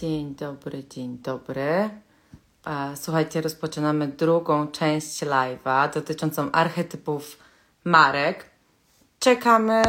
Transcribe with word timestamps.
Dzień 0.00 0.34
dobry, 0.34 0.84
dzień 0.84 1.18
dobry. 1.18 1.90
E, 2.66 2.96
Słuchajcie, 2.96 3.40
rozpoczynamy 3.40 4.08
drugą 4.08 4.68
część 4.68 5.22
live'a 5.22 5.94
dotyczącą 5.94 6.52
archetypów 6.52 7.38
marek. 7.84 8.50
Czekamy, 9.18 9.82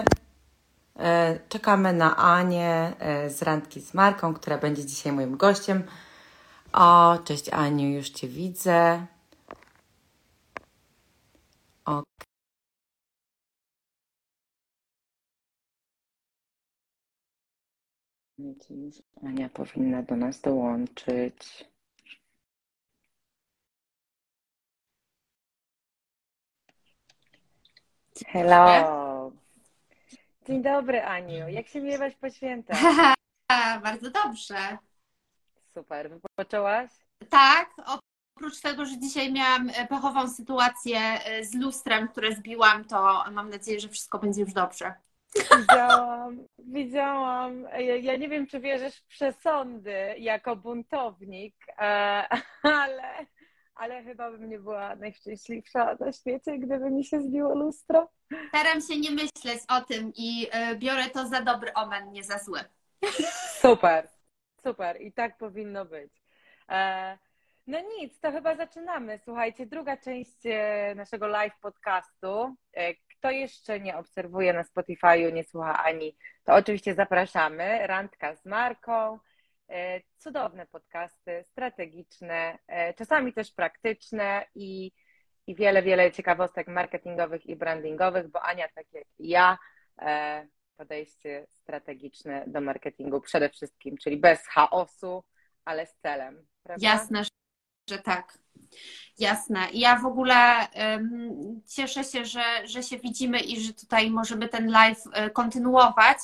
e, 1.00 1.40
czekamy 1.50 1.94
na 1.94 2.18
Anię 2.18 2.94
e, 3.00 3.30
z 3.30 3.42
Randki 3.42 3.82
z 3.82 3.94
Marką, 3.94 4.34
która 4.34 4.58
będzie 4.58 4.86
dzisiaj 4.86 5.12
moim 5.14 5.38
gościem. 5.38 5.84
O, 6.74 7.18
cześć 7.26 7.50
Aniu, 7.50 7.90
już 7.90 8.10
Cię 8.10 8.28
widzę. 8.28 9.06
Już 18.38 19.02
Ania 19.24 19.50
powinna 19.50 20.04
do 20.04 20.16
nas 20.16 20.42
dołączyć. 20.42 21.66
Hello. 28.28 29.32
Dzień 30.48 30.62
dobry, 30.62 31.04
Aniu. 31.04 31.48
Jak 31.50 31.68
się 31.68 31.82
miewasz 31.82 32.16
po 32.16 32.30
świętach? 32.30 32.78
Bardzo 33.84 34.12
dobrze. 34.12 34.78
Super. 35.74 36.10
Wypoczęłaś? 36.10 36.92
Tak, 37.30 37.76
oprócz 38.36 38.62
tego, 38.62 38.86
że 38.86 39.00
dzisiaj 39.00 39.34
miałam 39.34 39.70
e, 39.70 39.88
pechową 39.88 40.30
sytuację 40.30 41.00
e, 41.00 41.46
z 41.46 41.54
lustrem, 41.54 42.08
które 42.08 42.36
zbiłam, 42.36 42.86
to 42.86 43.24
mam 43.32 43.50
nadzieję, 43.50 43.80
że 43.80 43.90
wszystko 43.90 44.20
będzie 44.20 44.42
już 44.42 44.54
dobrze. 44.54 44.94
Widziałam, 45.60 46.48
widziałam. 46.60 47.68
Ja, 48.02 48.16
nie 48.18 48.30
wiem, 48.30 48.48
czy 48.48 48.60
wierzysz 48.60 48.96
w 48.98 49.08
przesądy 49.08 50.16
jako 50.18 50.56
buntownik, 50.56 51.56
e, 51.78 51.84
ale, 52.64 53.26
ale 53.76 54.04
chyba 54.04 54.32
bym 54.32 54.50
nie 54.50 54.60
była 54.60 54.96
najszczęśliwsza 54.96 55.96
na 56.00 56.12
świecie, 56.12 56.58
gdyby 56.58 56.92
mi 56.92 57.06
się 57.06 57.22
zbiło 57.22 57.56
lustro. 57.56 58.10
Staram 58.50 58.82
się 58.82 59.00
nie 59.00 59.12
myśleć 59.12 59.64
o 59.70 59.82
tym 59.82 60.12
i 60.16 60.48
e, 60.52 60.76
biorę 60.76 61.10
to 61.10 61.28
za 61.28 61.42
dobry 61.42 61.74
omen, 61.74 62.12
nie 62.12 62.24
za 62.24 62.38
zły. 62.40 62.60
Super, 63.62 64.10
super. 64.64 65.02
I 65.02 65.14
tak 65.14 65.38
powinno 65.38 65.86
być. 65.86 66.12
E, 66.70 67.18
No 67.68 67.80
nic, 67.80 68.20
to 68.20 68.32
chyba 68.32 68.56
zaczynamy. 68.56 69.20
Słuchajcie, 69.24 69.66
druga 69.66 69.98
część 69.98 70.38
naszego 70.96 71.28
live 71.28 71.60
podcastu. 71.62 72.56
Kto 73.24 73.32
jeszcze 73.32 73.80
nie 73.80 73.98
obserwuje 73.98 74.54
na 74.54 74.64
Spotify'u, 74.64 75.34
nie 75.34 75.44
słucha 75.44 75.84
Ani, 75.84 76.16
to 76.44 76.54
oczywiście 76.54 76.96
zapraszamy. 76.96 77.88
Randka 77.88 78.36
z 78.36 78.46
Marką. 78.46 79.20
E, 79.70 80.02
Cudowne 80.18 80.66
podcasty, 80.66 81.44
strategiczne, 81.44 82.60
e, 82.68 82.94
czasami 82.94 83.34
też 83.34 83.52
praktyczne 83.52 84.46
i, 84.56 84.92
i 85.48 85.56
wiele, 85.56 85.84
wiele 85.84 86.12
ciekawostek 86.12 86.68
marketingowych 86.68 87.46
i 87.46 87.56
brandingowych, 87.56 88.28
bo 88.28 88.42
Ania, 88.42 88.68
tak 88.76 88.86
jak 88.94 89.08
ja, 89.20 89.58
e, 90.02 90.48
podejście 90.78 91.46
strategiczne 91.50 92.44
do 92.48 92.62
marketingu 92.62 93.22
przede 93.22 93.50
wszystkim, 93.50 93.98
czyli 93.98 94.18
bez 94.18 94.48
chaosu, 94.48 95.24
ale 95.66 95.86
z 95.86 95.96
celem. 95.96 96.46
Prawda? 96.64 96.88
Jasne, 96.88 97.24
że 97.90 98.00
tak. 98.00 98.38
Jasne. 99.20 99.68
Ja 99.74 100.00
w 100.00 100.06
ogóle 100.06 100.68
um, 100.76 101.62
cieszę 101.68 102.04
się, 102.04 102.26
że, 102.26 102.44
że 102.68 102.84
się 102.84 102.98
widzimy 102.98 103.40
i 103.40 103.62
że 103.62 103.74
tutaj 103.74 104.12
możemy 104.12 104.50
ten 104.50 104.72
live 104.72 105.04
e, 105.14 105.30
kontynuować. 105.30 106.18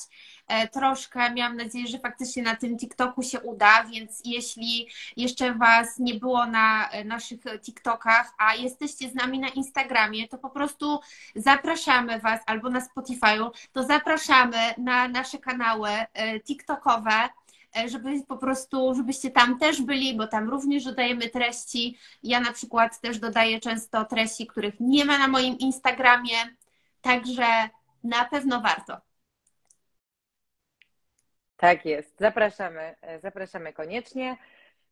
E, 0.48 0.68
troszkę 0.68 1.34
miałam 1.34 1.56
nadzieję, 1.56 1.86
że 1.86 1.98
faktycznie 1.98 2.42
na 2.42 2.56
tym 2.56 2.78
TikToku 2.78 3.22
się 3.22 3.40
uda, 3.40 3.84
więc 3.84 4.22
jeśli 4.24 4.88
jeszcze 5.16 5.54
Was 5.54 5.98
nie 5.98 6.14
było 6.14 6.46
na 6.46 6.88
e, 6.88 7.04
naszych 7.04 7.40
TikTokach, 7.62 8.32
a 8.38 8.54
jesteście 8.54 9.08
z 9.08 9.14
nami 9.14 9.38
na 9.38 9.48
Instagramie, 9.48 10.28
to 10.28 10.38
po 10.38 10.50
prostu 10.50 11.00
zapraszamy 11.34 12.20
Was 12.20 12.40
albo 12.46 12.70
na 12.70 12.80
Spotify'u, 12.80 13.50
to 13.72 13.82
zapraszamy 13.82 14.74
na 14.78 15.08
nasze 15.08 15.38
kanały 15.38 15.90
e, 15.90 16.40
TikTokowe 16.40 17.28
żeby 17.86 18.22
po 18.28 18.36
prostu, 18.36 18.94
żebyście 18.94 19.30
tam 19.30 19.58
też 19.58 19.82
byli, 19.82 20.16
bo 20.16 20.26
tam 20.26 20.50
również 20.50 20.84
dodajemy 20.84 21.28
treści. 21.28 21.98
Ja 22.22 22.40
na 22.40 22.52
przykład 22.52 23.00
też 23.00 23.18
dodaję 23.18 23.60
często 23.60 24.04
treści, 24.04 24.46
których 24.46 24.74
nie 24.80 25.04
ma 25.04 25.18
na 25.18 25.28
moim 25.28 25.58
Instagramie, 25.58 26.36
także 27.00 27.68
na 28.04 28.24
pewno 28.24 28.60
warto. 28.60 29.00
Tak 31.56 31.84
jest, 31.84 32.18
zapraszamy, 32.18 32.94
e, 33.00 33.20
zapraszamy 33.20 33.72
koniecznie. 33.72 34.36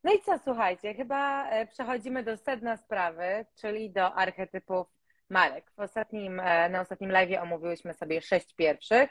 No 0.04 0.12
i 0.12 0.20
co, 0.22 0.38
słuchajcie, 0.44 0.94
chyba 0.94 1.50
e, 1.50 1.66
przechodzimy 1.66 2.22
do 2.22 2.36
sedna 2.36 2.76
sprawy, 2.76 3.46
czyli 3.54 3.90
do 3.90 4.14
archetypów 4.14 4.86
marek. 5.30 5.70
W 5.76 5.80
ostatnim, 5.80 6.40
e, 6.40 6.68
na 6.68 6.80
ostatnim 6.80 7.10
live 7.10 7.42
omówiłyśmy 7.42 7.94
sobie 7.94 8.22
sześć 8.22 8.54
pierwszych 8.54 9.10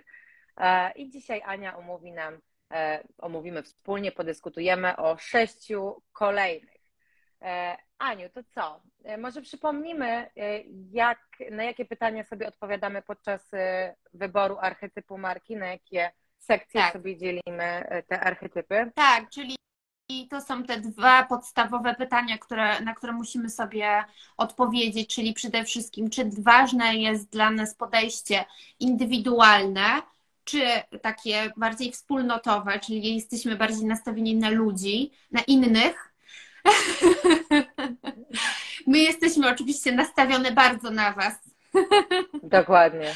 e, 0.57 0.91
i 0.91 1.09
dzisiaj 1.09 1.41
Ania 1.45 1.77
omówi 1.77 2.11
nam, 2.11 2.33
e, 2.33 2.39
omówimy 3.17 3.63
wspólnie, 3.63 4.11
podyskutujemy 4.11 4.97
o 4.97 5.17
sześciu 5.17 6.01
kolejnych. 6.13 6.81
E, 7.41 7.77
Aniu, 7.97 8.29
to 8.29 8.43
co? 8.43 8.81
E, 9.03 9.17
Może 9.17 9.41
przypomnimy, 9.41 10.05
e, 10.07 10.29
jak, 10.91 11.19
na 11.51 11.63
jakie 11.63 11.85
pytania 11.85 12.23
sobie 12.23 12.47
odpowiadamy 12.47 13.01
podczas 13.01 13.53
e, 13.53 13.95
wyboru 14.13 14.57
archetypu 14.61 15.17
marki, 15.17 15.55
na 15.55 15.67
jakie 15.67 16.11
sekcje 16.39 16.81
Tak. 16.81 16.93
sobie 16.93 17.17
dzielimy 17.17 17.63
e, 17.63 18.03
te 18.03 18.19
archetypy. 18.19 18.91
Tak, 18.95 19.29
czyli 19.29 19.57
to 20.29 20.41
są 20.41 20.63
te 20.63 20.81
dwa 20.81 21.23
podstawowe 21.23 21.95
pytania, 21.95 22.37
które, 22.37 22.81
na 22.81 22.93
które 22.93 23.13
musimy 23.13 23.49
sobie 23.49 24.03
odpowiedzieć, 24.37 25.15
czyli 25.15 25.33
przede 25.33 25.63
wszystkim, 25.63 26.09
czy 26.09 26.29
ważne 26.41 26.95
jest 26.95 27.29
dla 27.29 27.49
nas 27.51 27.75
podejście 27.75 28.45
indywidualne, 28.79 30.01
czy 30.47 30.61
takie 31.01 31.51
bardziej 31.57 31.91
wspólnotowe, 31.91 32.79
czyli 32.79 33.15
jesteśmy 33.15 33.55
bardziej 33.55 33.85
nastawieni 33.85 34.35
na 34.35 34.49
ludzi, 34.49 35.11
na 35.31 35.41
innych. 35.41 36.13
My 38.87 38.99
jesteśmy 38.99 39.49
oczywiście 39.49 39.91
nastawione 39.91 40.51
bardzo 40.51 40.91
na 40.91 41.11
Was. 41.11 41.33
Dokładnie. 42.43 43.15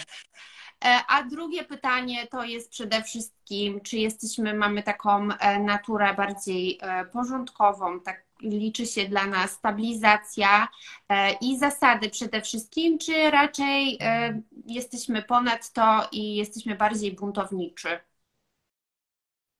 E, 0.85 0.99
A 1.07 1.23
drugie 1.23 1.63
pytanie 1.63 2.27
to 2.27 2.43
jest 2.43 2.71
przede 2.71 3.03
wszystkim, 3.03 3.81
czy 3.81 3.97
jesteśmy, 3.97 4.53
mamy 4.53 4.83
taką 4.83 5.29
e, 5.31 5.59
naturę 5.59 6.13
bardziej 6.13 6.79
e, 6.81 7.05
porządkową, 7.05 7.99
tak 7.99 8.25
liczy 8.41 8.85
się 8.85 9.05
dla 9.05 9.27
nas 9.27 9.51
stabilizacja 9.51 10.67
e, 11.09 11.31
i 11.41 11.57
zasady 11.57 12.09
przede 12.09 12.41
wszystkim, 12.41 12.97
czy 12.99 13.31
raczej 13.31 13.97
e, 14.01 14.41
jesteśmy 14.65 15.23
ponad 15.23 15.71
to 15.71 16.09
i 16.11 16.35
jesteśmy 16.35 16.75
bardziej 16.75 17.11
buntowniczy? 17.11 17.99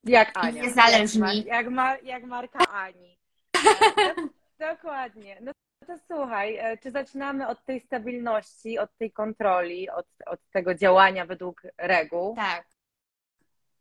Jak 0.03 0.31
Ania. 0.37 0.63
niezależni. 0.63 1.43
Jak, 1.45 1.45
ma, 1.45 1.55
jak, 1.55 1.69
ma, 1.69 1.97
jak 1.97 2.23
marka 2.23 2.59
Ani. 2.71 3.17
E, 3.55 3.59
dok- 4.15 4.29
Dokładnie. 4.59 5.37
No 5.41 5.51
to 5.87 5.97
słuchaj, 6.07 6.59
czy 6.83 6.91
zaczynamy 6.91 7.47
od 7.47 7.65
tej 7.65 7.79
stabilności, 7.79 8.79
od 8.79 8.97
tej 8.97 9.11
kontroli, 9.11 9.89
od, 9.89 10.05
od 10.25 10.39
tego 10.51 10.75
działania 10.75 11.25
według 11.25 11.61
reguł? 11.77 12.35
Tak. 12.35 12.70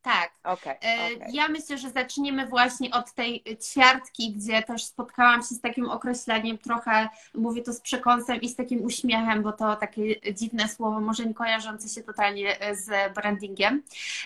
Tak. 0.03 0.31
Okej, 0.45 0.73
E, 0.73 1.17
okej. 1.17 1.35
Ja 1.35 1.49
myślę, 1.49 1.79
że 1.79 1.91
zaczniemy 1.91 2.47
właśnie 2.47 2.91
od 2.91 3.13
tej 3.13 3.45
ćwiartki, 3.71 4.33
gdzie 4.33 4.63
też 4.63 4.85
spotkałam 4.85 5.41
się 5.41 5.55
z 5.55 5.61
takim 5.61 5.91
określeniem, 5.91 6.59
trochę 6.59 7.09
mówię 7.35 7.63
to 7.63 7.73
z 7.73 7.81
przekąsem 7.81 8.41
i 8.41 8.49
z 8.49 8.57
takim 8.57 8.85
uśmiechem, 8.85 9.43
bo 9.43 9.53
to 9.53 9.77
takie 9.77 10.35
dziwne 10.35 10.69
słowo, 10.69 11.01
może 11.01 11.27
nie 11.27 11.35
kojarzące 11.35 11.89
się 11.89 12.03
totalnie 12.03 12.61
e, 12.61 12.77
z 12.77 13.15
brandingiem, 13.15 13.83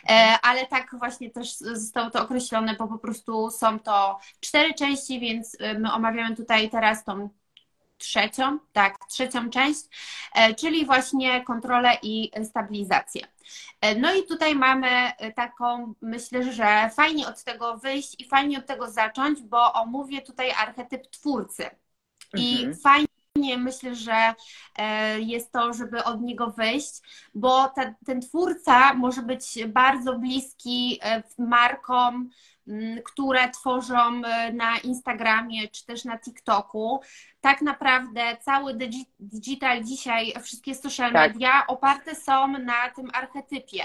E, 0.08 0.38
ale 0.42 0.66
tak 0.66 0.98
właśnie 0.98 1.30
też 1.30 1.56
zostało 1.56 2.10
to 2.10 2.22
określone, 2.22 2.76
bo 2.78 2.88
po 2.88 2.98
prostu 2.98 3.50
są 3.50 3.78
to 3.78 4.18
cztery 4.40 4.74
części, 4.74 5.20
więc 5.20 5.56
my 5.78 5.92
omawiamy 5.92 6.36
tutaj 6.36 6.70
teraz 6.70 7.04
tą 7.04 7.28
trzecią, 8.04 8.58
tak, 8.72 8.98
trzecią 9.08 9.50
część, 9.50 9.80
e, 10.34 10.54
czyli 10.54 10.86
właśnie 10.86 11.44
kontrolę 11.44 11.98
i 12.02 12.30
stabilizację. 12.44 13.26
E, 13.80 13.94
No 13.94 14.14
i 14.14 14.26
tutaj 14.26 14.54
mamy 14.54 14.88
e, 14.88 15.32
taką, 15.32 15.94
myślę, 16.02 16.52
że 16.52 16.90
fajnie 16.96 17.28
od 17.28 17.44
tego 17.44 17.78
wyjść 17.78 18.20
i 18.20 18.28
fajnie 18.28 18.58
od 18.58 18.66
tego 18.66 18.90
zacząć, 18.90 19.42
bo 19.42 19.72
omówię 19.72 20.22
tutaj 20.22 20.50
archetyp 20.50 21.06
twórcy. 21.10 21.70
I 22.34 22.54
Mhm. 22.62 22.74
Fajnie 23.38 23.58
myślę, 23.58 23.94
że 23.94 24.34
e, 24.78 25.20
jest 25.20 25.52
to, 25.52 25.72
żeby 25.72 26.04
od 26.04 26.20
niego 26.20 26.50
wyjść, 26.50 27.00
bo 27.34 27.68
ta, 27.68 27.94
ten 28.06 28.20
twórca 28.20 28.94
może 28.94 29.22
być 29.22 29.58
bardzo 29.68 30.18
bliski 30.18 30.98
e, 31.02 31.22
markom, 31.38 32.30
m, 32.68 32.98
które 33.04 33.50
tworzą 33.50 34.22
e, 34.24 34.52
na 34.52 34.78
Instagramie 34.78 35.68
czy 35.68 35.86
też 35.86 36.04
na 36.04 36.18
TikToku. 36.18 37.00
Tak 37.40 37.62
naprawdę 37.62 38.36
cały 38.40 38.74
digi- 38.74 39.06
digital 39.18 39.84
dzisiaj, 39.84 40.32
wszystkie 40.42 40.74
social 40.74 41.12
Tak. 41.12 41.32
media 41.32 41.66
oparte 41.66 42.14
są 42.14 42.48
na 42.58 42.90
tym 42.96 43.10
archetypie. 43.12 43.84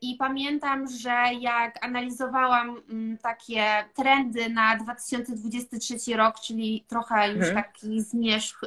I 0.00 0.16
pamiętam, 0.16 0.88
że 0.88 1.24
jak 1.40 1.84
analizowałam 1.84 2.82
mm, 2.90 3.18
takie 3.18 3.84
trendy 3.94 4.48
na 4.48 4.76
2023 4.76 6.16
rok, 6.16 6.40
czyli 6.40 6.84
trochę 6.88 7.28
już 7.28 7.48
mhm. 7.48 7.64
taki 7.64 8.00
zmierzch 8.00 8.60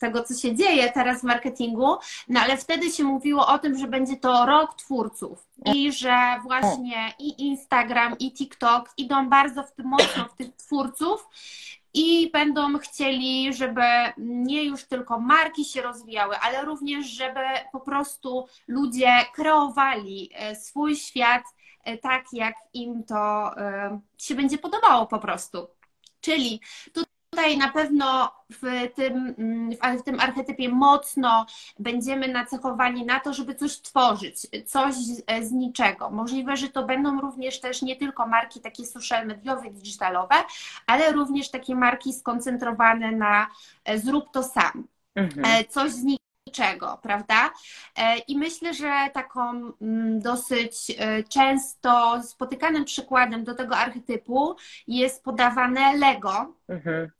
tego, 0.00 0.22
co 0.22 0.34
się 0.34 0.56
dzieje 0.56 0.92
teraz 0.92 1.20
w 1.20 1.24
marketingu, 1.24 1.96
no 2.28 2.40
ale 2.40 2.56
wtedy 2.56 2.90
się 2.90 3.04
mówiło 3.04 3.46
o 3.46 3.58
tym, 3.58 3.78
że 3.78 3.86
będzie 3.86 4.16
to 4.16 4.46
rok 4.46 4.74
twórców 4.76 5.48
i 5.74 5.92
że 5.92 6.40
właśnie 6.42 7.12
i 7.18 7.46
Instagram, 7.46 8.18
i 8.18 8.32
TikTok 8.32 8.90
idą 8.96 9.28
bardzo 9.28 9.62
w 9.62 9.72
tym 9.72 9.86
mocno 9.86 10.24
w 10.24 10.36
tych 10.36 10.56
twórców 10.56 11.28
i 11.94 12.30
będą 12.30 12.78
chcieli, 12.78 13.54
żeby 13.54 13.82
nie 14.18 14.64
już 14.64 14.84
tylko 14.84 15.20
marki 15.20 15.64
się 15.64 15.82
rozwijały, 15.82 16.36
ale 16.36 16.64
również, 16.64 17.06
żeby 17.06 17.40
po 17.72 17.80
prostu 17.80 18.46
ludzie 18.68 19.12
kreowali 19.34 20.30
e, 20.34 20.56
swój 20.56 20.96
świat 20.96 21.42
e, 21.84 21.98
tak, 21.98 22.24
jak 22.32 22.54
im 22.72 23.04
to 23.04 23.50
e, 23.56 24.00
się 24.18 24.34
będzie 24.34 24.58
podobało 24.58 25.06
po 25.06 25.18
prostu. 25.18 25.68
Czyli 26.20 26.60
tu 26.94 27.04
Tutaj 27.40 27.58
na 27.58 27.68
pewno 27.68 28.32
w 28.50 28.88
tym, 28.94 29.34
w 29.98 30.02
tym 30.02 30.20
archetypie 30.20 30.68
mocno 30.68 31.46
będziemy 31.78 32.28
nacechowani 32.28 33.06
na 33.06 33.20
to, 33.20 33.34
żeby 33.34 33.54
coś 33.54 33.80
tworzyć, 33.80 34.36
coś 34.66 34.94
z, 34.94 35.24
z, 35.48 35.52
niczego. 35.52 36.10
Możliwe, 36.10 36.56
że 36.56 36.68
to 36.68 36.84
będą 36.84 37.20
również 37.20 37.60
też 37.60 37.82
nie 37.82 37.96
tylko 37.96 38.26
marki 38.26 38.60
takie 38.60 38.86
social 38.86 39.26
mediowe, 39.26 39.70
digitalowe, 39.70 40.34
ale 40.86 41.12
również 41.12 41.50
takie 41.50 41.74
marki 41.74 42.12
skoncentrowane 42.12 43.12
na 43.12 43.46
e, 43.84 43.98
zrób 43.98 44.32
to 44.32 44.42
sam. 44.42 44.88
Mhm. 45.14 45.46
E, 45.46 45.64
coś 45.64 45.90
z 45.90 46.04
niczego, 46.46 46.98
prawda? 47.02 47.50
E, 47.96 48.18
I 48.18 48.38
myślę, 48.38 48.74
że 48.74 48.92
taką 49.12 49.72
mm, 49.82 50.20
dosyć 50.20 50.72
często 51.28 52.22
spotykanym 52.22 52.84
przykładem 52.84 53.44
do 53.44 53.54
tego 53.54 53.76
archetypu 53.76 54.56
jest 54.86 55.24
podawane 55.24 55.96
Lego, 55.96 56.54
mhm. 56.68 57.10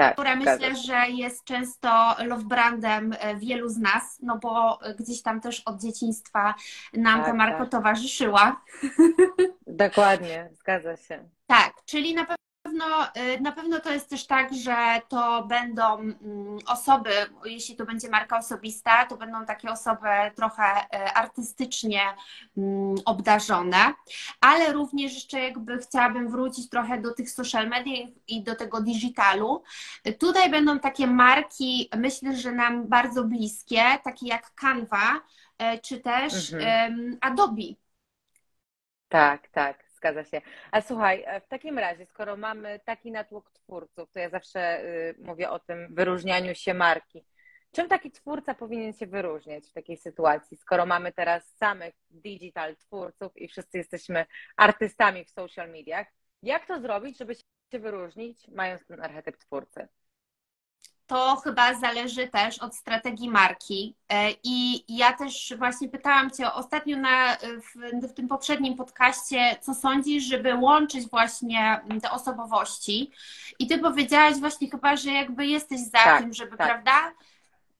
Tak, 0.00 0.12
która 0.12 0.36
myślę, 0.36 0.76
że 0.76 1.08
jest 1.08 1.44
często 1.44 2.16
love 2.24 2.44
brandem 2.44 3.14
e, 3.18 3.36
wielu 3.36 3.68
z 3.68 3.78
nas, 3.78 4.18
no 4.22 4.38
bo 4.38 4.78
gdzieś 4.98 5.22
tam 5.22 5.40
też 5.40 5.60
od 5.60 5.80
dzieciństwa 5.80 6.54
nam 6.92 7.18
tak, 7.18 7.26
ta 7.26 7.34
marka 7.34 7.58
tak. 7.58 7.68
towarzyszyła. 7.68 8.62
Dokładnie, 9.66 10.50
zgadza 10.52 10.96
się. 10.96 11.28
Tak, 11.46 11.72
czyli 11.84 12.14
na 12.14 12.22
pewno, 12.22 12.36
e, 13.14 13.40
na 13.40 13.52
pewno 13.52 13.80
to 13.80 13.92
jest 13.92 14.10
też 14.10 14.26
tak, 14.26 14.54
że 14.54 15.00
to 15.08 15.44
będą 15.48 15.98
mm, 15.98 16.58
osoby, 16.66 17.10
jeśli 17.44 17.76
to 17.76 17.86
będzie 17.86 18.08
marka 18.10 18.38
osobista, 18.38 19.06
to 19.06 19.16
będą 19.16 19.46
takie 19.46 19.70
osoby 19.70 20.08
trochę 20.36 20.62
e, 20.62 21.14
artystycznie 21.14 22.00
mm, 22.56 22.94
obdarzone, 23.04 23.94
ale 24.40 24.72
również 24.72 25.14
jeszcze 25.14 25.40
jakby 25.40 25.78
chciałabym 25.78 26.30
wrócić 26.30 26.68
trochę 26.68 27.00
do 27.00 27.14
tych 27.14 27.30
social 27.30 27.68
media 27.68 28.06
i 28.28 28.42
do 28.42 28.54
tego 28.54 28.80
digitalu. 28.80 29.62
Tutaj 30.18 30.50
będą 30.50 30.78
takie 30.78 31.06
marki, 31.06 31.90
myślę, 31.96 32.36
że 32.36 32.52
nam 32.52 32.88
bardzo 32.88 33.24
bliskie, 33.24 33.82
takie 34.04 34.26
jak 34.26 34.54
Canva, 34.54 35.20
e, 35.58 35.78
czy 35.78 36.00
też 36.00 36.52
mhm. 36.52 37.18
Adobe. 37.20 37.62
Tak, 39.08 39.48
tak 39.48 39.89
zgadza 40.00 40.24
się. 40.24 40.40
A 40.72 40.80
słuchaj, 40.80 41.24
e, 41.26 41.40
w 41.40 41.48
takim 41.48 41.78
razie, 41.78 42.06
skoro 42.06 42.36
mamy 42.36 42.80
taki 42.84 43.10
natłok 43.10 43.50
twórców, 43.50 44.10
to 44.12 44.18
ja 44.18 44.30
zawsze 44.30 44.84
y, 44.84 45.14
mówię 45.18 45.50
o 45.50 45.58
tym 45.58 45.94
wyróżnianiu 45.94 46.54
się 46.54 46.74
marki. 46.74 47.24
Czym 47.72 47.88
taki 47.88 48.10
twórca 48.10 48.54
powinien 48.54 48.92
się 48.92 49.06
wyróżniać 49.06 49.66
w 49.66 49.72
takiej 49.72 49.96
sytuacji, 49.96 50.56
skoro 50.56 50.86
mamy 50.86 51.12
teraz 51.12 51.56
samych 51.56 51.94
digital 52.10 52.76
twórców 52.76 53.36
i 53.36 53.48
wszyscy 53.48 53.78
jesteśmy 53.78 54.26
artystami 54.56 55.24
w 55.24 55.30
social 55.30 55.70
mediach? 55.70 56.06
Jak 56.42 56.66
to 56.66 56.80
zrobić, 56.80 57.18
żeby 57.18 57.34
się 57.34 57.78
wyróżnić, 57.78 58.48
mając 58.48 58.86
ten 58.86 59.00
archetyp 59.00 59.36
twórcy? 59.36 59.88
To 61.10 61.36
chyba 61.36 61.74
zależy 61.74 62.28
też 62.28 62.58
od 62.58 62.76
strategii 62.76 63.30
marki. 63.30 63.94
E, 64.08 64.30
I 64.44 64.84
ja 64.96 65.12
też 65.12 65.54
właśnie 65.58 65.88
pytałam 65.88 66.30
Cię 66.30 66.52
ostatnio 66.52 66.96
na, 66.96 67.36
w, 67.36 68.06
w, 68.08 68.12
tym 68.12 68.28
poprzednim 68.28 68.76
podcaście, 68.76 69.56
co 69.60 69.74
sądzisz, 69.74 70.24
żeby 70.24 70.54
łączyć 70.54 71.10
właśnie 71.10 71.80
te 72.02 72.10
osobowości. 72.10 73.10
I 73.58 73.66
Ty 73.66 73.78
powiedziałaś 73.78 74.36
właśnie 74.36 74.70
chyba, 74.70 74.96
że 74.96 75.10
jakby 75.10 75.46
jesteś 75.46 75.80
za 75.80 75.90
tak, 76.04 76.20
tym, 76.20 76.32
żeby, 76.32 76.56
tak. 76.56 76.66
prawda? 76.66 77.12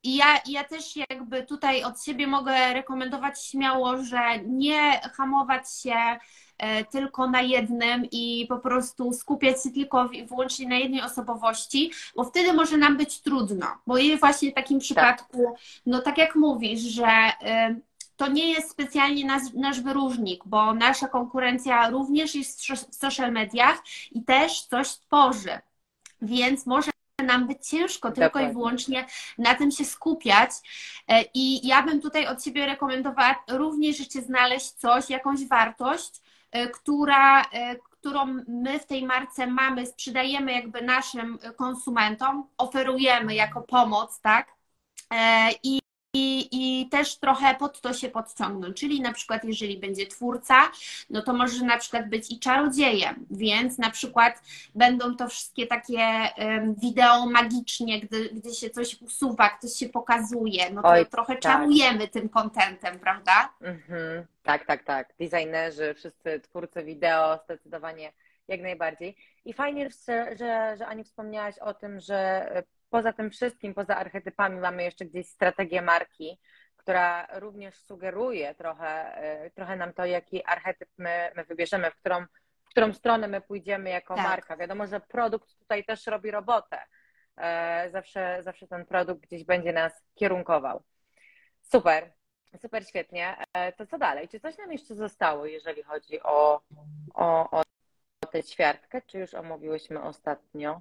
I 0.02 0.16
ja, 0.16 0.40
ja 0.46 0.64
też 0.64 0.96
jakby 1.10 1.42
tutaj 1.42 1.84
od 1.84 2.04
siebie 2.04 2.26
mogę 2.26 2.72
rekomendować 2.74 3.44
śmiało, 3.44 4.02
że 4.02 4.38
nie 4.38 5.00
hamować 5.16 5.74
się 5.74 6.18
E, 6.60 6.84
tylko 6.84 7.26
na 7.26 7.42
jednym 7.42 8.06
i 8.10 8.46
po 8.48 8.58
prostu 8.58 9.12
skupiać 9.12 9.62
się 9.62 9.70
tylko 9.70 10.06
i 10.06 10.24
wyłącznie 10.24 10.68
na 10.68 10.76
jednej 10.76 11.02
osobowości, 11.02 11.90
bo 12.16 12.24
wtedy 12.24 12.52
może 12.52 12.76
nam 12.76 12.96
być 12.96 13.20
trudno. 13.20 13.66
Bo 13.86 13.96
jest 13.96 14.20
właśnie 14.20 14.50
w 14.50 14.54
takim 14.54 14.78
tak. 14.78 14.84
przypadku, 14.84 15.54
no 15.86 16.02
tak 16.02 16.18
jak 16.18 16.34
mówisz, 16.34 16.80
że 16.80 17.06
e, 17.06 17.76
to 18.16 18.28
nie 18.28 18.52
jest 18.52 18.70
specjalnie 18.70 19.24
nasz, 19.24 19.52
nasz 19.54 19.80
wyróżnik, 19.80 20.42
bo 20.46 20.74
nasza 20.74 21.08
konkurencja 21.08 21.90
również 21.90 22.34
jest 22.34 22.62
w 22.90 22.94
social 22.94 23.32
mediach 23.32 23.82
i 24.12 24.24
też 24.24 24.62
coś 24.62 24.88
tworzy. 24.88 25.58
Więc 26.22 26.66
może 26.66 26.89
nam 27.22 27.46
być 27.46 27.68
ciężko 27.68 28.10
tylko 28.10 28.26
Dokładnie. 28.26 28.50
i 28.50 28.52
wyłącznie 28.52 29.06
na 29.38 29.54
tym 29.54 29.70
się 29.70 29.84
skupiać. 29.84 30.50
E, 31.08 31.24
I 31.34 31.68
ja 31.68 31.82
bym 31.82 32.00
tutaj 32.00 32.26
od 32.26 32.44
siebie 32.44 32.66
rekomendowała 32.66 33.44
również 33.48 33.98
jeszcze 33.98 34.22
znaleźć 34.22 34.70
coś, 34.70 35.10
jakąś 35.10 35.46
wartość, 35.46 36.20
E, 36.50 36.68
która, 36.68 37.42
e, 37.42 37.76
którą 37.76 38.26
my 38.48 38.78
w 38.78 38.86
tej 38.86 39.04
marce 39.04 39.46
mamy, 39.46 39.86
sprzedajemy 39.86 40.52
jakby 40.52 40.82
naszym 40.82 41.38
konsumentom, 41.56 42.48
oferujemy 42.58 43.34
jako 43.34 43.62
pomoc, 43.62 44.20
tak? 44.20 44.60
I 45.62 45.79
i, 46.14 46.48
I 46.52 46.88
też 46.88 47.16
trochę 47.16 47.54
pod 47.54 47.80
to 47.80 47.92
się 47.92 48.08
podciągnąć. 48.08 48.80
Czyli 48.80 49.00
na 49.00 49.12
przykład, 49.12 49.44
jeżeli 49.44 49.78
będzie 49.78 50.06
twórca, 50.06 50.54
no 51.10 51.22
to 51.22 51.32
może 51.32 51.64
na 51.64 51.78
przykład 51.78 52.08
być 52.08 52.30
i 52.30 52.38
czarodziejem, 52.38 53.26
więc 53.30 53.78
na 53.78 53.90
przykład 53.90 54.42
będą 54.74 55.16
to 55.16 55.28
wszystkie 55.28 55.66
takie 55.66 56.00
um, 56.38 56.74
wideo 56.74 57.26
magicznie, 57.26 58.00
gdy, 58.00 58.28
gdy 58.28 58.54
się 58.54 58.70
coś 58.70 59.02
usuwa, 59.02 59.48
ktoś 59.48 59.72
się 59.72 59.88
pokazuje, 59.88 60.70
no 60.70 60.82
to 60.82 60.88
Oj, 60.88 61.06
trochę 61.06 61.32
tak. 61.32 61.42
czarujemy 61.42 62.08
tym 62.08 62.28
kontentem, 62.28 62.98
prawda? 62.98 63.52
Mhm. 63.60 64.26
Tak, 64.42 64.66
tak, 64.66 64.84
tak. 64.84 65.14
Designerzy, 65.18 65.94
wszyscy 65.94 66.40
twórcy 66.40 66.84
wideo, 66.84 67.38
zdecydowanie 67.44 68.12
jak 68.48 68.60
najbardziej. 68.60 69.16
I 69.44 69.52
fajnie, 69.52 69.90
że, 69.90 70.36
że, 70.36 70.76
że 70.78 70.86
Ani 70.86 71.04
wspomniałaś 71.04 71.58
o 71.58 71.74
tym, 71.74 72.00
że 72.00 72.46
poza 72.90 73.12
tym 73.12 73.30
wszystkim, 73.30 73.74
poza 73.74 73.96
archetypami 73.96 74.60
mamy 74.60 74.82
jeszcze 74.82 75.04
gdzieś 75.04 75.28
strategię 75.28 75.82
marki, 75.82 76.38
która 76.76 77.26
również 77.40 77.74
sugeruje 77.74 78.54
trochę, 78.54 79.14
e, 79.16 79.50
trochę 79.50 79.76
nam 79.76 79.92
to, 79.92 80.04
jaki 80.04 80.44
archetyp 80.44 80.88
my, 80.98 81.32
my 81.36 81.44
wybierzemy, 81.44 81.90
w 81.90 81.96
którą, 81.96 82.24
w 82.64 82.70
którą 82.70 82.92
stronę 82.92 83.28
my 83.28 83.40
pójdziemy 83.40 83.90
jako 83.90 84.14
tak. 84.14 84.24
marka. 84.24 84.56
Wiadomo, 84.56 84.86
że 84.86 85.00
produkt 85.00 85.58
tutaj 85.58 85.84
też 85.84 86.06
robi 86.06 86.30
robotę. 86.30 86.78
E, 87.36 87.90
zawsze, 87.90 88.42
zawsze 88.42 88.66
ten 88.66 88.86
produkt 88.86 89.22
gdzieś 89.22 89.44
będzie 89.44 89.72
nas 89.72 89.92
kierunkował. 90.14 90.82
Super, 91.62 92.12
super 92.60 92.86
świetnie. 92.86 93.36
E, 93.52 93.72
to 93.72 93.86
co 93.86 93.98
dalej? 93.98 94.28
Czy 94.28 94.40
coś 94.40 94.58
nam 94.58 94.72
jeszcze 94.72 94.94
zostało, 94.94 95.46
jeżeli 95.46 95.82
chodzi 95.82 96.22
o, 96.22 96.60
o, 97.14 97.50
o 97.50 97.62
tę 98.30 98.42
ćwiartkę, 98.42 99.02
czy 99.02 99.18
już 99.18 99.34
omówiłyśmy 99.34 100.02
ostatnio? 100.02 100.80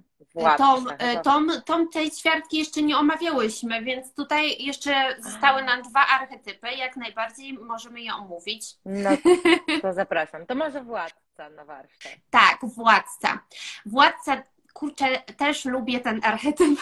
Tą, 0.58 0.88
e, 0.98 1.20
tą, 1.22 1.46
tą 1.66 1.88
tej 1.88 2.10
ćwiartki 2.10 2.58
jeszcze 2.58 2.82
nie 2.82 2.98
omawiałyśmy, 2.98 3.82
więc 3.82 4.14
tutaj 4.14 4.62
jeszcze 4.62 5.16
zostały 5.20 5.62
nam 5.62 5.82
dwa 5.82 6.06
archetypy, 6.06 6.68
jak 6.70 6.96
najbardziej 6.96 7.52
możemy 7.52 8.00
je 8.00 8.14
omówić. 8.14 8.64
No 8.84 9.10
to 9.82 9.92
zapraszam. 9.92 10.46
To 10.46 10.54
może 10.54 10.82
władca 10.82 11.50
na 11.50 11.64
warsztat. 11.64 12.12
Tak, 12.30 12.58
władca. 12.62 13.38
Władca 13.86 14.42
kurczę, 14.72 15.22
też 15.36 15.64
lubię 15.64 16.00
ten 16.00 16.20
archetyp. 16.24 16.80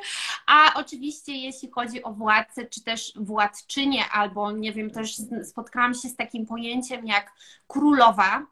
A 0.46 0.74
oczywiście, 0.74 1.32
jeśli 1.32 1.70
chodzi 1.70 2.02
o 2.02 2.12
władcę, 2.12 2.66
czy 2.66 2.84
też 2.84 3.12
władczynię, 3.16 4.04
albo 4.12 4.52
nie 4.52 4.72
wiem, 4.72 4.90
też 4.90 5.16
spotkałam 5.44 5.94
się 5.94 6.08
z 6.08 6.16
takim 6.16 6.46
pojęciem 6.46 7.06
jak 7.06 7.32
królowa. 7.68 8.46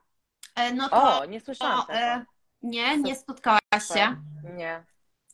E, 0.58 0.72
no 0.72 0.88
to, 0.88 1.20
o, 1.20 1.24
nie 1.24 1.40
słyszałam 1.40 1.86
to, 1.86 1.92
e, 1.92 2.24
Nie, 2.62 2.98
nie 2.98 3.16
spotkałaś 3.16 3.88
się? 3.94 4.16
Nie. 4.56 4.84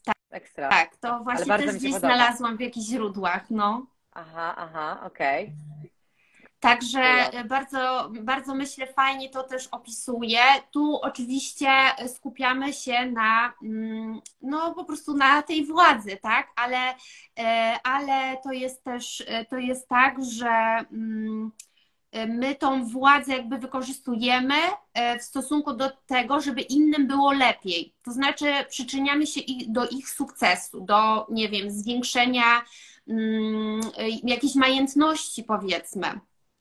Tak, 0.04 0.16
Ekstra. 0.30 0.68
tak 0.68 0.96
to 0.96 1.20
właśnie 1.24 1.58
też 1.58 1.76
gdzieś 1.76 1.94
znalazłam 1.94 2.56
w 2.56 2.60
jakichś 2.60 2.86
źródłach, 2.86 3.50
no. 3.50 3.86
Aha, 4.12 4.54
aha, 4.58 5.00
okej. 5.06 5.44
Okay. 5.44 5.74
Także 6.60 7.30
bardzo, 7.48 8.10
bardzo 8.20 8.54
myślę, 8.54 8.86
fajnie 8.86 9.30
to 9.30 9.42
też 9.42 9.66
opisuje. 9.66 10.40
Tu 10.70 10.96
oczywiście 10.96 11.68
skupiamy 12.08 12.72
się 12.72 13.06
na, 13.06 13.52
mm, 13.62 14.20
no 14.42 14.74
po 14.74 14.84
prostu 14.84 15.14
na 15.14 15.42
tej 15.42 15.66
władzy, 15.66 16.18
tak? 16.22 16.48
Ale, 16.56 16.94
e, 17.38 17.76
ale 17.84 18.36
to 18.42 18.52
jest 18.52 18.84
też, 18.84 19.24
to 19.48 19.56
jest 19.56 19.88
tak, 19.88 20.24
że 20.24 20.48
mm, 20.92 21.52
my 22.28 22.54
tą 22.54 22.84
władzę 22.84 23.32
jakby 23.32 23.58
wykorzystujemy 23.58 24.54
w 25.20 25.22
stosunku 25.22 25.72
do 25.72 25.90
tego, 26.06 26.40
żeby 26.40 26.60
innym 26.60 27.06
było 27.06 27.32
lepiej. 27.32 27.94
To 28.02 28.12
znaczy 28.12 28.46
przyczyniamy 28.68 29.26
się 29.26 29.40
do 29.66 29.88
ich 29.88 30.10
sukcesu, 30.10 30.80
do, 30.80 31.26
nie 31.30 31.48
wiem, 31.48 31.70
zwiększenia 31.70 32.64
mm, 33.08 33.80
jakiejś 34.24 34.54
majętności, 34.54 35.44
powiedzmy. 35.44 36.20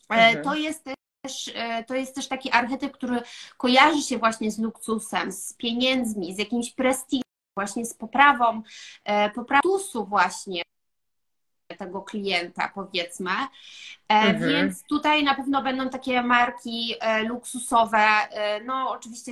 Mhm. 0.10 0.44
To 0.44 0.56
jest 0.56 0.84
też, 1.22 1.54
to 1.88 1.96
jest 1.96 2.16
też 2.16 2.28
taki 2.28 2.52
archetyp, 2.52 2.92
który 2.92 3.22
kojarzy 3.58 4.02
się 4.02 4.18
właśnie 4.18 4.52
z 4.52 4.60
luksusem, 4.60 5.32
z 5.32 5.54
pieniędzmi, 5.54 6.36
z 6.36 6.38
jakimś 6.38 6.72
prestiżem, 6.72 7.24
właśnie 7.58 7.86
z 7.86 7.94
poprawą, 7.94 8.62
poprawą 9.36 9.80
właśnie 10.08 10.62
tego 11.76 12.02
klienta, 12.02 12.72
powiedzmy. 12.76 13.32
E, 14.10 14.14
mhm. 14.14 14.50
Więc 14.50 14.84
tutaj 14.84 15.24
na 15.24 15.36
pewno 15.36 15.62
będą 15.62 15.90
takie 15.90 16.24
marki 16.24 16.96
e, 17.00 17.24
luksusowe. 17.24 18.00
E, 18.00 18.64
no, 18.64 18.90
oczywiście 18.90 19.32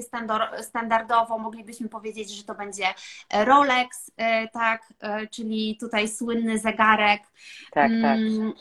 standardowo 0.62 1.38
moglibyśmy 1.38 1.90
powiedzieć, 1.90 2.32
że 2.32 2.44
to 2.44 2.56
będzie 2.56 2.86
Rolex, 3.34 4.12
tak, 4.54 4.94
czyli 5.32 5.78
tutaj 5.80 6.08
słynny 6.08 6.60
zegarek. 6.60 7.22
Tak, 7.72 7.92
tak. 8.02 8.18
Mm, 8.18 8.54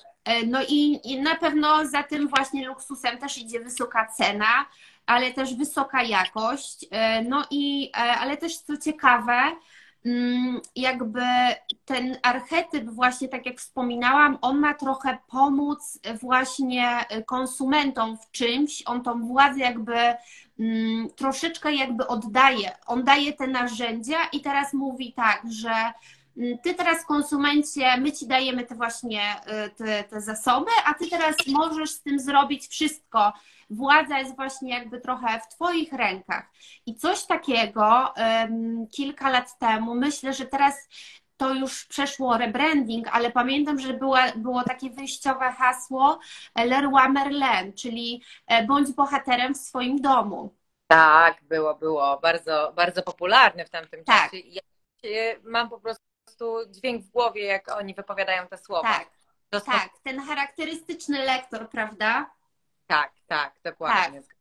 no 0.47 0.63
i, 0.69 1.01
i 1.05 1.21
na 1.21 1.35
pewno 1.35 1.87
za 1.87 2.03
tym 2.03 2.29
właśnie 2.29 2.67
luksusem 2.67 3.19
też 3.19 3.39
idzie 3.39 3.61
wysoka 3.61 4.07
cena, 4.07 4.67
ale 5.07 5.33
też 5.33 5.55
wysoka 5.55 6.03
jakość. 6.03 6.87
No 7.29 7.45
i, 7.51 7.91
ale 7.95 8.37
też 8.37 8.59
co 8.59 8.77
ciekawe, 8.77 9.43
jakby 10.77 11.23
ten 11.85 12.17
archetyp 12.23 12.91
właśnie, 12.91 13.29
tak 13.29 13.47
jak 13.47 13.59
wspominałam, 13.59 14.39
on 14.41 14.59
ma 14.59 14.75
trochę 14.75 15.19
pomóc 15.27 15.99
właśnie 16.21 17.05
konsumentom 17.27 18.19
w 18.19 18.31
czymś, 18.31 18.83
on 18.87 19.03
tą 19.03 19.27
władzę 19.27 19.61
jakby 19.61 19.97
mm, 20.61 21.09
troszeczkę 21.17 21.75
jakby 21.75 22.07
oddaje, 22.07 22.77
on 22.87 23.05
daje 23.05 23.33
te 23.33 23.47
narzędzia 23.47 24.19
i 24.33 24.41
teraz 24.41 24.73
mówi 24.73 25.13
tak, 25.13 25.43
że 25.51 25.71
mm, 25.71 25.93
ty 26.63 26.75
teraz 26.75 27.05
konsumencie, 27.05 27.97
my 27.97 28.13
ci 28.13 28.27
dajemy 28.27 28.65
te 28.65 28.75
właśnie 28.75 29.23
y, 29.67 29.71
te, 29.71 30.05
te 30.05 30.21
zasoby, 30.21 30.71
a 30.85 30.95
ty 30.95 31.11
teraz 31.11 31.37
możesz 31.47 31.91
z 31.91 32.03
tym 32.03 32.21
zrobić 32.21 32.67
wszystko, 32.67 33.33
władza 33.71 34.19
jest 34.19 34.37
właśnie 34.37 34.71
jakby 34.71 35.01
trochę 35.01 35.41
w 35.41 35.55
Twoich 35.55 35.93
rękach. 35.93 36.51
I 36.87 36.95
coś 36.95 37.27
takiego 37.27 38.15
um, 38.17 38.87
kilka 38.91 39.31
lat 39.31 39.59
temu, 39.59 39.95
myślę, 39.95 40.33
że 40.33 40.47
teraz 40.47 40.89
to 41.37 41.55
już 41.55 41.85
przeszło 41.87 42.37
rebranding, 42.37 43.09
ale 43.13 43.31
pamiętam, 43.31 43.79
że 43.79 43.95
była, 43.95 44.33
było 44.37 44.63
takie 44.63 44.91
wyjściowe 44.91 45.53
hasło 45.53 46.19
Leroy 46.57 47.09
Merlin, 47.09 47.73
czyli 47.73 48.23
e, 48.47 48.67
bądź 48.67 48.93
bohaterem 48.93 49.55
w 49.55 49.59
swoim 49.59 50.01
domu. 50.01 50.55
Tak, 50.87 51.45
było, 51.45 51.75
było. 51.75 52.19
Bardzo, 52.23 52.73
bardzo 52.77 53.03
popularne 53.03 53.65
w 53.65 53.71
tamtym 53.71 54.05
tak. 54.05 54.31
czasie. 54.31 54.43
Ja 54.49 54.61
mam 55.45 55.71
po 55.71 55.81
prostu 55.81 56.10
dźwięk 56.71 57.05
w 57.05 57.11
głowie, 57.11 57.45
jak 57.45 57.73
oni 57.77 57.95
wypowiadają 57.95 58.47
te 58.47 58.59
słowa. 58.59 58.89
Tak, 58.89 59.11
tak. 59.65 59.91
Ten 60.03 60.21
charakterystyczny 60.21 61.25
lektor, 61.25 61.71
prawda? 61.71 62.31
Tak, 62.87 63.13
tak, 63.27 63.55
dokładnie. 63.65 64.23
Tak. 64.23 64.37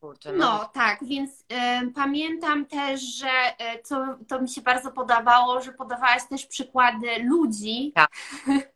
Kurczę, 0.00 0.32
no. 0.32 0.38
no. 0.38 0.70
tak, 0.74 1.04
więc 1.04 1.40
y, 1.40 1.92
pamiętam 1.94 2.66
też, 2.66 3.00
że 3.00 3.28
y, 3.28 3.82
co, 3.82 4.18
to 4.28 4.40
mi 4.40 4.48
się 4.48 4.60
bardzo 4.60 4.92
podobało, 4.92 5.60
że 5.60 5.72
podawałaś 5.72 6.22
też 6.28 6.46
przykłady 6.46 7.06
ludzi. 7.22 7.92
Tak. 7.94 8.10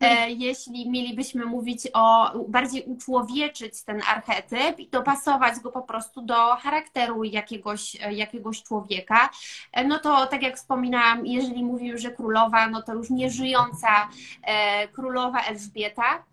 E, 0.00 0.30
jeśli 0.30 0.90
mielibyśmy 0.90 1.44
mówić 1.44 1.88
o 1.92 2.32
bardziej 2.48 2.84
uczłowieczyć 2.84 3.82
ten 3.82 4.02
archetyp 4.08 4.78
i 4.78 4.88
dopasować 4.88 5.60
go 5.60 5.72
po 5.72 5.82
prostu 5.82 6.22
do 6.22 6.56
charakteru 6.56 7.24
jakiegoś, 7.24 7.94
jakiegoś 7.94 8.62
człowieka, 8.62 9.30
e, 9.72 9.84
no 9.84 9.98
to 9.98 10.26
tak 10.26 10.42
jak 10.42 10.56
wspominałam, 10.56 11.26
jeżeli 11.26 11.64
mówimy, 11.64 11.98
że 11.98 12.10
królowa, 12.10 12.66
no 12.66 12.82
to 12.82 12.94
już 12.94 13.10
nieżyjąca 13.10 14.08
e, 14.42 14.88
królowa 14.88 15.40
Elżbieta, 15.40 16.24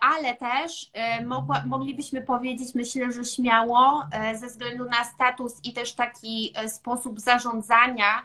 ale 0.00 0.34
też 0.34 0.90
mogła, 1.26 1.62
moglibyśmy 1.66 2.22
powiedzieć, 2.22 2.74
myślę, 2.74 3.12
że 3.12 3.24
śmiało, 3.24 4.02
ze 4.34 4.46
względu 4.46 4.84
na 4.84 5.04
status 5.04 5.60
i 5.64 5.72
też 5.72 5.94
taki 5.94 6.54
sposób 6.68 7.20
zarządzania, 7.20 8.22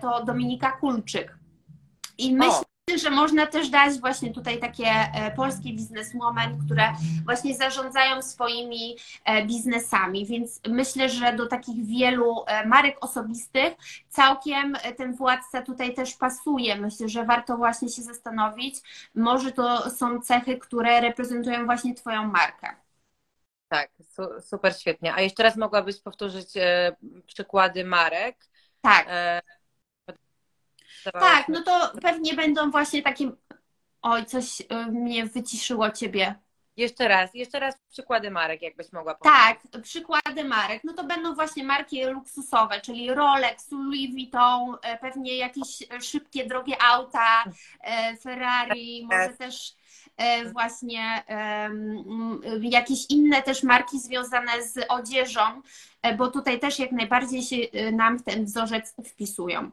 to 0.00 0.24
Dominika 0.24 0.72
Kulczyk. 0.72 1.38
I 2.18 2.34
myślę, 2.34 2.62
że 2.98 3.10
można 3.10 3.46
też 3.46 3.68
dać 3.68 4.00
właśnie 4.00 4.32
tutaj 4.32 4.58
takie 4.58 4.86
e, 4.86 5.30
polskie 5.36 5.72
bizneswomen, 5.72 6.58
które 6.66 6.82
właśnie 7.24 7.56
zarządzają 7.56 8.22
swoimi 8.22 8.96
e, 9.24 9.46
biznesami, 9.46 10.26
więc 10.26 10.60
myślę, 10.68 11.08
że 11.08 11.32
do 11.32 11.46
takich 11.46 11.86
wielu 11.86 12.44
e, 12.46 12.66
marek 12.66 12.96
osobistych 13.00 13.74
całkiem 14.08 14.76
ten 14.96 15.14
władca 15.14 15.62
tutaj 15.62 15.94
też 15.94 16.14
pasuje. 16.14 16.76
Myślę, 16.76 17.08
że 17.08 17.24
warto 17.24 17.56
właśnie 17.56 17.88
się 17.88 18.02
zastanowić, 18.02 18.74
może 19.14 19.52
to 19.52 19.90
są 19.90 20.20
cechy, 20.20 20.58
które 20.58 21.00
reprezentują 21.00 21.64
właśnie 21.64 21.94
Twoją 21.94 22.28
markę. 22.28 22.76
Tak, 23.68 23.90
super 24.40 24.74
świetnie. 24.80 25.14
A 25.14 25.20
jeszcze 25.20 25.42
raz 25.42 25.56
mogłabyś 25.56 26.00
powtórzyć 26.00 26.48
przykłady 27.26 27.84
marek? 27.84 28.36
Tak. 28.80 29.06
Tak, 31.12 31.48
no 31.48 31.62
to 31.62 31.92
pewnie 32.02 32.34
będą 32.34 32.70
właśnie 32.70 33.02
takie. 33.02 33.32
Oj, 34.02 34.26
coś 34.26 34.60
y, 34.60 34.64
mnie 34.90 35.26
wyciszyło 35.26 35.90
ciebie. 35.90 36.34
Jeszcze 36.76 37.08
raz, 37.08 37.34
jeszcze 37.34 37.60
raz 37.60 37.74
przykłady 37.90 38.30
marek, 38.30 38.62
jakbyś 38.62 38.92
mogła 38.92 39.14
powiedzieć. 39.14 39.40
Tak, 39.40 39.82
przykłady 39.82 40.44
marek. 40.44 40.84
No 40.84 40.92
to 40.92 41.04
będą 41.04 41.34
właśnie 41.34 41.64
marki 41.64 42.04
luksusowe, 42.04 42.80
czyli 42.80 43.14
Rolex, 43.14 43.70
Louis 43.72 44.10
Vuitton, 44.10 44.76
e, 44.82 44.98
pewnie 44.98 45.36
jakieś 45.36 45.78
szybkie, 46.00 46.46
drogie 46.46 46.82
auta, 46.82 47.44
e, 47.80 48.16
Ferrari, 48.16 49.06
może 49.10 49.28
też 49.28 49.74
e, 50.16 50.44
właśnie 50.52 51.22
jakieś 52.60 53.06
inne 53.10 53.42
też 53.42 53.62
marki 53.62 54.00
związane 54.00 54.62
z 54.62 54.86
odzieżą, 54.88 55.62
bo 56.18 56.30
tutaj 56.30 56.60
też 56.60 56.78
jak 56.78 56.92
najbardziej 56.92 57.42
się 57.42 57.56
nam 57.92 58.18
w 58.18 58.22
ten 58.22 58.44
wzorzec 58.44 58.94
wpisują. 59.04 59.70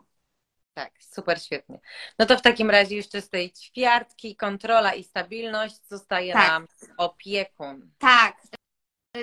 Tak, 0.73 0.91
super 0.99 1.41
świetnie. 1.41 1.79
No 2.19 2.25
to 2.25 2.37
w 2.37 2.41
takim 2.41 2.69
razie 2.69 2.95
jeszcze 2.95 3.21
z 3.21 3.29
tej 3.29 3.51
ćwiartki 3.51 4.35
kontrola 4.35 4.93
i 4.93 5.03
stabilność 5.03 5.87
zostaje 5.87 6.33
tak. 6.33 6.47
nam 6.47 6.67
opiekun. 6.97 7.91
Tak. 7.97 8.35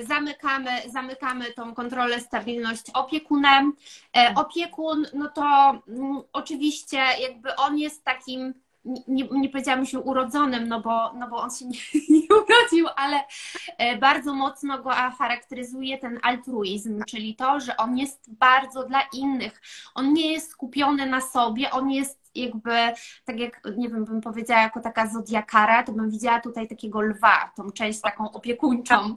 Zamykamy, 0.06 0.90
zamykamy 0.90 1.52
tą 1.52 1.74
kontrolę, 1.74 2.20
stabilność 2.20 2.90
opiekunem. 2.94 3.72
E, 4.16 4.34
opiekun, 4.34 5.06
no 5.14 5.28
to 5.28 5.42
mm, 5.88 6.22
oczywiście 6.32 6.96
jakby 6.96 7.56
on 7.56 7.78
jest 7.78 8.04
takim 8.04 8.54
nie, 9.08 9.28
nie 9.30 9.48
powiedziałam 9.48 9.86
się 9.86 10.00
urodzonym, 10.00 10.68
no 10.68 10.80
bo, 10.80 11.12
no 11.12 11.28
bo 11.28 11.36
on 11.36 11.50
się 11.50 11.66
nie, 11.66 11.78
nie, 12.18 12.26
urodził, 12.36 12.86
ale 12.96 13.16
e, 13.78 13.98
bardzo 13.98 14.34
mocno 14.34 14.82
go 14.82 14.90
charakteryzuje 14.90 15.98
ten 15.98 16.18
altruizm, 16.22 17.02
czyli 17.04 17.36
to, 17.36 17.60
że 17.60 17.76
on 17.76 17.98
jest 17.98 18.34
bardzo 18.34 18.84
dla 18.84 19.02
innych. 19.12 19.62
On 19.94 20.12
nie 20.12 20.32
jest 20.32 20.50
skupiony 20.50 21.06
na 21.06 21.20
sobie, 21.20 21.70
on 21.70 21.90
jest 21.90 22.18
jakby, 22.34 22.70
tak 23.24 23.38
jak, 23.38 23.60
nie 23.76 23.88
wiem, 23.88 24.04
bym 24.04 24.20
powiedziała 24.20 24.62
jako 24.62 24.80
taka 24.80 25.06
zodiakara, 25.06 25.82
to 25.82 25.92
bym 25.92 26.10
widziała 26.10 26.40
tutaj 26.40 26.68
takiego 26.68 27.00
lwa, 27.00 27.52
tą 27.56 27.70
część 27.70 28.00
taką 28.00 28.32
opiekuńczą. 28.32 29.16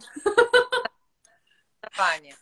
Fajnie. 1.91 2.35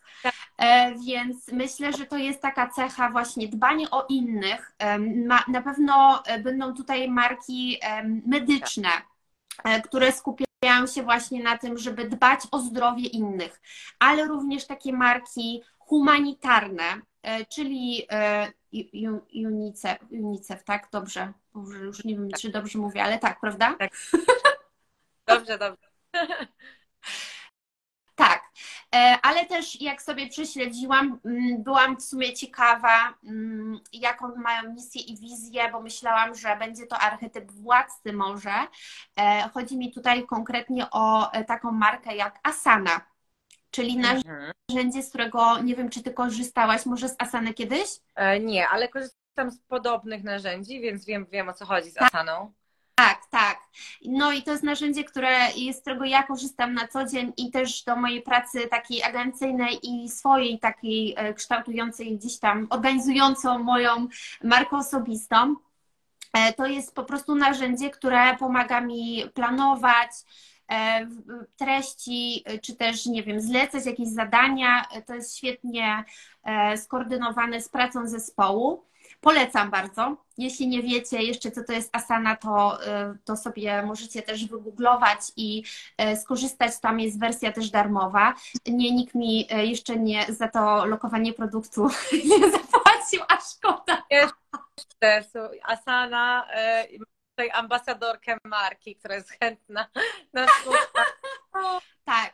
E, 0.57 0.95
więc 0.95 1.47
myślę, 1.47 1.93
że 1.93 2.05
to 2.05 2.17
jest 2.17 2.41
taka 2.41 2.69
cecha 2.69 3.09
właśnie 3.09 3.47
dbanie 3.47 3.91
o 3.91 4.05
innych. 4.09 4.75
Na 5.47 5.61
pewno 5.61 6.23
e, 6.25 6.39
będą 6.39 6.73
tutaj 6.73 7.09
marki 7.09 7.79
medyczne, 8.25 8.89
e, 9.63 9.81
które 9.81 10.11
skupiają 10.11 10.87
się 10.95 11.03
właśnie 11.03 11.43
na 11.43 11.57
tym, 11.57 11.77
żeby 11.77 12.09
dbać 12.09 12.39
o 12.51 12.59
zdrowie 12.59 13.07
innych, 13.07 13.61
ale 13.99 14.25
również 14.25 14.67
takie 14.67 14.93
marki 14.93 15.63
humanitarne, 15.79 17.01
czyli 17.49 18.07
UNICEF, 19.45 19.97
UNICEF 20.11 20.63
tak? 20.63 20.87
Dobrze. 20.91 21.33
już 21.81 22.03
nie 22.03 22.15
wiem, 22.15 22.29
czy 22.39 22.49
dobrze 22.49 22.79
mówię, 22.79 23.03
ale 23.03 23.19
tak, 23.19 23.39
prawda? 23.39 23.75
Tak. 23.79 23.91
Dobrze, 25.27 25.57
dobrze. 25.57 25.89
E, 28.95 29.17
ale 29.21 29.45
też 29.45 29.81
jak 29.81 30.01
sobie 30.01 30.27
prześledziłam, 30.29 31.19
mm, 31.25 31.63
byłam 31.63 31.97
w 31.97 32.03
sumie 32.03 32.33
ciekawa, 32.33 33.13
mm, 33.23 33.79
jaką 33.93 34.35
mają 34.35 34.73
misję 34.73 35.01
i 35.01 35.17
wizję, 35.17 35.69
bo 35.71 35.81
myślałam, 35.81 36.35
że 36.35 36.57
będzie 36.57 36.87
to 36.87 36.97
archetyp 36.97 37.51
władcy 37.51 38.13
może. 38.13 38.53
E, 39.19 39.49
chodzi 39.53 39.77
mi 39.77 39.91
tutaj 39.91 40.25
konkretnie 40.25 40.87
o 40.91 41.31
e, 41.31 41.43
taką 41.43 41.71
markę 41.71 42.15
jak 42.15 42.39
Asana, 42.43 43.01
czyli 43.71 43.97
mhm. 43.97 44.21
narzędzie, 44.69 45.03
z 45.03 45.09
którego 45.09 45.59
nie 45.59 45.75
wiem, 45.75 45.89
czy 45.89 46.03
ty 46.03 46.13
korzystałaś 46.13 46.85
może 46.85 47.09
z 47.09 47.15
Asany 47.19 47.53
kiedyś? 47.53 47.89
Nie, 48.41 48.67
ale 48.67 48.87
korzystam 48.87 49.51
z 49.51 49.59
podobnych 49.67 50.23
narzędzi, 50.23 50.81
więc 50.81 51.05
wiem, 51.05 51.25
wiem 51.31 51.49
o 51.49 51.53
co 51.53 51.65
chodzi 51.65 51.91
z 51.91 51.93
tak. 51.93 52.15
Asaną. 52.15 52.53
Tak, 52.99 53.25
tak. 53.29 53.59
No 54.05 54.31
i 54.31 54.43
to 54.43 54.51
jest 54.51 54.63
narzędzie, 54.63 55.03
które 55.03 55.51
jest, 55.55 55.79
z 55.79 55.81
którego 55.81 56.05
ja 56.05 56.23
korzystam 56.23 56.73
na 56.73 56.87
co 56.87 57.05
dzień 57.05 57.33
i 57.37 57.51
też 57.51 57.83
do 57.83 57.95
mojej 57.95 58.21
pracy 58.21 58.67
takiej 58.67 59.03
agencyjnej 59.03 59.79
i 59.83 60.09
swojej 60.09 60.59
takiej 60.59 61.13
e, 61.17 61.33
kształtującej 61.33 62.17
gdzieś 62.17 62.39
tam, 62.39 62.67
organizującą 62.69 63.59
moją 63.59 64.07
markę 64.43 64.77
osobistą. 64.77 65.55
E, 66.33 66.53
to 66.53 66.65
jest 66.65 66.95
po 66.95 67.03
prostu 67.03 67.35
narzędzie, 67.35 67.89
które 67.89 68.37
pomaga 68.37 68.81
mi 68.81 69.23
planować, 69.33 70.11
E, 70.71 71.07
treści, 71.57 72.43
czy 72.63 72.75
też, 72.75 73.05
nie 73.05 73.23
wiem, 73.23 73.41
zlecać 73.41 73.85
jakieś 73.85 74.07
zadania. 74.07 74.85
To 75.07 75.15
jest 75.15 75.37
świetnie 75.37 76.03
skoordynowane 76.75 77.61
z 77.61 77.69
pracą 77.69 78.07
zespołu. 78.07 78.83
Polecam 79.21 79.71
bardzo. 79.71 80.17
Jeśli 80.37 80.67
nie 80.67 80.83
wiecie 80.83 81.23
jeszcze, 81.23 81.51
co 81.51 81.63
to 81.63 81.73
jest 81.73 81.95
Asana, 81.95 82.35
to, 82.35 82.77
to 83.25 83.37
sobie 83.37 83.83
możecie 83.83 84.21
też 84.21 84.45
wygooglować 84.45 85.19
i 85.35 85.63
skorzystać. 86.21 86.79
Tam 86.81 86.99
jest 86.99 87.19
wersja 87.19 87.51
też 87.51 87.69
darmowa. 87.69 88.33
Nie, 88.67 88.91
nikt 88.91 89.15
mi 89.15 89.47
jeszcze 89.51 89.95
nie 89.95 90.25
za 90.29 90.47
to 90.47 90.85
lokowanie 90.85 91.33
produktu 91.33 91.87
nie 92.39 92.51
zapłacił, 92.51 93.21
a 93.27 93.37
szkoda. 93.41 94.03
Jeszcze, 94.09 95.49
Asana 95.63 96.47
tutaj 97.39 97.59
ambasadorkę 97.59 98.37
marki, 98.43 98.95
która 98.95 99.15
jest 99.15 99.29
chętna 99.29 99.87
na 100.33 100.47
współpracę. 100.47 101.11
Tak. 102.05 102.33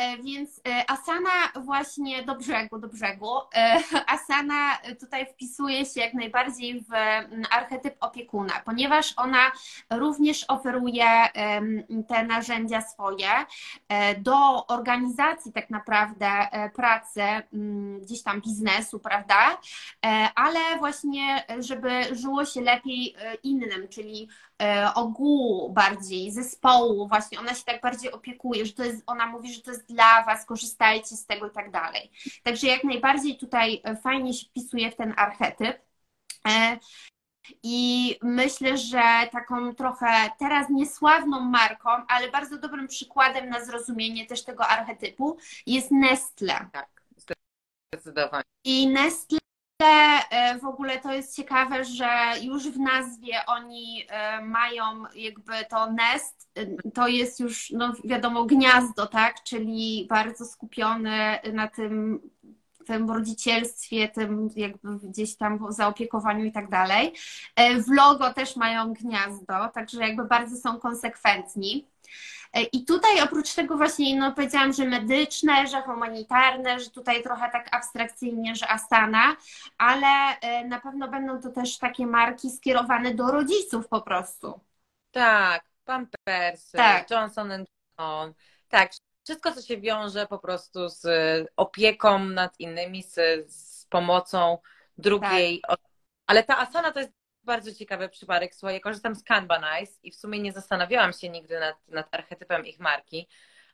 E, 0.00 0.18
więc 0.18 0.60
e, 0.68 0.90
Asana 0.90 1.62
właśnie 1.64 2.22
do 2.22 2.34
brzegu, 2.34 2.78
do 2.78 2.88
brzegu. 2.88 3.30
E, 3.54 3.80
Asana 4.14 4.78
tutaj 5.00 5.26
wpisuje 5.26 5.86
się 5.86 6.00
jak 6.00 6.14
najbardziej 6.14 6.80
w 6.80 6.92
archetyp 7.50 7.94
opiekuna, 8.00 8.52
ponieważ 8.64 9.14
ona 9.16 9.52
również 9.90 10.44
oferuje 10.48 11.06
te 12.08 12.24
narzędzia 12.24 12.80
swoje 12.80 13.28
do 14.18 14.66
organizacji 14.66 15.52
tak 15.52 15.70
naprawdę 15.70 16.28
pracy, 16.74 17.22
gdzieś 18.00 18.22
tam 18.22 18.40
biznesu, 18.40 18.98
prawda? 18.98 19.58
Ale 20.34 20.78
właśnie, 20.78 21.44
żeby 21.58 21.90
żyło 22.12 22.44
się 22.44 22.60
lepiej 22.60 23.14
innym, 23.42 23.88
czyli 23.88 24.28
ogółu 24.94 25.72
bardziej, 25.72 26.30
zespołu, 26.30 27.08
właśnie 27.08 27.40
ona 27.40 27.54
się 27.54 27.64
tak 27.64 27.80
bardziej 27.80 28.12
opiekuje, 28.12 28.66
że 28.66 28.72
to 28.72 28.84
jest, 28.84 29.02
ona 29.06 29.26
mówi, 29.26 29.54
że 29.54 29.62
to 29.62 29.70
jest 29.70 29.86
dla 29.86 30.24
Was, 30.24 30.46
korzystajcie 30.46 31.16
z 31.16 31.26
tego 31.26 31.48
i 31.48 31.50
tak 31.50 31.70
dalej. 31.70 32.10
Także 32.42 32.66
jak 32.66 32.84
najbardziej 32.84 33.38
tutaj 33.38 33.80
e, 33.84 33.96
fajnie 33.96 34.34
się 34.34 34.46
wpisuje 34.46 34.90
w 34.90 34.96
ten 34.96 35.14
archetyp. 35.16 35.78
E, 36.48 36.78
I 37.62 38.16
myślę, 38.22 38.78
że 38.78 39.02
taką 39.32 39.74
trochę 39.74 40.30
teraz 40.38 40.70
niesławną 40.70 41.40
marką, 41.40 41.90
ale 42.08 42.30
bardzo 42.30 42.58
dobrym 42.58 42.88
przykładem 42.88 43.48
na 43.48 43.64
zrozumienie 43.64 44.26
też 44.26 44.44
tego 44.44 44.66
archetypu 44.66 45.36
jest 45.66 45.90
Nestle. 45.90 46.68
Tak, 46.72 47.02
zdecydowanie. 47.92 48.44
I 48.64 48.88
Nestle 48.88 49.40
E, 49.40 49.49
w 50.60 50.64
ogóle 50.64 50.98
to 50.98 51.12
jest 51.12 51.36
ciekawe, 51.36 51.84
że 51.84 52.08
już 52.42 52.68
w 52.68 52.78
nazwie 52.78 53.34
oni 53.46 54.06
e, 54.08 54.42
mają 54.42 54.82
jakby 55.14 55.52
to 55.70 55.92
nest, 55.92 56.50
e, 56.54 56.90
to 56.90 57.08
jest 57.08 57.40
już, 57.40 57.70
no 57.70 57.92
wiadomo, 58.04 58.44
gniazdo, 58.44 59.06
tak? 59.06 59.42
Czyli 59.42 60.06
bardzo 60.08 60.44
skupione 60.44 61.40
na 61.52 61.68
tym, 61.68 62.20
tym 62.86 63.10
rodzicielstwie, 63.10 64.08
tym 64.08 64.50
jakby 64.56 64.98
gdzieś 64.98 65.36
tam 65.36 65.72
zaopiekowaniu 65.72 66.44
i 66.44 66.52
tak 66.52 66.70
dalej. 66.70 67.12
W 67.86 67.90
logo 67.90 68.34
też 68.34 68.56
mają 68.56 68.92
gniazdo, 68.92 69.68
także 69.74 70.00
jakby 70.00 70.24
bardzo 70.24 70.56
są 70.56 70.78
konsekwentni. 70.78 71.89
E, 72.52 72.62
I 72.62 72.84
tutaj 72.84 73.20
oprócz 73.22 73.54
tego 73.54 73.76
właśnie, 73.76 74.16
no 74.16 74.32
powiedziałam, 74.32 74.72
że 74.72 74.84
medyczne, 74.84 75.66
że 75.66 75.82
humanitarne, 75.82 76.80
że 76.80 76.90
tutaj 76.90 77.22
trochę 77.22 77.50
tak 77.50 77.74
abstrakcyjnie, 77.76 78.56
że 78.56 78.68
Astana, 78.68 79.36
ale 79.78 80.38
e, 80.40 80.64
na 80.64 80.80
pewno 80.80 81.08
będą 81.08 81.40
to 81.40 81.50
też 81.50 81.78
takie 81.78 82.06
marki 82.06 82.50
skierowane 82.50 83.14
do 83.14 83.30
rodziców 83.30 83.88
po 83.88 84.00
prostu. 84.00 84.60
Tak, 85.10 85.64
Pampersy, 85.84 86.76
tak. 86.76 87.10
Johnson 87.10 87.50
Johnson, 87.50 88.34
tak, 88.68 88.90
wszystko 89.24 89.52
co 89.52 89.62
się 89.62 89.80
wiąże 89.80 90.26
po 90.26 90.38
prostu 90.38 90.88
z 90.88 91.06
opieką 91.56 92.18
nad 92.18 92.60
innymi, 92.60 93.02
z, 93.02 93.14
z 93.52 93.86
pomocą 93.86 94.58
drugiej 94.98 95.60
tak. 95.68 95.78
Ale 96.26 96.42
ta 96.44 96.58
asana 96.58 96.92
to 96.92 97.00
jest 97.00 97.12
bardzo 97.44 97.74
ciekawy 97.74 98.08
przypadek. 98.08 98.54
Słuchaj, 98.54 98.74
ja 98.74 98.80
korzystam 98.80 99.14
z 99.14 99.24
Kanbanize 99.24 99.92
i 100.02 100.10
w 100.10 100.16
sumie 100.16 100.40
nie 100.40 100.52
zastanawiałam 100.52 101.12
się 101.12 101.28
nigdy 101.28 101.60
nad, 101.60 101.88
nad 101.88 102.14
archetypem 102.14 102.66
ich 102.66 102.78
marki, 102.78 103.28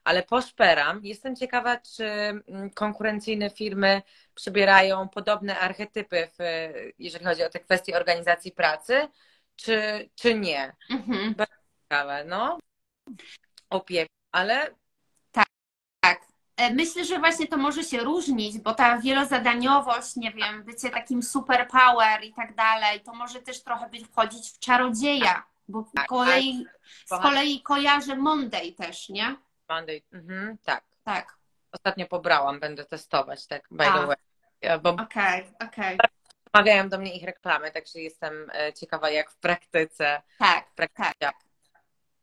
ale 0.05 0.23
poszperam. 0.23 1.01
Jestem 1.05 1.37
ciekawa, 1.37 1.77
czy 1.77 2.05
mm, 2.05 2.71
konkurencyjne 2.71 3.51
firmy 3.51 4.03
przybierają 4.35 5.09
podobne 5.09 5.59
archetypy, 5.59 6.29
w, 6.39 6.43
jeżeli 6.99 7.25
chodzi 7.25 7.43
o 7.43 7.51
te 7.51 7.61
kwestie 7.61 7.97
organizacji 7.97 8.53
pracy, 8.53 9.09
czy, 9.57 10.09
czy 10.15 10.35
nie. 10.35 10.77
Mhm. 10.91 11.35
Bardzo 11.35 11.55
ciekawe, 11.83 12.25
no. 12.25 12.59
Opieka, 13.71 14.13
ale 14.33 14.75
myślę, 16.75 17.05
że 17.05 17.19
właśnie 17.19 17.47
to 17.47 17.57
może 17.57 17.85
się 17.85 17.99
różnić, 17.99 18.59
bo 18.59 18.75
ta 18.75 18.99
wielozadaniowość, 18.99 20.17
nie 20.17 20.33
wiem, 20.33 20.65
bycie 20.65 20.91
takim 20.91 21.23
superpower 21.23 22.25
i 22.25 22.33
tak 22.35 22.55
dalej, 22.55 23.01
to 23.01 23.15
może 23.15 23.43
też 23.43 23.63
trochę 23.63 23.89
być 23.89 24.07
wchodzić 24.07 24.51
w 24.51 24.59
czarodzieja, 24.59 25.47
bo 25.69 25.83
z 25.83 25.93
tak, 25.93 26.07
kolei, 26.07 26.67
tak. 27.09 27.19
z 27.21 27.23
kolei 27.23 27.63
kojarzę 27.63 28.17
Monday 28.17 28.73
też, 28.73 29.09
nie? 29.09 29.37
Monday, 29.69 30.03
mhm, 30.13 30.59
tak. 30.65 30.85
Tak. 31.05 31.37
Ostatnio 31.73 32.07
pobrałam, 32.07 32.61
będę 32.61 32.85
testować, 32.85 33.47
tak, 33.47 33.69
by 33.71 33.85
the 33.85 34.07
way. 34.07 34.17
Okej, 34.83 35.47
okej. 35.61 35.99
Przemawiają 36.53 36.89
do 36.89 36.99
mnie 36.99 37.17
ich 37.17 37.25
reklamy, 37.25 37.71
także 37.71 38.01
jestem 38.01 38.51
e, 38.55 38.73
ciekawa, 38.73 39.11
jak 39.11 39.31
w 39.31 39.37
praktyce. 39.37 40.23
Tak, 40.39 40.69
w 40.69 40.75
praktyce. 40.75 41.13
tak. 41.19 41.35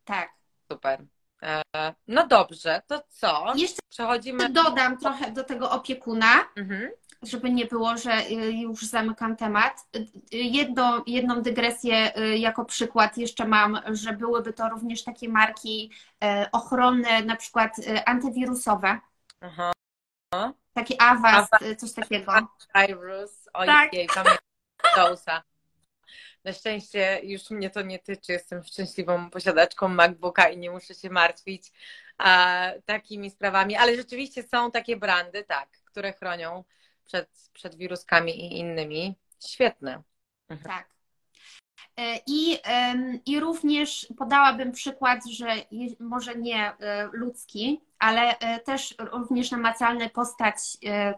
Tak. 0.06 0.30
Super. 0.72 1.06
E, 1.44 1.94
no 2.08 2.28
dobrze, 2.28 2.82
to 2.88 3.04
co? 3.10 3.54
Jeszcze 3.56 3.82
przechodzimy. 3.90 4.50
Dodam 4.50 4.98
trochę 4.98 5.32
do 5.32 5.44
tego 5.44 5.72
opiekuna, 5.72 6.28
mhm. 6.56 6.92
żeby 7.22 7.50
nie 7.50 7.66
było, 7.66 7.98
że 7.98 8.18
y, 8.32 8.52
już 8.52 8.86
zamykam 8.86 9.36
temat. 9.36 9.88
Y, 9.96 10.08
jedno, 10.32 11.04
jedną 11.08 11.42
dygresję 11.42 12.18
y, 12.18 12.38
jako 12.38 12.66
przykład 12.66 13.18
jeszcze 13.18 13.48
mam, 13.48 13.80
że 13.92 14.14
byłyby 14.14 14.54
to 14.54 14.70
również 14.70 15.04
takie 15.04 15.30
marki 15.30 15.92
ochronne, 16.52 17.22
na 17.22 17.36
przykład 17.36 17.76
antywirusowe. 18.06 19.00
Aha. 19.42 19.72
Taki 20.74 20.96
Avast, 21.00 21.52
coś 21.78 21.94
takiego. 21.94 22.32
Virus, 22.76 23.50
ojej, 23.54 23.68
tak. 23.68 23.92
Na 26.44 26.54
szczęście 26.54 27.20
już 27.24 27.50
mnie 27.50 27.70
to 27.70 27.82
nie 27.82 28.00
tyczy. 28.00 28.32
Jestem 28.32 28.64
szczęśliwą 28.64 29.30
posiadaczką 29.30 29.88
MacBooka 29.88 30.50
i 30.50 30.58
nie 30.58 30.72
muszę 30.72 30.96
się 30.96 31.10
martwić 31.10 31.72
a, 32.18 32.72
takimi 32.86 33.30
sprawami. 33.32 33.76
Ale 33.76 33.96
rzeczywiście 33.96 34.44
są 34.44 34.72
takie 34.72 34.98
brandy, 34.98 35.44
tak, 35.44 35.70
które 35.86 36.14
chronią 36.14 36.64
przed, 37.06 37.50
przed 37.54 37.76
wiruskami 37.76 38.32
i 38.40 38.60
innymi. 38.60 39.16
Świetne. 39.48 40.04
Mhm. 40.50 40.78
Tak. 40.78 40.93
E, 41.98 42.20
I, 42.28 42.58
I 43.26 43.40
również 43.40 44.08
podałabym 44.18 44.72
przykład, 44.72 45.26
że 45.26 45.48
może 46.00 46.36
nie 46.36 46.74
e, 46.80 47.10
ludzki, 47.14 47.82
ale 48.00 48.40
e, 48.40 48.60
też 48.60 48.96
również 49.00 49.52
namacalna 49.52 50.10
postać, 50.10 50.56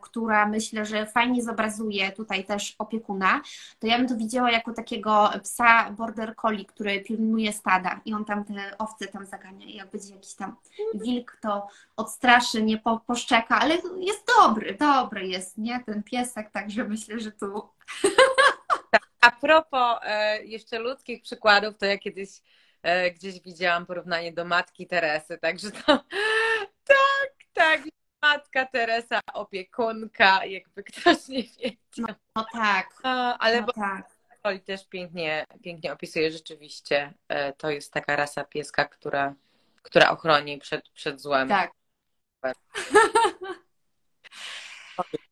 która 0.01 0.45
myślę, 0.45 0.85
że 0.85 1.05
fajnie 1.05 1.43
zobrazuje 1.43 2.11
tutaj 2.11 2.45
też 2.45 2.75
opiekuna, 2.79 3.41
to 3.79 3.87
ja 3.87 3.97
bym 3.97 4.07
to 4.07 4.15
widziała 4.15 4.51
jako 4.51 4.73
takiego 4.73 5.29
psa 5.43 5.91
border 5.91 6.35
collie, 6.35 6.65
który 6.65 6.99
pilnuje 6.99 7.53
stada 7.53 8.01
i 8.05 8.13
on 8.13 8.25
tam 8.25 8.45
te 8.45 8.77
owce 8.77 9.07
tam 9.07 9.25
zagania 9.25 9.65
i 9.65 9.75
jak 9.75 9.91
będzie 9.91 10.13
jakiś 10.13 10.33
tam 10.33 10.55
wilk, 10.93 11.37
to 11.41 11.67
odstraszy, 11.95 12.63
nie 12.63 12.77
po, 12.77 12.99
poszczeka, 12.99 13.59
ale 13.59 13.75
jest 13.99 14.27
dobry, 14.37 14.77
dobry 14.79 15.27
jest, 15.27 15.57
nie, 15.57 15.83
ten 15.85 16.03
piesek, 16.03 16.51
także 16.51 16.83
myślę, 16.83 17.19
że 17.19 17.31
tu 17.31 17.69
A 19.25 19.31
propos 19.31 19.99
e, 20.03 20.43
jeszcze 20.43 20.79
ludzkich 20.79 21.21
przykładów, 21.21 21.77
to 21.77 21.85
ja 21.85 21.97
kiedyś 21.97 22.29
e, 22.83 23.11
gdzieś 23.11 23.41
widziałam 23.41 23.85
porównanie 23.85 24.33
do 24.33 24.45
matki 24.45 24.87
Teresy, 24.87 25.37
także 25.37 25.71
to 25.71 25.85
tak, 26.93 27.33
tak, 27.53 27.81
matka 28.21 28.65
Teresa, 28.65 29.19
opiekunka, 29.33 30.45
jakby 30.45 30.83
ktoś 30.83 31.27
nie 31.27 31.43
wiedział. 31.43 31.77
No, 31.97 32.07
no 32.35 32.45
tak. 32.53 32.89
ale 33.39 33.61
no, 33.61 33.73
tak. 33.73 34.09
Oli 34.43 34.59
też 34.59 34.87
pięknie, 34.87 35.45
pięknie 35.63 35.93
opisuje 35.93 36.31
rzeczywiście. 36.31 37.13
E, 37.27 37.53
to 37.53 37.69
jest 37.69 37.93
taka 37.93 38.15
rasa 38.15 38.43
pieska, 38.43 38.85
która, 38.85 39.35
która 39.81 40.11
ochroni 40.11 40.57
przed, 40.57 40.89
przed 40.89 41.21
złem. 41.21 41.49
Tak. 41.49 41.71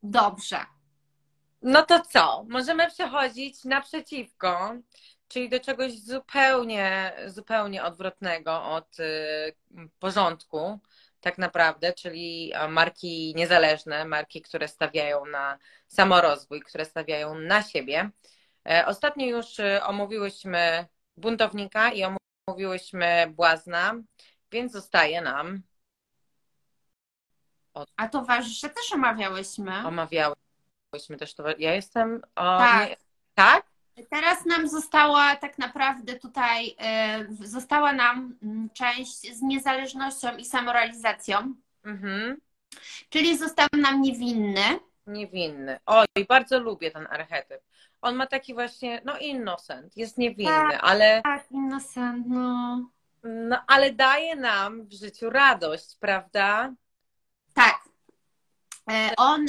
Dobrze. 0.03 0.65
No 1.63 1.83
to 1.83 1.99
co? 1.99 2.45
Możemy 2.49 2.87
przechodzić 2.87 3.63
naprzeciwko, 3.63 4.75
czyli 5.27 5.49
do 5.49 5.59
czegoś 5.59 5.99
zupełnie, 5.99 7.13
zupełnie 7.25 7.83
odwrotnego 7.83 8.63
od 8.63 8.99
y, 8.99 9.55
porządku, 9.99 10.79
tak 11.21 11.37
naprawdę, 11.37 11.93
czyli 11.93 12.53
marki 12.69 13.33
niezależne, 13.35 14.05
marki, 14.05 14.41
które 14.41 14.67
stawiają 14.67 15.25
na 15.25 15.57
samorozwój, 15.87 16.61
które 16.61 16.85
stawiają 16.85 17.35
na 17.35 17.63
siebie. 17.63 18.09
E, 18.69 18.85
ostatnio 18.85 19.25
już 19.25 19.59
y, 19.59 19.83
omówiłyśmy 19.83 20.85
buntownika 21.17 21.91
i 21.91 22.03
omówiłyśmy 22.47 23.33
błazna, 23.35 23.93
więc 24.51 24.71
zostaje 24.71 25.21
nam. 25.21 25.63
A 27.97 28.07
towarzysze 28.07 28.69
też 28.69 28.93
omawiałyśmy. 28.93 29.87
Omawiałyśmy 30.93 31.17
też 31.17 31.35
to. 31.35 31.43
Ja 31.57 31.75
jestem. 31.75 32.21
O, 32.35 32.57
tak. 32.57 32.89
Nie... 32.89 32.95
tak? 33.35 33.65
Teraz 34.09 34.45
nam 34.45 34.67
została 34.67 35.35
tak 35.35 35.57
naprawdę 35.57 36.13
tutaj, 36.19 36.75
e, 36.79 37.25
została 37.39 37.93
nam 37.93 38.37
mm, 38.43 38.69
część 38.69 39.35
z 39.35 39.41
niezależnością 39.41 40.37
i 40.37 40.45
samorealizacją. 40.45 41.53
Mhm. 41.83 42.37
Czyli 43.09 43.37
został 43.37 43.67
nam 43.81 44.01
niewinny. 44.01 44.79
Niewinny. 45.07 45.79
Oj, 45.85 46.05
bardzo 46.29 46.59
lubię 46.59 46.91
ten 46.91 47.07
archetyp. 47.09 47.61
On 48.01 48.15
ma 48.15 48.27
taki 48.27 48.53
właśnie, 48.53 49.01
no 49.05 49.17
innocent, 49.17 49.97
jest 49.97 50.17
niewinny, 50.17 50.51
tak, 50.71 50.79
ale... 50.81 51.21
Tak, 51.21 51.51
innocent, 51.51 52.27
no. 52.27 52.89
No, 53.23 53.63
ale 53.67 53.91
daje 53.91 54.35
nam 54.35 54.85
w 54.85 54.93
życiu 54.93 55.29
radość, 55.29 55.97
prawda? 55.99 56.73
Tak, 57.53 57.79
on, 59.17 59.45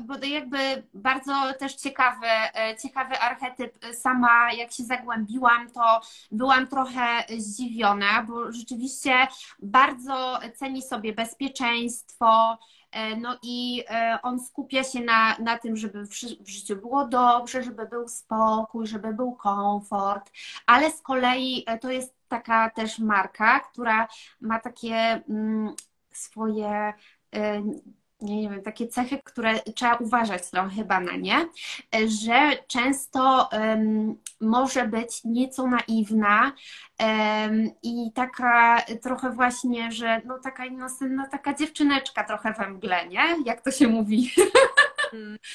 bo 0.00 0.26
jakby 0.26 0.58
bardzo 0.94 1.32
też 1.58 1.74
ciekawy, 1.74 2.26
e, 2.26 2.76
ciekawy 2.82 3.18
archetyp. 3.18 3.78
Sama 3.92 4.52
jak 4.52 4.72
się 4.72 4.84
zagłębiłam, 4.84 5.70
to 5.70 6.00
byłam 6.32 6.66
trochę 6.66 7.24
zdziwiona, 7.38 8.22
bo 8.22 8.52
rzeczywiście 8.52 9.26
bardzo 9.58 10.38
ceni 10.56 10.82
sobie 10.82 11.12
bezpieczeństwo, 11.12 12.58
e, 12.90 13.16
no 13.16 13.38
i 13.42 13.84
on 14.22 14.40
skupia 14.40 14.84
się 14.84 15.00
na, 15.00 15.38
na 15.38 15.58
tym, 15.58 15.76
żeby 15.76 16.04
w 16.40 16.48
życiu 16.48 16.76
było 16.76 17.06
dobrze, 17.06 17.62
żeby 17.62 17.86
był 17.86 18.08
spokój, 18.08 18.86
żeby 18.86 19.12
był 19.14 19.32
komfort, 19.32 20.30
ale 20.66 20.90
z 20.90 21.02
kolei 21.02 21.64
to 21.80 21.90
jest 21.90 22.14
taka 22.28 22.70
też 22.70 22.98
marka, 22.98 23.60
która 23.60 24.08
ma 24.40 24.60
takie 24.60 25.22
mm, 25.28 25.74
swoje 26.12 26.92
nie 28.20 28.50
wiem, 28.50 28.62
takie 28.62 28.88
cechy, 28.88 29.18
które 29.24 29.60
trzeba 29.74 29.96
uważać 29.96 30.50
trochę 30.50 30.70
chyba 30.70 31.00
na 31.00 31.16
nie, 31.16 31.48
że 32.06 32.56
często 32.66 33.48
um, 33.52 34.16
może 34.40 34.86
być 34.86 35.24
nieco 35.24 35.66
naiwna 35.66 36.52
um, 37.00 37.70
i 37.82 38.12
taka 38.14 38.82
trochę 39.02 39.30
właśnie, 39.30 39.92
że 39.92 40.22
no 40.24 40.38
taka 40.38 40.66
innocentna, 40.66 41.26
taka 41.26 41.54
dziewczyneczka 41.54 42.24
trochę 42.24 42.52
we 42.52 42.68
mgle, 42.68 43.08
nie? 43.08 43.24
Jak 43.44 43.60
to 43.60 43.70
się 43.70 43.88
mówi. 43.88 44.30
Hmm. 45.10 45.38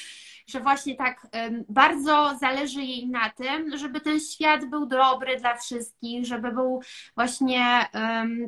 że 0.46 0.60
właśnie 0.60 0.96
tak 0.96 1.26
bardzo 1.68 2.36
zależy 2.40 2.82
jej 2.82 3.08
na 3.08 3.30
tym, 3.30 3.78
żeby 3.78 4.00
ten 4.00 4.20
świat 4.20 4.64
był 4.64 4.86
dobry 4.86 5.36
dla 5.36 5.56
wszystkich, 5.56 6.26
żeby 6.26 6.52
był 6.52 6.80
właśnie 7.14 7.86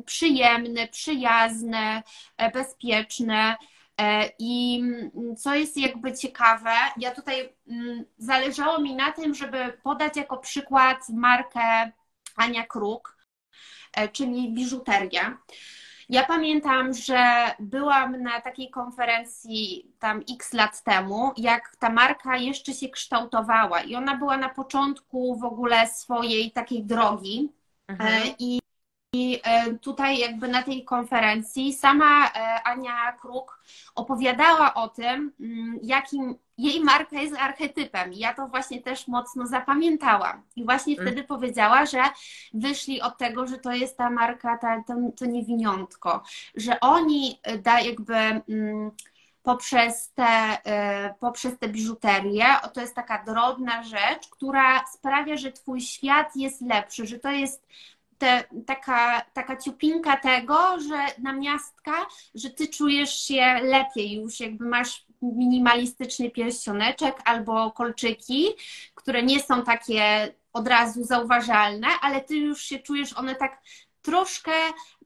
przyjemny, 0.05 0.87
przyjazny, 0.87 2.01
e, 2.37 2.51
bezpieczny. 2.51 3.55
E, 4.01 4.29
I 4.39 4.79
mm, 4.81 5.35
co 5.35 5.55
jest 5.55 5.77
jakby 5.77 6.13
ciekawe, 6.13 6.71
ja 6.97 7.11
tutaj 7.11 7.55
mm, 7.67 8.05
zależało 8.17 8.81
mi 8.81 8.95
na 8.95 9.11
tym, 9.11 9.35
żeby 9.35 9.77
podać 9.83 10.17
jako 10.17 10.37
przykład 10.37 11.09
markę 11.09 11.91
Ania 12.35 12.65
Kruk, 12.65 13.17
e, 13.93 14.09
czyli 14.09 14.53
biżuterię. 14.53 15.37
Ja 16.09 16.25
pamiętam, 16.25 16.93
że 16.93 17.51
byłam 17.59 18.23
na 18.23 18.41
takiej 18.41 18.69
konferencji 18.69 19.91
tam 19.99 20.23
x 20.35 20.53
lat 20.53 20.83
temu, 20.83 21.31
jak 21.37 21.75
ta 21.79 21.89
marka 21.89 22.37
jeszcze 22.37 22.73
się 22.73 22.89
kształtowała 22.89 23.81
i 23.81 23.95
ona 23.95 24.15
była 24.17 24.37
na 24.37 24.49
początku 24.49 25.39
w 25.39 25.43
ogóle 25.43 25.87
swojej 25.87 26.51
takiej 26.51 26.83
drogi. 26.85 27.53
Mhm. 27.87 28.23
E, 28.23 28.35
I 28.39 28.59
i 29.13 29.39
e, 29.43 29.73
tutaj 29.73 30.17
jakby 30.17 30.47
na 30.47 30.63
tej 30.63 30.83
konferencji 30.85 31.73
sama 31.73 32.27
e, 32.27 32.63
Ania 32.63 33.11
Kruk 33.11 33.59
opowiadała 33.95 34.73
o 34.73 34.87
tym, 34.87 35.31
mm, 35.39 35.79
jakim 35.83 36.35
jej 36.57 36.83
marka 36.83 37.21
jest 37.21 37.35
archetypem. 37.35 38.13
I 38.13 38.17
ja 38.17 38.33
to 38.33 38.47
właśnie 38.47 38.81
też 38.81 39.07
mocno 39.07 39.47
zapamiętałam. 39.47 40.43
I 40.55 40.63
właśnie 40.65 40.93
mm. 40.93 41.07
wtedy 41.07 41.23
powiedziała, 41.23 41.85
że 41.85 42.03
wyszli 42.53 43.01
od 43.01 43.17
tego, 43.17 43.47
że 43.47 43.57
to 43.57 43.71
jest 43.71 43.97
ta 43.97 44.09
marka, 44.09 44.57
ta, 44.57 44.83
to, 44.83 44.93
to 45.17 45.25
niewiniątko. 45.25 46.23
Że 46.55 46.79
oni 46.79 47.39
e, 47.43 47.57
da 47.57 47.81
jakby 47.81 48.15
mm, 48.15 48.91
poprzez 49.43 50.13
te, 50.13 50.57
poprzez 51.19 51.59
te 51.59 51.69
biżuterię, 51.69 52.45
to 52.73 52.81
jest 52.81 52.95
taka 52.95 53.23
drobna 53.23 53.83
rzecz, 53.83 54.27
która 54.31 54.85
sprawia, 54.87 55.37
że 55.37 55.51
twój 55.51 55.81
świat 55.81 56.35
jest 56.35 56.61
lepszy, 56.61 57.07
że 57.07 57.19
to 57.19 57.31
jest 57.31 57.67
te, 58.17 58.43
taka, 58.65 59.21
taka 59.33 59.57
ciupinka 59.57 60.17
tego, 60.17 60.79
że 60.79 61.21
na 61.21 61.33
miastka, 61.33 61.91
że 62.35 62.49
ty 62.49 62.67
czujesz 62.67 63.19
się 63.19 63.59
lepiej, 63.63 64.21
już 64.21 64.39
jakby 64.39 64.65
masz 64.65 65.05
minimalistyczny 65.21 66.29
pierścioneczek 66.31 67.21
albo 67.25 67.71
kolczyki, 67.71 68.47
które 68.95 69.23
nie 69.23 69.39
są 69.39 69.63
takie 69.63 70.33
od 70.53 70.67
razu 70.67 71.03
zauważalne, 71.03 71.87
ale 72.01 72.21
ty 72.21 72.35
już 72.37 72.61
się 72.61 72.79
czujesz, 72.79 73.13
one 73.13 73.35
tak 73.35 73.61
troszkę 74.01 74.51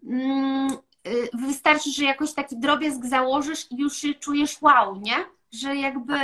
mm, 0.08 0.72
y, 1.08 1.30
wystarczy, 1.34 1.92
że 1.92 2.04
jakoś 2.04 2.34
taki 2.34 2.58
drobiazg 2.58 3.06
założysz 3.06 3.72
i 3.72 3.78
już 3.78 3.98
się 3.98 4.14
czujesz 4.14 4.62
wow, 4.62 4.96
nie? 4.96 5.16
Że 5.52 5.76
jakby 5.76 6.20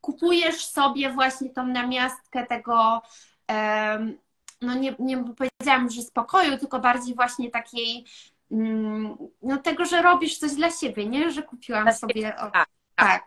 kupujesz 0.00 0.66
sobie 0.66 1.12
właśnie 1.12 1.50
tą 1.50 1.66
namiastkę 1.66 2.46
tego 2.46 3.02
um, 3.48 4.18
no 4.60 4.74
nie, 4.74 4.94
nie 4.98 5.24
powiedziałam, 5.34 5.90
że 5.90 6.02
spokoju, 6.02 6.58
tylko 6.58 6.80
bardziej 6.80 7.14
właśnie 7.14 7.50
takiej, 7.50 8.04
mm, 8.50 9.16
no 9.42 9.58
tego, 9.58 9.84
że 9.84 10.02
robisz 10.02 10.38
coś 10.38 10.54
dla 10.54 10.70
siebie, 10.70 11.06
nie? 11.06 11.30
Że 11.30 11.42
kupiłam 11.42 11.82
dla 11.82 11.92
sobie. 11.92 12.36
O, 12.36 12.50
tak. 12.50 12.68
tak. 12.96 13.22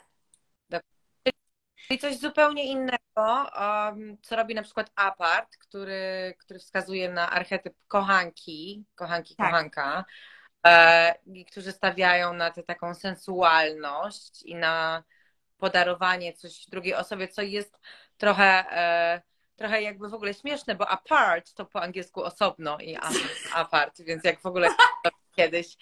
Czyli 1.92 2.00
coś 2.00 2.18
zupełnie 2.18 2.64
innego, 2.64 3.52
um, 3.60 4.18
co 4.22 4.36
robi 4.36 4.56
na 4.56 4.64
przykład 4.64 4.92
Apart, 4.96 5.58
który, 5.58 6.34
który 6.40 6.60
wskazuje 6.60 7.10
na 7.10 7.30
archetyp 7.32 7.74
kochanki, 7.88 8.86
kochanki, 8.96 9.36
tak. 9.36 9.48
kochanka, 9.48 10.06
e, 10.66 11.16
którzy 11.52 11.72
stawiają 11.72 12.34
na 12.34 12.52
tę 12.52 12.64
taką 12.64 12.96
sensualność 12.96 14.44
i 14.44 14.56
na 14.56 15.04
podarowanie 15.58 16.34
coś 16.34 16.66
drugiej 16.66 16.94
osobie, 16.94 17.28
co 17.28 17.42
jest 17.42 17.80
trochę 18.18 18.44
e, 18.72 19.22
trochę 19.62 19.82
jakby 19.82 20.10
w 20.10 20.14
ogóle 20.14 20.34
śmieszne, 20.34 20.76
bo 20.76 20.88
apart 20.88 21.54
to 21.54 21.66
po 21.66 21.82
angielsku 21.82 22.24
osobno 22.24 22.78
i 22.80 22.98
apart, 23.54 24.02
więc 24.02 24.24
jak 24.24 24.40
w 24.40 24.46
ogóle 24.46 24.70
kiedyś, 25.38 25.78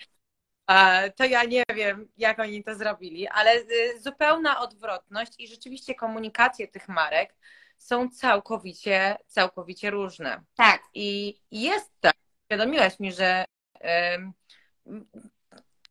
to 1.15 1.25
ja 1.25 1.43
nie 1.43 1.63
wiem, 1.75 2.07
jak 2.17 2.39
oni 2.39 2.63
to 2.63 2.75
zrobili, 2.75 3.27
ale 3.27 3.55
y, 3.55 4.01
zupełna 4.01 4.59
odwrotność 4.59 5.33
i 5.39 5.47
rzeczywiście 5.47 5.95
komunikacje 5.95 6.67
tych 6.67 6.87
marek 6.87 7.35
są 7.77 8.09
całkowicie, 8.09 9.17
całkowicie 9.27 9.91
różne. 9.91 10.43
Tak. 10.55 10.81
I 10.93 11.39
jest 11.51 11.91
tak, 11.99 12.15
świadomiłaś 12.45 12.99
mi, 12.99 13.11
że 13.11 13.45
um, 13.81 14.33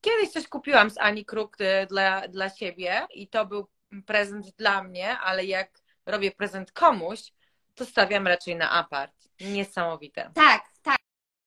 kiedyś 0.01 0.31
coś 0.31 0.49
kupiłam 0.49 0.91
z 0.91 0.99
Ani 0.99 1.25
Kruk 1.25 1.61
y, 1.61 1.87
dla, 1.87 2.29
dla 2.29 2.51
siebie 2.51 3.07
i 3.15 3.29
to 3.29 3.47
był 3.47 3.69
prezent 4.07 4.47
dla 4.57 4.83
mnie, 4.83 5.19
ale 5.19 5.45
jak 5.45 5.71
robię 6.07 6.31
prezent 6.31 6.73
komuś, 6.73 7.33
to 7.79 7.85
stawiam 7.85 8.27
raczej 8.27 8.57
na 8.57 8.71
apart. 8.71 9.13
Niesamowite. 9.41 10.31
Tak, 10.35 10.65
tak. 10.83 10.99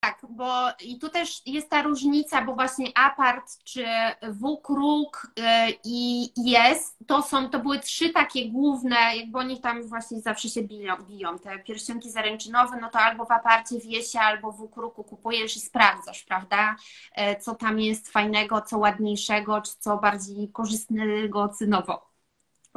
Tak, 0.03 0.21
bo 0.29 0.69
i 0.79 0.99
tu 0.99 1.09
też 1.09 1.41
jest 1.45 1.69
ta 1.69 1.81
różnica, 1.81 2.41
bo 2.41 2.55
właśnie 2.55 2.87
apart 2.95 3.63
czy 3.63 3.85
WKRUK 4.21 5.27
y, 5.39 5.41
i 5.83 6.29
jest, 6.37 6.97
to 7.07 7.21
są, 7.21 7.49
to 7.49 7.59
były 7.59 7.79
trzy 7.79 8.09
takie 8.09 8.49
główne, 8.49 8.95
jakby 9.15 9.39
oni 9.39 9.61
tam 9.61 9.83
właśnie 9.87 10.21
zawsze 10.21 10.49
się 10.49 10.63
biją, 10.63 10.95
biją. 11.09 11.39
te 11.39 11.59
pierścionki 11.59 12.11
zaręczynowe, 12.11 12.77
no 12.81 12.89
to 12.89 12.99
albo 12.99 13.25
w 13.25 13.31
aparcie 13.31 13.79
wiesie, 13.79 14.19
albo 14.19 14.51
w 14.51 14.67
WKRUKu 14.67 15.03
kupujesz 15.03 15.57
i 15.57 15.59
sprawdzasz, 15.59 16.23
prawda, 16.23 16.75
y, 17.17 17.39
co 17.41 17.55
tam 17.55 17.79
jest 17.79 18.09
fajnego, 18.09 18.61
co 18.61 18.77
ładniejszego, 18.77 19.61
czy 19.61 19.71
co 19.79 19.97
bardziej 19.97 20.51
korzystnego 20.51 21.49
cynowo. 21.49 22.11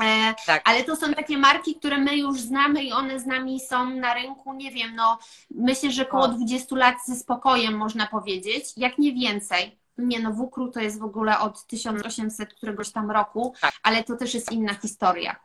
E, 0.03 0.35
tak. 0.47 0.63
Ale 0.65 0.85
to 0.85 0.97
są 0.97 1.15
takie 1.15 1.39
marki, 1.39 1.75
które 1.75 1.99
my 1.99 2.17
już 2.17 2.41
znamy 2.41 2.85
i 2.85 2.93
one 2.93 3.21
z 3.21 3.27
nami 3.27 3.61
są 3.61 3.91
na 3.91 4.15
rynku, 4.15 4.53
nie 4.53 4.71
wiem, 4.71 4.95
no 4.95 5.19
myślę, 5.51 5.91
że 5.91 6.09
około 6.09 6.29
20 6.29 6.77
lat 6.77 6.95
ze 7.07 7.17
spokojem 7.17 7.77
można 7.77 8.07
powiedzieć, 8.07 8.65
jak 8.77 8.99
nie 8.99 9.13
więcej. 9.13 9.79
Nie 9.99 10.21
no, 10.21 10.33
Wukru 10.33 10.71
to 10.71 10.81
jest 10.81 11.01
w 11.01 11.05
ogóle 11.05 11.39
od 11.39 11.67
1800 11.67 12.55
któregoś 12.55 12.91
tam 12.91 13.11
roku, 13.11 13.55
tak. 13.61 13.73
ale 13.83 14.05
to 14.05 14.17
też 14.17 14.35
jest 14.35 14.53
inna 14.53 14.75
historia. 14.75 15.37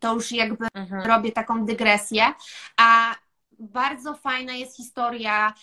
To 0.00 0.14
już 0.14 0.32
jakby 0.32 0.66
mhm. 0.74 1.02
robię 1.06 1.32
taką 1.32 1.64
dygresję. 1.64 2.34
A 2.76 3.14
bardzo 3.64 4.14
fajna 4.14 4.52
jest 4.52 4.76
historia 4.76 5.54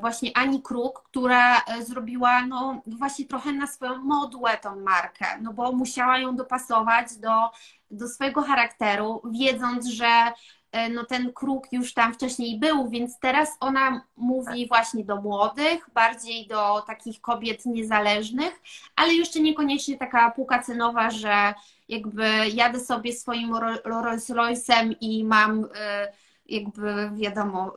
właśnie 0.00 0.30
Ani 0.34 0.62
Kruk, 0.62 1.02
która 1.02 1.60
e, 1.60 1.82
zrobiła 1.82 2.46
no 2.46 2.82
właśnie 2.86 3.24
trochę 3.24 3.52
na 3.52 3.66
swoją 3.66 3.98
modłę 3.98 4.58
tą 4.62 4.80
markę, 4.80 5.26
no 5.42 5.52
bo 5.52 5.72
musiała 5.72 6.18
ją 6.18 6.36
dopasować 6.36 7.16
do, 7.16 7.30
do 7.90 8.08
swojego 8.08 8.42
charakteru, 8.42 9.22
wiedząc, 9.30 9.86
że 9.86 10.32
e, 10.72 10.88
no 10.88 11.04
ten 11.04 11.32
kruk 11.32 11.72
już 11.72 11.94
tam 11.94 12.14
wcześniej 12.14 12.58
był, 12.58 12.88
więc 12.88 13.18
teraz 13.18 13.56
ona 13.60 14.00
mówi 14.16 14.68
właśnie 14.68 15.04
do 15.04 15.16
młodych, 15.16 15.90
bardziej 15.94 16.46
do 16.46 16.80
takich 16.86 17.20
kobiet 17.20 17.66
niezależnych, 17.66 18.62
ale 18.96 19.14
jeszcze 19.14 19.40
niekoniecznie 19.40 19.98
taka 19.98 20.30
półka 20.30 20.62
cenowa, 20.62 21.10
że 21.10 21.54
jakby 21.88 22.28
jadę 22.54 22.80
sobie 22.80 23.12
swoim 23.12 23.54
Rolls 23.84 24.30
Royce'em 24.30 24.94
i 25.00 25.24
mam 25.24 25.64
e, 25.76 26.12
jakby 26.46 27.10
wiadomo 27.14 27.74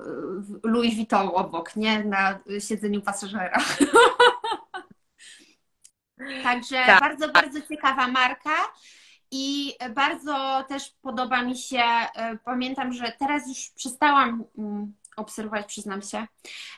Louis 0.63 0.95
Vuitton 0.95 1.29
obok, 1.33 1.75
nie? 1.75 2.03
Na 2.03 2.39
siedzeniu 2.59 3.01
pasażera. 3.01 3.57
Także 6.43 6.83
tak. 6.85 6.99
bardzo, 6.99 7.29
bardzo 7.29 7.61
ciekawa 7.61 8.07
marka. 8.07 8.55
I 9.31 9.73
bardzo 9.95 10.65
też 10.69 10.95
podoba 11.01 11.43
mi 11.43 11.57
się, 11.57 11.83
e, 12.15 12.37
pamiętam, 12.45 12.93
że 12.93 13.11
teraz 13.19 13.47
już 13.47 13.69
przestałam 13.75 14.43
mm, 14.57 14.93
obserwować, 15.17 15.65
przyznam 15.65 16.01
się, 16.01 16.17
e, 16.17 16.27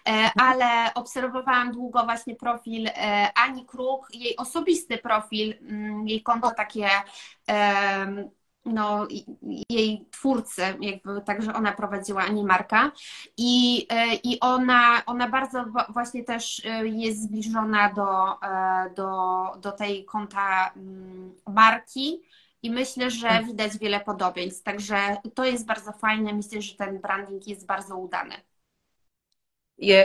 mhm. 0.05 0.31
ale 0.35 0.93
obserwowałam 0.93 1.71
długo 1.71 2.03
właśnie 2.05 2.35
profil 2.35 2.87
e, 2.87 3.29
Ani 3.35 3.65
Kruk, 3.65 4.07
jej 4.13 4.37
osobisty 4.37 4.97
profil, 4.97 5.53
mm, 5.61 6.07
jej 6.07 6.23
konto 6.23 6.51
takie 6.51 6.89
no, 8.65 9.07
jej 9.69 10.05
twórcy, 10.11 10.61
jakby 10.81 11.21
także 11.21 11.53
ona 11.53 11.71
prowadziła 11.71 12.21
Animarka 12.21 12.91
i, 13.37 13.85
e, 13.89 14.15
i 14.15 14.39
ona, 14.39 15.05
ona 15.05 15.29
bardzo 15.29 15.65
właśnie 15.89 16.23
też 16.23 16.61
jest 16.83 17.23
zbliżona 17.23 17.93
do, 17.93 18.39
do, 18.95 19.43
do 19.61 19.71
tej 19.71 20.05
konta 20.05 20.71
mm, 20.75 21.35
marki 21.47 22.21
i 22.63 22.71
myślę, 22.71 23.11
że 23.11 23.27
tak. 23.27 23.45
widać 23.45 23.77
wiele 23.77 23.99
podobieństw. 23.99 24.63
Także 24.63 25.17
to 25.33 25.45
jest 25.45 25.65
bardzo 25.65 25.91
fajne. 25.91 26.33
Myślę, 26.33 26.61
że 26.61 26.75
ten 26.75 26.99
branding 26.99 27.47
jest 27.47 27.65
bardzo 27.65 27.97
udany. 27.97 28.35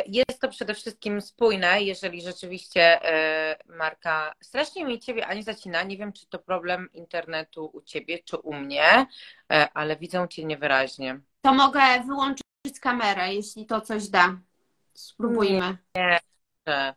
Jest 0.06 0.40
to 0.40 0.48
przede 0.48 0.74
wszystkim 0.74 1.20
spójne, 1.20 1.82
jeżeli 1.82 2.22
rzeczywiście 2.22 3.02
e, 3.02 3.56
marka. 3.66 4.34
Strasznie 4.40 4.84
mi 4.84 5.00
ciebie 5.00 5.26
ani 5.26 5.42
zacina. 5.42 5.82
Nie 5.82 5.96
wiem, 5.96 6.12
czy 6.12 6.26
to 6.26 6.38
problem 6.38 6.88
internetu 6.92 7.70
u 7.72 7.82
ciebie, 7.82 8.18
czy 8.18 8.36
u 8.36 8.54
mnie, 8.54 9.06
e, 9.52 9.68
ale 9.74 9.96
widzę 9.96 10.26
cię 10.30 10.44
niewyraźnie. 10.44 11.20
To 11.42 11.54
mogę 11.54 11.80
wyłączyć 12.06 12.44
kamerę, 12.80 13.34
jeśli 13.34 13.66
to 13.66 13.80
coś 13.80 14.08
da. 14.08 14.36
Spróbujmy. 14.94 15.78
Nie, 15.96 16.18
nie. 16.66 16.94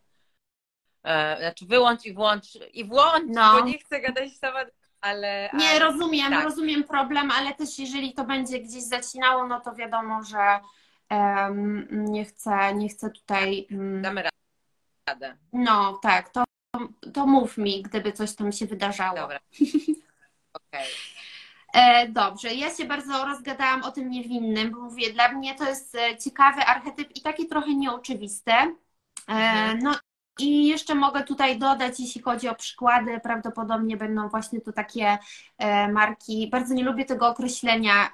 E, 1.04 1.36
znaczy 1.38 1.66
wyłącz 1.66 2.06
i 2.06 2.14
włącz 2.14 2.44
i 2.72 2.84
włącz, 2.84 3.24
no. 3.26 3.52
bo 3.52 3.66
nie 3.66 3.78
chcę 3.78 4.00
gadać 4.00 4.32
sama 4.32 4.64
ale. 5.00 5.50
Nie, 5.54 5.70
ale, 5.70 5.78
rozumiem, 5.78 6.32
tak. 6.32 6.44
rozumiem 6.44 6.84
problem, 6.84 7.30
ale 7.30 7.54
też 7.54 7.78
jeżeli 7.78 8.14
to 8.14 8.24
będzie 8.24 8.60
gdzieś 8.60 8.82
zacinało, 8.82 9.46
no 9.46 9.60
to 9.60 9.74
wiadomo, 9.74 10.22
że 10.22 10.60
nie 11.90 12.24
chcę, 12.24 12.74
nie 12.74 12.88
chcę 12.88 13.10
tutaj. 13.10 13.66
Um, 13.70 14.02
Damy 14.02 14.22
radę. 15.06 15.36
No, 15.52 15.98
tak, 16.02 16.28
to, 16.28 16.44
to 17.14 17.26
mów 17.26 17.58
mi, 17.58 17.82
gdyby 17.82 18.12
coś 18.12 18.34
tam 18.34 18.52
się 18.52 18.66
wydarzało. 18.66 19.16
Dobra. 19.16 19.38
Okay. 20.52 20.86
E, 21.72 22.08
dobrze, 22.08 22.54
ja 22.54 22.74
się 22.74 22.84
bardzo 22.84 23.24
rozgadałam 23.24 23.82
o 23.82 23.92
tym 23.92 24.10
niewinnym, 24.10 24.70
bo 24.70 24.80
mówię, 24.80 25.12
dla 25.12 25.32
mnie 25.32 25.54
to 25.54 25.68
jest 25.68 25.94
e, 25.94 26.18
ciekawy 26.18 26.60
archetyp 26.60 27.16
i 27.16 27.22
taki 27.22 27.46
trochę 27.46 27.74
nieoczywisty. 27.74 28.52
E, 28.52 28.74
mhm. 29.28 29.78
No 29.78 29.94
i 30.38 30.66
jeszcze 30.66 30.94
mogę 30.94 31.24
tutaj 31.24 31.58
dodać, 31.58 32.00
jeśli 32.00 32.22
chodzi 32.22 32.48
o 32.48 32.54
przykłady, 32.54 33.20
prawdopodobnie 33.20 33.96
będą 33.96 34.28
właśnie 34.28 34.60
tu 34.60 34.72
takie 34.72 35.18
e, 35.58 35.92
marki. 35.92 36.48
Bardzo 36.52 36.74
nie 36.74 36.84
lubię 36.84 37.04
tego 37.04 37.28
określenia, 37.28 38.10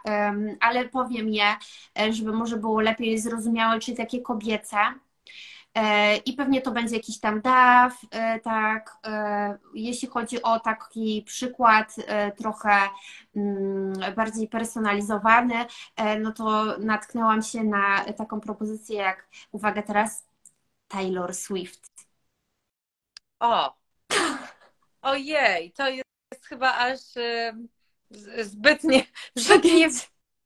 ale 0.60 0.88
powiem 0.88 1.28
je, 1.28 1.54
e, 1.98 2.12
żeby 2.12 2.32
może 2.32 2.56
było 2.56 2.80
lepiej 2.80 3.18
zrozumiałe, 3.18 3.80
czyli 3.80 3.96
takie 3.96 4.20
kobiece. 4.20 4.76
E, 5.74 6.16
I 6.16 6.32
pewnie 6.32 6.60
to 6.62 6.70
będzie 6.70 6.96
jakiś 6.96 7.20
tam 7.20 7.40
DAW, 7.40 7.92
tak. 8.42 8.96
Jeśli 9.74 10.08
chodzi 10.08 10.42
o 10.42 10.60
taki 10.60 11.22
przykład 11.26 11.96
trochę 12.36 12.70
mm, 13.36 13.92
bardziej 14.16 14.48
personalizowany, 14.48 15.54
no 16.20 16.32
to 16.32 16.78
natknęłam 16.78 17.42
się 17.42 17.64
na 17.64 18.04
taką 18.04 18.40
propozycję 18.40 18.96
jak, 18.96 19.28
uwaga 19.52 19.82
teraz, 19.82 20.24
Taylor 20.88 21.34
Swift. 21.34 21.93
O! 23.44 23.74
Ojej, 25.02 25.72
to 25.72 25.88
jest 25.88 26.46
chyba 26.48 26.74
aż 26.74 27.00
zbytnie, 28.40 29.04
zbytnie 29.34 29.88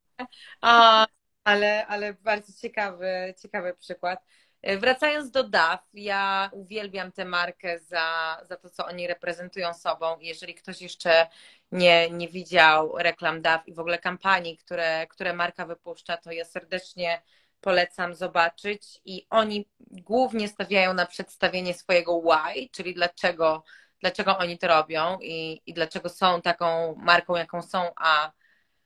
o, 0.63 1.07
ale, 1.45 1.87
ale 1.87 2.15
bardzo 2.15 2.53
ciekawy, 2.63 3.35
ciekawy 3.43 3.75
przykład. 3.75 4.25
E, 4.63 4.77
wracając 4.79 5.31
do 5.31 5.45
DAF, 5.45 5.81
ja 5.95 6.51
uwielbiam 6.53 7.13
tę 7.13 7.25
markę 7.25 7.79
za, 7.79 8.39
za 8.49 8.57
to, 8.57 8.71
co 8.71 8.87
oni 8.87 9.07
reprezentują 9.07 9.75
sobą. 9.75 10.17
Jeżeli 10.21 10.55
ktoś 10.55 10.83
jeszcze 10.83 11.27
nie, 11.73 12.11
nie 12.11 12.29
widział 12.29 12.99
reklam 12.99 13.43
DAF 13.43 13.69
i 13.69 13.75
w 13.75 13.79
ogóle 13.81 13.99
kampanii, 13.99 14.57
które, 14.57 15.07
które 15.07 15.33
marka 15.33 15.67
wypuszcza, 15.67 16.17
to 16.17 16.33
ja 16.33 16.45
serdecznie 16.45 17.23
polecam 17.61 18.15
zobaczyć 18.15 19.01
i 19.05 19.27
oni 19.31 19.69
głównie 19.81 20.49
stawiają 20.49 20.95
na 20.95 21.07
przedstawienie 21.07 21.75
swojego 21.75 22.21
why, 22.21 22.69
czyli 22.73 22.95
dlaczego, 22.95 23.65
dlaczego 24.01 24.39
oni 24.39 24.59
to 24.59 24.69
robią 24.69 25.19
i, 25.23 25.63
i 25.67 25.75
dlaczego 25.75 26.09
są 26.09 26.43
taką 26.43 26.95
marką, 26.95 27.37
jaką 27.37 27.63
są, 27.63 27.91
a, 27.97 28.33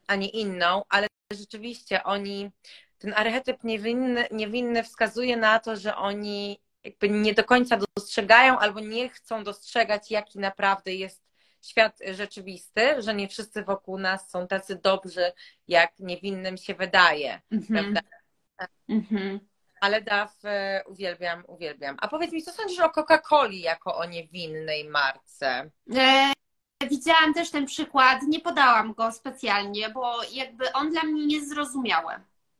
a 0.06 0.16
nie 0.16 0.28
inną, 0.28 0.82
ale 0.88 1.06
rzeczywiście 1.32 2.02
oni, 2.02 2.50
ten 2.98 3.14
archetyp 3.16 3.64
niewinny, 3.64 4.26
niewinny 4.30 4.82
wskazuje 4.82 5.37
na 5.37 5.58
to, 5.58 5.76
że 5.76 5.96
oni 5.96 6.61
jakby 6.85 7.08
nie 7.08 7.35
do 7.35 7.44
końca 7.44 7.78
dostrzegają 7.96 8.58
albo 8.58 8.80
nie 8.80 9.08
chcą 9.08 9.44
dostrzegać, 9.44 10.11
jaki 10.11 10.38
naprawdę 10.38 10.94
jest 10.94 11.22
świat 11.62 11.98
rzeczywisty, 12.14 13.02
że 13.02 13.14
nie 13.14 13.28
wszyscy 13.28 13.64
wokół 13.64 13.98
nas 13.98 14.30
są 14.30 14.46
tacy 14.46 14.76
dobrzy, 14.76 15.32
jak 15.68 15.92
niewinnym 15.98 16.56
się 16.56 16.74
wydaje, 16.74 17.40
mm 17.52 17.64
-hmm. 17.64 17.66
prawda? 17.68 18.00
Mhm. 18.88 19.40
Ale 19.80 20.02
DAF 20.02 20.44
e, 20.44 20.82
uwielbiam, 20.86 21.44
uwielbiam. 21.46 21.96
A 22.00 22.08
powiedz 22.08 22.32
mi, 22.32 22.42
co 22.42 22.52
sądzisz 22.52 22.80
o 22.80 22.88
Coca-Coli 22.88 23.60
jako 23.60 23.96
o 23.96 24.04
niewinnej 24.04 24.88
marce? 24.88 25.70
E, 25.96 26.32
widziałam 26.88 27.34
też 27.34 27.50
ten 27.50 27.66
przykład, 27.66 28.22
nie 28.22 28.40
podałam 28.40 28.94
go 28.94 29.12
specjalnie, 29.12 29.90
bo 29.90 30.22
jakby 30.32 30.72
on 30.72 30.90
dla 30.90 31.02
mnie 31.02 31.26
niezrozumiały. 31.26 32.12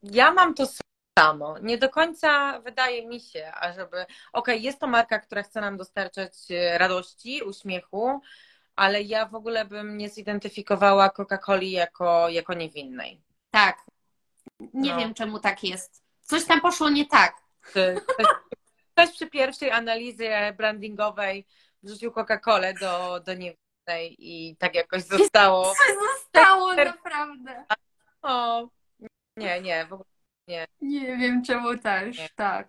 Ja 0.03 0.33
mam 0.33 0.55
to 0.55 0.67
samo. 1.19 1.59
Nie 1.59 1.79
do 1.79 1.89
końca 1.89 2.61
wydaje 2.61 3.07
mi 3.07 3.21
się, 3.21 3.53
ażeby. 3.55 4.03
Okej, 4.03 4.09
okay, 4.33 4.59
jest 4.59 4.79
to 4.79 4.87
marka, 4.87 5.19
która 5.19 5.43
chce 5.43 5.61
nam 5.61 5.77
dostarczać 5.77 6.33
e, 6.51 6.79
radości, 6.79 7.43
uśmiechu, 7.43 8.21
ale 8.77 9.03
ja 9.03 9.27
w 9.27 9.35
ogóle 9.35 9.65
bym 9.65 9.97
nie 9.97 10.09
zidentyfikowała 10.09 11.09
Coca-Coli 11.09 11.71
jako, 11.71 12.29
jako 12.29 12.55
niewinnej. 12.55 13.21
Tak, 13.51 13.79
nie 14.75 14.91
no. 14.91 14.99
wiem, 14.99 15.15
czemu 15.15 15.39
tak 15.39 15.65
jest. 15.65 16.03
Coś 16.21 16.45
tam 16.45 16.61
poszło 16.61 16.91
nie 16.91 17.07
tak. 17.07 17.35
Ktoś 18.93 19.11
przy 19.13 19.27
pierwszej 19.27 19.71
analizie 19.71 20.55
brandingowej 20.57 21.47
wrzucił 21.83 22.11
Coca-Colę 22.11 22.75
do, 22.81 23.21
do 23.21 23.35
niewinnej 23.35 24.17
i 24.19 24.57
tak 24.57 24.75
jakoś 24.75 25.03
zostało. 25.03 25.65
Coś 25.87 25.97
zostało, 26.13 26.75
naprawdę. 26.75 27.65
O, 28.23 28.69
nie, 29.37 29.61
nie, 29.61 29.87
w 29.87 29.93
ogóle 29.93 30.09
nie. 30.49 30.67
Nie 30.81 31.17
wiem 31.17 31.45
czemu 31.45 31.79
też, 31.79 32.19
nie. 32.19 32.29
tak. 32.37 32.69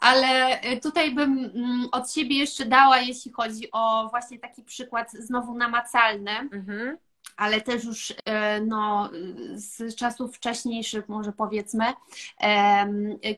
Ale 0.00 0.60
y, 0.64 0.80
tutaj 0.80 1.14
bym 1.14 1.50
mm, 1.54 1.88
od 1.92 2.12
siebie 2.12 2.38
jeszcze 2.38 2.64
dała, 2.64 2.98
jeśli 2.98 3.32
chodzi 3.32 3.68
o 3.72 4.08
właśnie 4.10 4.38
taki 4.38 4.62
przykład 4.62 5.12
znowu 5.12 5.54
namacalny. 5.54 6.30
Mhm 6.30 6.98
ale 7.36 7.60
też 7.60 7.84
już 7.84 8.14
e, 8.24 8.60
no, 8.60 9.10
z 9.54 9.96
czasów 9.96 10.36
wcześniejszych, 10.36 11.08
może 11.08 11.32
powiedzmy, 11.32 11.84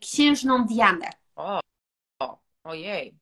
księżną 0.01 0.65
Dianę. 0.65 1.11
O, 1.37 1.61
o 2.23 2.39
ojej. 2.65 3.15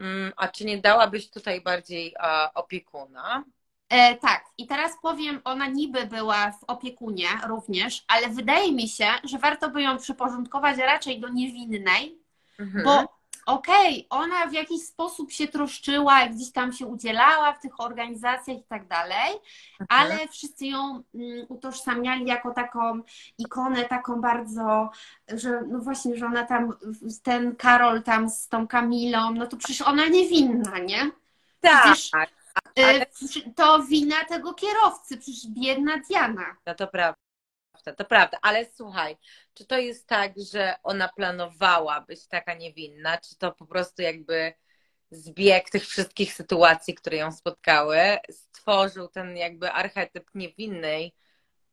Mm, 0.00 0.32
a 0.36 0.48
czy 0.48 0.64
nie 0.64 0.78
dałabyś 0.78 1.30
tutaj 1.30 1.60
bardziej 1.60 2.14
opiekuna? 2.54 3.44
E, 3.92 4.16
tak, 4.16 4.44
i 4.58 4.66
teraz 4.66 4.92
powiem, 5.02 5.40
ona 5.44 5.66
niby 5.66 6.06
była 6.06 6.50
w 6.50 6.64
opiekunie 6.64 7.26
również, 7.46 8.04
ale 8.08 8.28
wydaje 8.28 8.72
mi 8.72 8.88
się, 8.88 9.06
że 9.24 9.38
warto 9.38 9.70
by 9.70 9.82
ją 9.82 9.98
przyporządkować 9.98 10.78
raczej 10.78 11.20
do 11.20 11.28
niewinnej, 11.28 12.18
mhm. 12.58 12.84
bo 12.84 13.21
okej, 13.46 14.06
okay, 14.08 14.20
ona 14.20 14.46
w 14.46 14.52
jakiś 14.52 14.82
sposób 14.82 15.32
się 15.32 15.48
troszczyła, 15.48 16.26
gdzieś 16.26 16.52
tam 16.52 16.72
się 16.72 16.86
udzielała 16.86 17.52
w 17.52 17.60
tych 17.60 17.80
organizacjach 17.80 18.58
i 18.58 18.64
tak 18.64 18.86
dalej, 18.86 19.32
ale 19.88 20.28
wszyscy 20.28 20.66
ją 20.66 21.02
mm, 21.14 21.46
utożsamiali 21.48 22.26
jako 22.26 22.54
taką 22.54 23.00
ikonę, 23.38 23.84
taką 23.84 24.20
bardzo, 24.20 24.90
że 25.28 25.62
no 25.68 25.78
właśnie, 25.78 26.16
że 26.16 26.26
ona 26.26 26.46
tam, 26.46 26.72
ten 27.22 27.56
Karol 27.56 28.02
tam 28.02 28.30
z 28.30 28.48
tą 28.48 28.68
Kamilą, 28.68 29.34
no 29.34 29.46
to 29.46 29.56
przecież 29.56 29.82
ona 29.82 30.08
niewinna, 30.08 30.78
nie? 30.78 31.10
Tak. 31.60 31.82
Przecież, 31.82 32.10
ale... 32.14 33.06
To 33.56 33.82
wina 33.82 34.24
tego 34.28 34.54
kierowcy, 34.54 35.16
przecież 35.16 35.46
biedna 35.46 35.92
Diana. 35.98 36.56
No 36.66 36.74
to 36.74 36.86
prawda 36.86 37.31
to 37.82 38.04
prawda, 38.04 38.38
ale 38.42 38.66
słuchaj, 38.74 39.16
czy 39.54 39.66
to 39.66 39.78
jest 39.78 40.06
tak, 40.06 40.32
że 40.52 40.74
ona 40.82 41.08
planowała 41.08 42.00
być 42.00 42.28
taka 42.28 42.54
niewinna, 42.54 43.18
czy 43.18 43.38
to 43.38 43.52
po 43.52 43.66
prostu 43.66 44.02
jakby 44.02 44.54
zbieg 45.10 45.70
tych 45.70 45.86
wszystkich 45.86 46.32
sytuacji, 46.34 46.94
które 46.94 47.16
ją 47.16 47.32
spotkały, 47.32 47.98
stworzył 48.30 49.08
ten 49.08 49.36
jakby 49.36 49.72
archetyp 49.72 50.30
niewinnej 50.34 51.14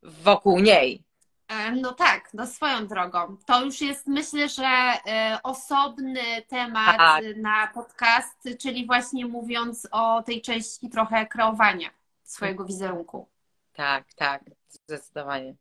wokół 0.03 0.59
niej? 0.59 1.03
E, 1.47 1.71
no 1.71 1.93
tak, 1.93 2.29
no 2.33 2.47
swoją 2.47 2.87
drogą. 2.87 3.37
To 3.45 3.65
już 3.65 3.81
jest 3.81 4.07
myślę, 4.07 4.49
że 4.49 4.65
e, 4.65 5.39
osobny 5.43 6.41
temat 6.47 6.97
tak. 6.97 7.23
na 7.37 7.67
podcast, 7.67 8.49
czyli 8.59 8.85
właśnie 8.85 9.25
mówiąc 9.25 9.87
o 9.91 10.23
tej 10.23 10.41
części 10.41 10.89
trochę 10.89 11.27
kreowania 11.27 11.89
swojego 12.23 12.65
wizerunku. 12.65 13.29
Tak, 13.73 14.13
tak, 14.13 14.41
zdecydowanie. 14.69 15.55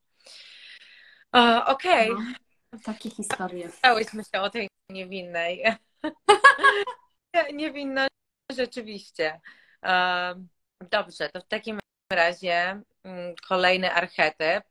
Okej. 1.67 2.11
Okay. 2.13 2.35
No, 2.73 2.79
takie 2.85 3.11
historie. 3.11 3.69
Chciałyśmy 3.69 4.23
się 4.35 4.41
o 4.41 4.51
tej 4.51 4.69
niewinnej. 4.91 5.65
Niewinna 7.53 8.07
rzeczywiście. 8.53 9.41
Dobrze, 10.91 11.29
to 11.29 11.41
w 11.41 11.49
takim 11.49 11.79
razie 12.13 12.83
mm, 13.05 13.35
kolejny 13.49 13.93
archetyp. 13.93 14.65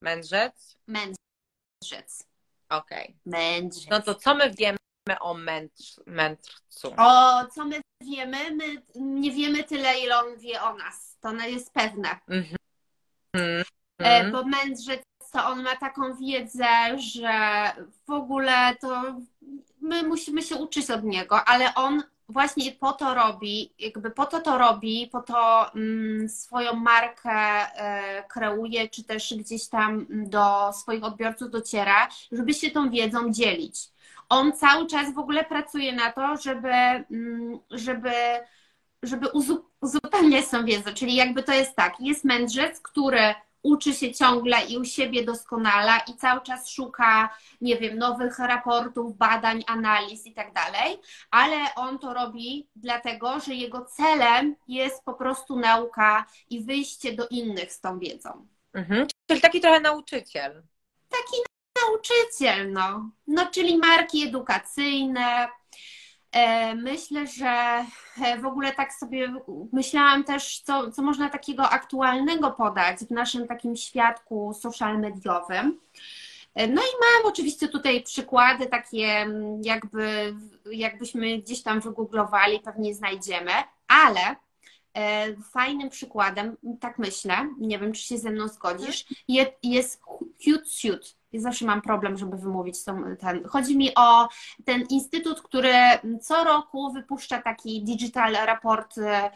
Mędrzec? 0.00 0.76
Mędrzec. 0.86 2.26
Okej. 2.68 3.04
Okay. 3.04 3.14
Mędrzec. 3.26 3.90
No 3.90 4.02
to 4.02 4.14
co 4.14 4.34
my 4.34 4.50
wiemy 4.50 4.78
o 5.20 5.34
mędrz, 5.34 6.00
mędrcu? 6.06 6.94
O, 6.96 7.46
co 7.54 7.64
my 7.64 7.80
wiemy? 8.00 8.54
My 8.54 8.82
nie 8.94 9.30
wiemy 9.30 9.64
tyle, 9.64 9.98
ile 9.98 10.18
on 10.18 10.38
wie 10.38 10.62
o 10.62 10.74
nas. 10.74 11.18
To 11.20 11.32
jest 11.32 11.72
pewne. 11.72 12.18
Mm 13.98 14.26
-hmm. 14.26 14.32
Bo 14.32 14.44
mędrzec 14.44 15.02
to 15.34 15.46
on 15.46 15.62
ma 15.62 15.76
taką 15.76 16.14
wiedzę, 16.14 16.98
że 16.98 17.30
w 18.06 18.10
ogóle 18.10 18.76
to 18.80 19.02
my 19.80 20.02
musimy 20.02 20.42
się 20.42 20.56
uczyć 20.56 20.90
od 20.90 21.04
niego, 21.04 21.44
ale 21.44 21.74
on 21.74 22.02
właśnie 22.28 22.72
po 22.72 22.92
to 22.92 23.14
robi, 23.14 23.74
jakby 23.78 24.10
po 24.10 24.26
to 24.26 24.40
to 24.40 24.58
robi, 24.58 25.08
po 25.12 25.22
to 25.22 25.70
mm, 25.74 26.28
swoją 26.28 26.74
markę 26.74 27.30
e, 27.30 28.24
kreuje, 28.28 28.88
czy 28.88 29.04
też 29.04 29.34
gdzieś 29.38 29.68
tam 29.68 30.06
do 30.10 30.72
swoich 30.72 31.04
odbiorców 31.04 31.50
dociera, 31.50 32.08
żeby 32.32 32.54
się 32.54 32.70
tą 32.70 32.90
wiedzą 32.90 33.32
dzielić. 33.32 33.76
On 34.28 34.52
cały 34.52 34.86
czas 34.86 35.14
w 35.14 35.18
ogóle 35.18 35.44
pracuje 35.44 35.92
na 35.92 36.12
to, 36.12 36.36
żeby, 36.36 36.68
mm, 36.68 37.58
żeby, 37.70 38.12
żeby 39.02 39.26
uzupełniać 39.80 40.48
tą 40.48 40.64
wiedzę, 40.64 40.94
czyli 40.94 41.14
jakby 41.14 41.42
to 41.42 41.52
jest 41.52 41.76
tak, 41.76 42.00
jest 42.00 42.24
mędrzec, 42.24 42.80
który 42.80 43.34
uczy 43.64 43.94
się 43.94 44.14
ciągle 44.14 44.64
i 44.64 44.78
u 44.78 44.84
siebie 44.84 45.24
doskonala 45.24 45.98
i 45.98 46.14
cały 46.14 46.40
czas 46.40 46.68
szuka, 46.68 47.36
nie 47.60 47.76
wiem, 47.76 47.98
nowych 47.98 48.38
raportów, 48.38 49.16
badań, 49.16 49.64
analiz 49.66 50.26
i 50.26 50.32
tak 50.32 50.52
dalej, 50.52 50.98
ale 51.30 51.74
on 51.76 51.98
to 51.98 52.14
robi 52.14 52.68
dlatego, 52.76 53.40
że 53.40 53.54
jego 53.54 53.84
celem 53.84 54.56
jest 54.68 55.04
po 55.04 55.14
prostu 55.14 55.58
nauka 55.58 56.24
i 56.50 56.64
wyjście 56.64 57.12
do 57.12 57.28
innych 57.28 57.72
z 57.72 57.80
tą 57.80 57.98
wiedzą. 57.98 58.46
Mhm. 58.74 59.06
Czyli 59.26 59.40
taki 59.40 59.60
trochę 59.60 59.80
nauczyciel. 59.80 60.62
Taki 61.08 61.36
nauczyciel, 61.82 62.72
no. 62.72 63.10
No, 63.26 63.46
czyli 63.46 63.78
marki 63.78 64.22
edukacyjne, 64.22 65.48
myślę, 66.76 67.26
że 67.26 67.84
e, 68.24 68.38
w 68.38 68.46
ogóle 68.46 68.72
tak 68.72 68.94
sobie 68.94 69.34
myślałam 69.72 70.24
też, 70.24 70.60
co, 70.60 70.90
co 70.90 71.02
można 71.02 71.30
takiego 71.30 71.70
aktualnego 71.70 72.50
podać 72.50 72.98
w 72.98 73.10
naszym 73.10 73.46
takim 73.46 73.76
świadku 73.76 74.54
social 74.60 74.98
mediowym. 75.00 75.80
E, 76.54 76.66
no 76.66 76.82
i 76.82 76.94
mam 77.00 77.32
oczywiście 77.32 77.68
tutaj 77.68 78.02
przykłady 78.02 78.66
takie, 78.66 79.26
jakby, 79.62 80.34
jakbyśmy 80.72 81.38
gdzieś 81.38 81.62
tam 81.62 81.80
wygooglowali, 81.80 82.60
pewnie 82.60 82.94
znajdziemy, 82.94 83.52
ale 83.88 84.36
fajnym 85.50 85.90
przykładem, 85.90 86.56
tak 86.80 86.98
myślę, 86.98 87.48
nie 87.58 87.78
wiem, 87.78 87.92
czy 87.92 88.02
się 88.02 88.18
ze 88.18 88.30
mną 88.30 88.48
zgodzisz, 88.48 89.04
jest 89.62 90.02
Hootsuite 90.44 91.06
ja 91.34 91.40
zawsze 91.40 91.64
mam 91.64 91.82
problem, 91.82 92.18
żeby 92.18 92.36
wymówić 92.36 92.84
ten. 92.84 93.44
Chodzi 93.48 93.76
mi 93.78 93.94
o 93.94 94.28
ten 94.64 94.82
instytut, 94.90 95.42
który 95.42 95.72
co 96.20 96.44
roku 96.44 96.92
wypuszcza 96.92 97.42
taki 97.42 97.84
digital 97.84 98.32
raport 98.32 98.98
e, 98.98 99.30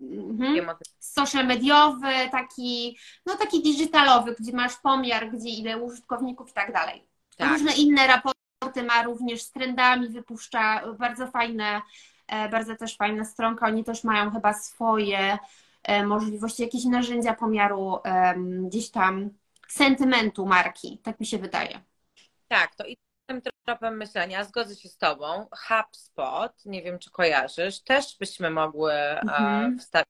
mhm, 0.00 0.66
social 0.98 1.46
mediowy, 1.46 2.12
taki, 2.30 2.98
no 3.26 3.36
taki 3.36 3.62
digitalowy, 3.62 4.34
gdzie 4.40 4.52
masz 4.52 4.76
pomiar, 4.76 5.30
gdzie 5.30 5.48
ile 5.48 5.78
użytkowników 5.78 6.50
i 6.50 6.52
tak 6.52 6.72
dalej. 6.72 7.06
Tak. 7.36 7.52
Różne 7.52 7.72
inne 7.72 8.06
raporty 8.06 8.82
ma 8.82 9.02
również 9.02 9.42
z 9.42 9.50
trendami, 9.50 10.08
wypuszcza 10.08 10.82
bardzo 10.98 11.26
fajne, 11.26 11.82
e, 12.28 12.48
bardzo 12.48 12.76
też 12.76 12.96
fajna 12.96 13.24
stronka. 13.24 13.66
Oni 13.66 13.84
też 13.84 14.04
mają 14.04 14.30
chyba 14.30 14.52
swoje 14.52 15.38
e, 15.82 16.06
możliwości, 16.06 16.62
jakieś 16.62 16.84
narzędzia 16.84 17.34
pomiaru 17.34 17.98
gdzieś 18.66 18.90
tam 18.90 19.30
sentymentu 19.72 20.46
marki, 20.46 21.00
tak 21.04 21.20
mi 21.20 21.26
się 21.26 21.38
wydaje. 21.38 21.80
Tak, 22.48 22.74
to 22.74 22.86
i 22.86 22.96
tym 23.26 23.42
tropem 23.64 23.96
myślenia 23.96 24.44
zgodzę 24.44 24.76
się 24.76 24.88
z 24.88 24.96
Tobą. 24.96 25.46
HubSpot, 25.50 26.64
nie 26.64 26.82
wiem 26.82 26.98
czy 26.98 27.10
kojarzysz, 27.10 27.82
też 27.82 28.16
byśmy 28.18 28.50
mogły 28.50 28.92
mhm. 28.92 29.78
wstawić 29.78 30.08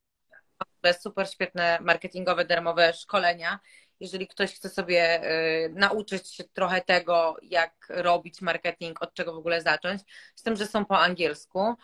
super 1.00 1.28
świetne 1.30 1.78
marketingowe, 1.80 2.44
darmowe 2.44 2.92
szkolenia. 2.92 3.58
Jeżeli 4.00 4.28
ktoś 4.28 4.54
chce 4.54 4.68
sobie 4.68 5.24
y, 5.64 5.72
nauczyć 5.74 6.34
się 6.34 6.44
trochę 6.44 6.80
tego, 6.80 7.36
jak 7.42 7.86
robić 7.88 8.40
marketing, 8.40 9.02
od 9.02 9.14
czego 9.14 9.34
w 9.34 9.36
ogóle 9.36 9.62
zacząć, 9.62 10.02
z 10.34 10.42
tym, 10.42 10.56
że 10.56 10.66
są 10.66 10.84
po 10.84 10.98
angielsku. 10.98 11.74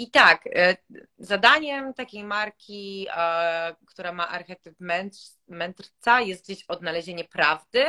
I 0.00 0.10
tak, 0.10 0.46
y, 0.46 0.76
zadaniem 1.18 1.94
takiej 1.94 2.24
marki, 2.24 3.06
która 3.86 4.12
ma 4.12 4.28
archetyp 4.28 4.76
mędrca, 5.48 6.20
jest 6.20 6.44
gdzieś 6.44 6.64
odnalezienie 6.64 7.24
prawdy 7.24 7.84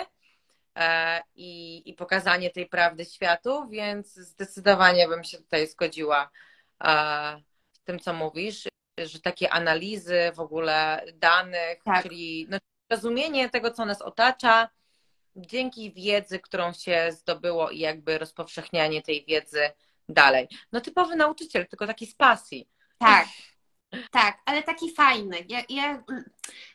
e, 0.75 1.21
i, 1.35 1.81
i 1.89 1.93
pokazanie 1.93 2.49
tej 2.49 2.65
prawdy 2.65 3.05
światu, 3.05 3.67
więc 3.69 4.13
zdecydowanie 4.13 5.07
bym 5.07 5.23
się 5.23 5.37
tutaj 5.37 5.67
zgodziła 5.67 6.29
z 7.71 7.83
tym, 7.83 7.99
co 7.99 8.13
mówisz, 8.13 8.67
że 8.97 9.19
takie 9.19 9.49
analizy 9.49 10.31
w 10.35 10.39
ogóle 10.39 11.05
danych, 11.13 11.83
tak. 11.83 12.03
czyli 12.03 12.47
no, 12.49 12.57
rozumienie 12.89 13.49
tego, 13.49 13.71
co 13.71 13.85
nas 13.85 14.01
otacza, 14.01 14.69
dzięki 15.35 15.93
wiedzy, 15.93 16.39
którą 16.39 16.73
się 16.73 17.11
zdobyło 17.11 17.69
i 17.69 17.79
jakby 17.79 18.17
rozpowszechnianie 18.17 19.01
tej 19.01 19.25
wiedzy 19.25 19.71
dalej. 20.13 20.47
No 20.71 20.81
typowy 20.81 21.15
nauczyciel, 21.15 21.67
tylko 21.67 21.87
taki 21.87 22.07
z 22.07 22.15
pasji. 22.15 22.69
Tak, 22.97 23.27
tak, 24.11 24.41
ale 24.45 24.63
taki 24.63 24.93
fajny. 24.93 25.37
Ja, 25.49 25.59
ja, 25.69 26.03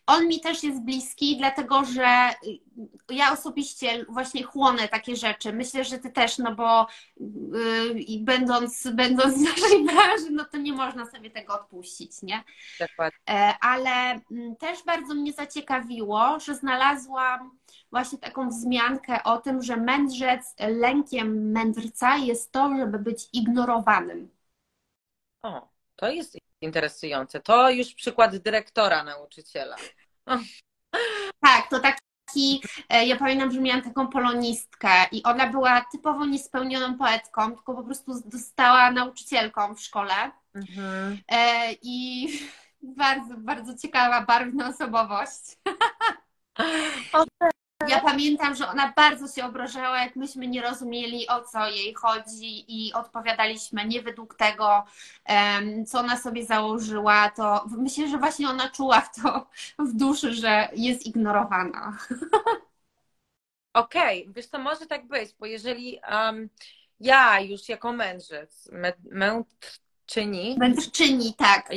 on 0.06 0.28
mi 0.28 0.40
też 0.40 0.62
jest 0.62 0.82
bliski, 0.82 1.36
dlatego 1.36 1.84
że 1.84 2.30
ja 3.08 3.32
osobiście 3.32 4.04
właśnie 4.08 4.42
chłonę 4.42 4.88
takie 4.88 5.16
rzeczy. 5.16 5.52
Myślę, 5.52 5.84
że 5.84 5.98
ty 5.98 6.10
też, 6.10 6.38
no 6.38 6.54
bo 6.54 6.86
yy, 7.16 8.20
będąc, 8.20 8.88
będąc 8.92 9.34
w 9.38 9.40
naszej 9.40 9.84
branży, 9.84 10.30
no 10.30 10.44
to 10.44 10.56
nie 10.56 10.72
można 10.72 11.06
sobie 11.06 11.30
tego 11.30 11.54
odpuścić, 11.54 12.22
nie? 12.22 12.44
Dokładnie. 12.80 13.18
E, 13.30 13.54
ale 13.60 14.20
mm, 14.30 14.56
też 14.56 14.84
bardzo 14.84 15.14
mnie 15.14 15.32
zaciekawiło, 15.32 16.40
że 16.40 16.54
znalazłam 16.54 17.58
właśnie 17.90 18.18
taką 18.18 18.48
wzmiankę 18.48 19.22
o 19.24 19.38
tym, 19.38 19.62
że 19.62 19.76
mędrzec 19.76 20.54
lękiem 20.58 21.50
mędrca 21.50 22.16
jest 22.16 22.52
to, 22.52 22.76
żeby 22.76 22.98
być 22.98 23.28
ignorowanym. 23.32 24.28
O, 25.42 25.68
to 25.96 26.08
jest 26.08 26.45
interesujące. 26.60 27.40
To 27.40 27.70
już 27.70 27.94
przykład 27.94 28.36
dyrektora 28.36 29.04
nauczyciela. 29.04 29.76
Tak, 31.40 31.70
to 31.70 31.80
taki, 31.80 32.62
e, 32.88 33.06
ja 33.06 33.16
pamiętam, 33.16 33.50
że 33.50 33.60
miałam 33.60 33.82
taką 33.82 34.08
polonistkę 34.08 34.88
i 35.12 35.22
ona 35.22 35.46
była 35.46 35.84
typowo 35.92 36.26
niespełnioną 36.26 36.98
poetką, 36.98 37.52
tylko 37.52 37.74
po 37.74 37.82
prostu 37.82 38.12
została 38.30 38.90
nauczycielką 38.90 39.74
w 39.74 39.80
szkole. 39.80 40.30
Mhm. 40.54 41.18
E, 41.28 41.72
I 41.82 42.28
bardzo, 42.82 43.34
bardzo 43.36 43.78
ciekawa, 43.78 44.20
barwna 44.20 44.68
osobowość. 44.68 45.42
Ja 47.88 48.00
pamiętam, 48.00 48.54
że 48.54 48.68
ona 48.68 48.92
bardzo 48.96 49.28
się 49.28 49.46
obrażała, 49.46 50.02
jak 50.02 50.16
myśmy 50.16 50.46
nie 50.46 50.62
rozumieli, 50.62 51.28
o 51.28 51.42
co 51.42 51.68
jej 51.68 51.94
chodzi 51.94 52.64
i 52.68 52.92
odpowiadaliśmy 52.92 53.86
nie 53.86 54.02
według 54.02 54.34
tego, 54.34 54.84
co 55.86 55.98
ona 55.98 56.16
sobie 56.16 56.46
założyła, 56.46 57.30
to 57.30 57.66
myślę, 57.78 58.08
że 58.08 58.18
właśnie 58.18 58.48
ona 58.48 58.70
czuła 58.70 59.00
to 59.22 59.46
w 59.78 59.92
duszy, 59.92 60.34
że 60.34 60.68
jest 60.72 61.06
ignorowana. 61.06 61.98
Okej, 63.74 64.22
okay. 64.22 64.32
wiesz 64.34 64.48
to 64.48 64.58
może 64.58 64.86
tak 64.86 65.06
być, 65.06 65.34
bo 65.38 65.46
jeżeli 65.46 66.00
um, 66.10 66.48
ja 67.00 67.40
już 67.40 67.68
jako 67.68 67.92
mędrzec, 67.92 68.70
mędrczyni... 69.10 70.56
Mędrczyni, 70.58 71.34
tak. 71.34 71.70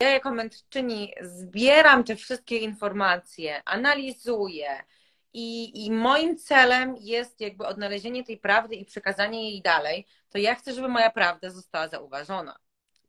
Ja 0.00 0.10
jako 0.10 0.30
mędrczyni 0.30 1.12
zbieram 1.20 2.04
te 2.04 2.16
wszystkie 2.16 2.58
informacje, 2.58 3.62
analizuję 3.64 4.84
i, 5.32 5.86
i 5.86 5.90
moim 5.90 6.38
celem 6.38 6.96
jest 6.96 7.40
jakby 7.40 7.66
odnalezienie 7.66 8.24
tej 8.24 8.38
prawdy 8.38 8.74
i 8.74 8.84
przekazanie 8.84 9.50
jej 9.50 9.62
dalej, 9.62 10.06
to 10.28 10.38
ja 10.38 10.54
chcę, 10.54 10.74
żeby 10.74 10.88
moja 10.88 11.10
prawda 11.10 11.50
została 11.50 11.88
zauważona. 11.88 12.58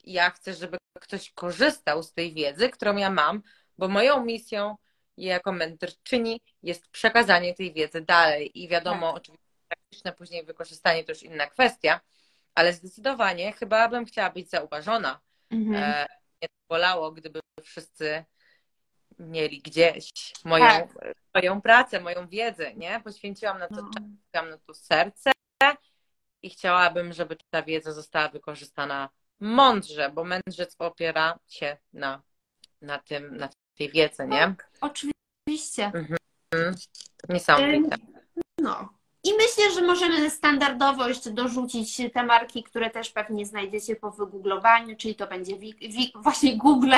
Ja 0.03 0.30
chcę, 0.30 0.53
żeby 0.53 0.78
ktoś 0.99 1.32
korzystał 1.32 2.03
z 2.03 2.13
tej 2.13 2.34
wiedzy, 2.34 2.69
którą 2.69 2.95
ja 2.95 3.09
mam, 3.09 3.41
bo 3.78 3.88
moją 3.88 4.26
misją 4.26 4.76
jako 5.17 5.51
mentorczyni 5.51 6.41
jest 6.63 6.88
przekazanie 6.88 7.53
tej 7.53 7.74
wiedzy 7.74 8.01
dalej. 8.01 8.63
I 8.63 8.67
wiadomo, 8.67 9.07
tak. 9.07 9.17
oczywiście 9.17 9.51
praktyczne 9.67 10.13
później 10.13 10.45
wykorzystanie 10.45 11.03
to 11.03 11.11
już 11.11 11.24
inna 11.24 11.47
kwestia, 11.47 11.99
ale 12.55 12.74
zdecydowanie 12.74 13.51
chyba 13.51 13.89
bym 13.89 14.05
chciała 14.05 14.30
być 14.30 14.49
zauważona. 14.49 15.19
Mhm. 15.49 15.84
E, 15.84 16.05
mnie 16.41 16.49
bolało, 16.69 17.11
gdyby 17.11 17.39
wszyscy 17.63 18.26
mieli 19.22 19.61
gdzieś 19.61 20.09
moją, 20.45 20.65
tak. 20.65 21.15
moją 21.36 21.61
pracę, 21.61 21.99
moją 21.99 22.28
wiedzę, 22.28 22.74
nie? 22.74 23.01
Poświęciłam 23.03 23.59
na 23.59 23.67
to 23.67 23.76
no. 23.76 23.89
czas, 24.32 24.45
na 24.49 24.57
to 24.57 24.74
serce 24.74 25.32
i 26.43 26.49
chciałabym, 26.49 27.13
żeby 27.13 27.38
ta 27.49 27.63
wiedza 27.63 27.93
została 27.93 28.30
wykorzystana 28.30 29.09
mądrze, 29.39 30.09
bo 30.09 30.24
mędrzec 30.24 30.76
opiera 30.80 31.39
się 31.47 31.78
na, 31.93 32.22
na 32.82 32.99
tym, 32.99 33.38
na 33.38 33.49
tej 33.78 33.89
wiedzy, 33.89 34.28
nie? 34.28 34.39
Tak, 34.39 34.72
oczywiście. 34.82 35.86
Mhm. 35.86 36.76
Niesamowite. 37.30 37.95
No. 38.57 38.89
I 39.24 39.34
myślę, 39.34 39.72
że 39.76 39.82
możemy 39.82 40.30
standardowo 40.30 41.07
jeszcze 41.07 41.32
dorzucić 41.32 42.01
te 42.13 42.24
marki, 42.24 42.63
które 42.63 42.89
też 42.89 43.09
pewnie 43.09 43.45
znajdziecie 43.45 43.95
po 43.95 44.11
wygooglowaniu, 44.11 44.95
czyli 44.95 45.15
to 45.15 45.28
będzie 45.28 45.57
wi- 45.57 45.76
wi- 45.76 46.13
właśnie 46.15 46.57
Google, 46.57 46.93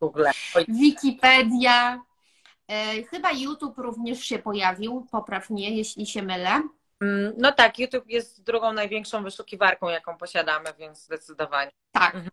Google. 0.00 0.24
Wikipedia. 0.68 2.02
E, 2.68 3.02
chyba 3.02 3.32
YouTube 3.32 3.78
również 3.78 4.20
się 4.20 4.38
pojawił, 4.38 5.06
popraw 5.10 5.50
mnie, 5.50 5.76
jeśli 5.76 6.06
się 6.06 6.22
mylę. 6.22 6.62
Mm, 7.00 7.32
no 7.38 7.52
tak, 7.52 7.78
YouTube 7.78 8.08
jest 8.08 8.42
drugą 8.42 8.72
największą 8.72 9.22
wyszukiwarką, 9.22 9.88
jaką 9.88 10.16
posiadamy, 10.16 10.70
więc 10.78 11.04
zdecydowanie. 11.04 11.70
Tak. 11.92 12.14
Mhm. 12.14 12.30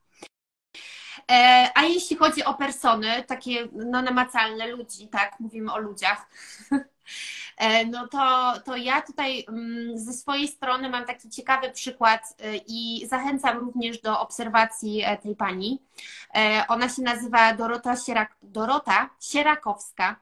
E, 1.32 1.72
a 1.76 1.84
jeśli 1.84 2.18
chodzi 2.18 2.44
o 2.44 2.54
persony, 2.54 3.24
takie 3.24 3.68
no, 3.72 4.02
namacalne 4.02 4.68
ludzi, 4.68 5.08
tak, 5.08 5.40
mówimy 5.40 5.74
o 5.74 5.78
ludziach, 5.78 6.30
no 7.92 8.08
to, 8.08 8.54
to 8.66 8.76
ja 8.76 9.02
tutaj 9.02 9.46
mm, 9.48 10.00
ze 10.00 10.14
swojej 10.14 10.48
strony 10.48 10.90
mam 10.90 11.06
taki 11.06 11.30
ciekawy 11.30 11.72
przykład 11.72 12.36
e, 12.40 12.56
i 12.68 13.08
zachęcam 13.08 13.58
również 13.58 14.02
do 14.02 14.20
obserwacji 14.20 15.04
tej 15.24 15.36
pani. 15.36 15.82
Ona 16.68 16.90
się 16.90 17.02
nazywa 17.02 17.54
Dorota, 17.54 17.96
Sierak, 17.96 18.36
Dorota 18.42 19.10
Sierakowska 19.22 20.16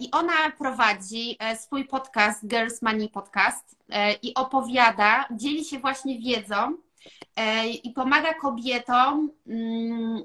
i 0.00 0.10
ona 0.10 0.50
prowadzi 0.58 1.38
swój 1.60 1.84
podcast 1.84 2.46
Girls 2.46 2.82
Money 2.82 3.08
Podcast 3.08 3.76
i 4.22 4.34
opowiada, 4.34 5.28
dzieli 5.30 5.64
się 5.64 5.78
właśnie 5.78 6.18
wiedzą, 6.18 6.76
E, 7.36 7.68
i 7.68 7.90
pomaga 7.92 8.34
kobietom 8.34 9.30
mm, 9.46 10.22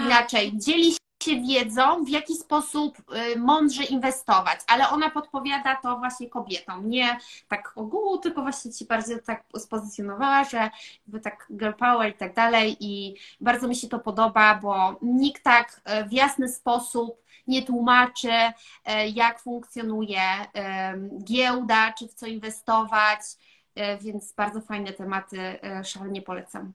inaczej, 0.00 0.52
dzieli 0.54 0.92
się 0.92 0.98
wiedzą, 1.28 2.04
w 2.04 2.08
jaki 2.08 2.34
sposób 2.34 2.98
y, 2.98 3.38
mądrze 3.38 3.84
inwestować, 3.84 4.60
ale 4.66 4.88
ona 4.88 5.10
podpowiada 5.10 5.76
to 5.76 5.98
właśnie 5.98 6.28
kobietom, 6.28 6.90
nie 6.90 7.18
tak 7.48 7.72
ogółu, 7.76 8.18
tylko 8.18 8.42
właśnie 8.42 8.72
ci 8.72 8.84
bardzo 8.84 9.18
tak 9.18 9.44
spozycjonowała, 9.58 10.44
że 10.44 10.70
jakby 11.06 11.20
tak 11.20 11.46
girl 11.50 11.72
power 11.72 12.10
i 12.10 12.14
tak 12.14 12.34
dalej 12.34 12.76
i 12.80 13.16
bardzo 13.40 13.68
mi 13.68 13.76
się 13.76 13.88
to 13.88 13.98
podoba, 13.98 14.54
bo 14.54 14.98
nikt 15.02 15.42
tak 15.42 15.80
e, 15.84 16.04
w 16.04 16.12
jasny 16.12 16.48
sposób 16.48 17.22
nie 17.46 17.62
tłumaczy, 17.62 18.32
e, 18.84 19.08
jak 19.08 19.40
funkcjonuje 19.40 20.20
giełda, 21.24 21.92
czy 21.92 22.08
w 22.08 22.14
co 22.14 22.26
inwestować, 22.26 23.20
więc 24.00 24.32
bardzo 24.32 24.60
fajne 24.60 24.92
tematy, 24.92 25.58
szalenie 25.84 26.22
polecam. 26.22 26.72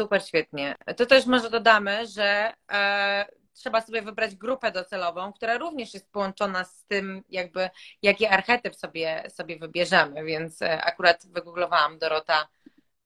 Super, 0.00 0.22
świetnie. 0.22 0.76
To 0.96 1.06
też 1.06 1.26
może 1.26 1.50
dodamy, 1.50 2.06
że 2.06 2.52
e, 2.72 3.26
trzeba 3.52 3.80
sobie 3.80 4.02
wybrać 4.02 4.36
grupę 4.36 4.72
docelową, 4.72 5.32
która 5.32 5.58
również 5.58 5.94
jest 5.94 6.12
połączona 6.12 6.64
z 6.64 6.84
tym, 6.84 7.22
jakby 7.28 7.70
jaki 8.02 8.26
archetyp 8.26 8.76
sobie, 8.76 9.24
sobie 9.28 9.58
wybierzemy, 9.58 10.24
więc 10.24 10.62
e, 10.62 10.82
akurat 10.82 11.26
wygooglowałam 11.26 11.98
Dorota 11.98 12.48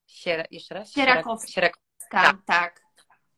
Sier... 0.07 0.47
jeszcze 0.51 0.75
raz? 0.75 0.91
Sierakowska. 0.91 1.51
Sierakowska. 1.51 2.37
Tak. 2.45 2.81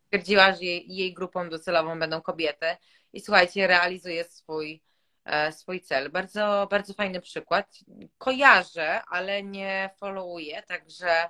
Stwierdziła, 0.06 0.54
że 0.54 0.64
jej, 0.64 0.96
jej 0.96 1.14
grupą 1.14 1.50
docelową 1.50 2.00
będą 2.00 2.22
kobiety 2.22 2.66
i 3.14 3.22
słuchajcie, 3.22 3.68
realizuje 3.68 4.24
swój 4.24 4.82
E, 5.26 5.52
swój 5.52 5.82
cel. 5.82 6.10
Bardzo, 6.10 6.68
bardzo 6.72 6.94
fajny 6.94 7.22
przykład. 7.22 7.80
Kojarzę, 8.18 9.02
ale 9.08 9.44
nie 9.44 9.90
followuję, 10.00 10.64
także 10.64 11.30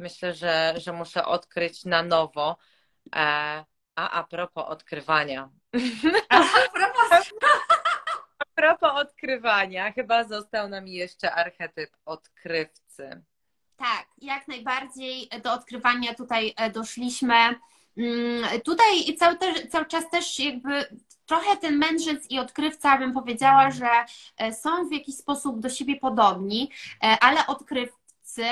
myślę, 0.00 0.34
że, 0.34 0.74
że 0.76 0.92
muszę 0.92 1.24
odkryć 1.24 1.84
na 1.84 2.02
nowo. 2.02 2.56
E, 3.14 3.64
a 3.96 4.10
a 4.10 4.24
propos 4.24 4.64
odkrywania. 4.68 5.50
A 6.28 6.36
propos... 6.72 7.30
A 8.38 8.44
propos 8.54 8.90
odkrywania, 8.94 9.92
chyba 9.92 10.24
został 10.24 10.68
nam 10.68 10.88
jeszcze 10.88 11.34
archetyp 11.34 11.96
odkrywcy. 12.04 13.22
Tak, 13.76 14.06
jak 14.18 14.48
najbardziej 14.48 15.28
do 15.42 15.52
odkrywania 15.52 16.14
tutaj 16.14 16.54
e, 16.56 16.70
doszliśmy. 16.70 17.34
Mm, 17.96 18.60
tutaj 18.64 19.16
cały, 19.18 19.36
cały 19.70 19.86
czas 19.86 20.10
też 20.10 20.38
jakby 20.38 20.84
trochę 21.26 21.56
ten 21.56 21.78
mędrzec 21.78 22.30
i 22.30 22.38
odkrywca 22.38 22.98
bym 22.98 23.12
powiedziała, 23.12 23.64
mhm. 23.64 23.72
że 23.72 24.12
e, 24.36 24.54
są 24.54 24.88
w 24.88 24.92
jakiś 24.92 25.16
sposób 25.16 25.60
do 25.60 25.68
siebie 25.68 25.96
podobni, 25.96 26.70
ale 27.20 27.46
odkrywcy 27.46 28.44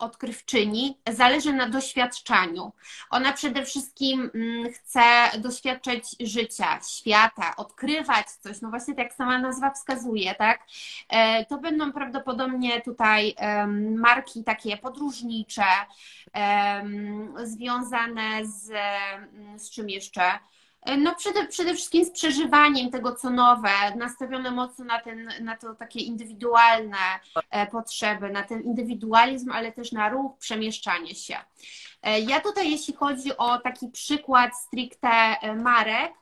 odkrywczyni 0.00 0.98
zależy 1.10 1.52
na 1.52 1.68
doświadczaniu. 1.68 2.72
Ona 3.10 3.32
przede 3.32 3.64
wszystkim 3.64 4.30
mm, 4.34 4.72
chce 4.72 5.02
doświadczać 5.38 6.04
życia, 6.20 6.80
świata, 6.88 7.56
odkrywać 7.56 8.30
coś, 8.30 8.60
no 8.60 8.70
właśnie 8.70 8.94
tak 8.94 9.04
jak 9.04 9.14
sama 9.14 9.38
nazwa 9.38 9.70
wskazuje, 9.70 10.34
tak? 10.34 10.66
E, 11.08 11.44
to 11.44 11.58
będą 11.58 11.92
prawdopodobnie 11.92 12.80
tutaj 12.80 13.34
marki 13.96 14.44
takie 14.44 14.76
podróżnicze, 14.76 15.64
związane 17.44 18.46
z, 18.46 18.72
z 19.56 19.70
czym 19.70 19.88
jeszcze? 19.88 20.22
E, 20.82 20.96
no 20.96 21.14
przede, 21.14 21.46
przede 21.46 21.74
wszystkim 21.74 22.04
z 22.04 22.10
przeżywaniem 22.10 22.90
tego, 22.90 23.14
co 23.14 23.30
nowe, 23.30 23.96
nastawione 23.96 24.50
mocno 24.50 24.84
na, 24.84 25.00
ten, 25.00 25.28
na 25.40 25.56
to 25.56 25.74
takie 25.74 26.00
indywidualne 26.00 26.96
e, 27.50 27.66
potrzeby, 27.66 28.30
na 28.30 28.42
ten 28.42 28.62
indywidualizm, 28.62 29.52
ale 29.52 29.72
też 29.72 29.92
na 29.92 30.08
ruch, 30.08 30.38
przemieszczanie 30.38 31.14
się. 31.14 31.36
E, 32.02 32.20
ja 32.20 32.40
tutaj, 32.40 32.70
jeśli 32.70 32.94
chodzi 32.94 33.36
o 33.36 33.58
taki 33.58 33.88
przykład 33.88 34.56
stricte 34.56 35.36
marek, 35.56 36.12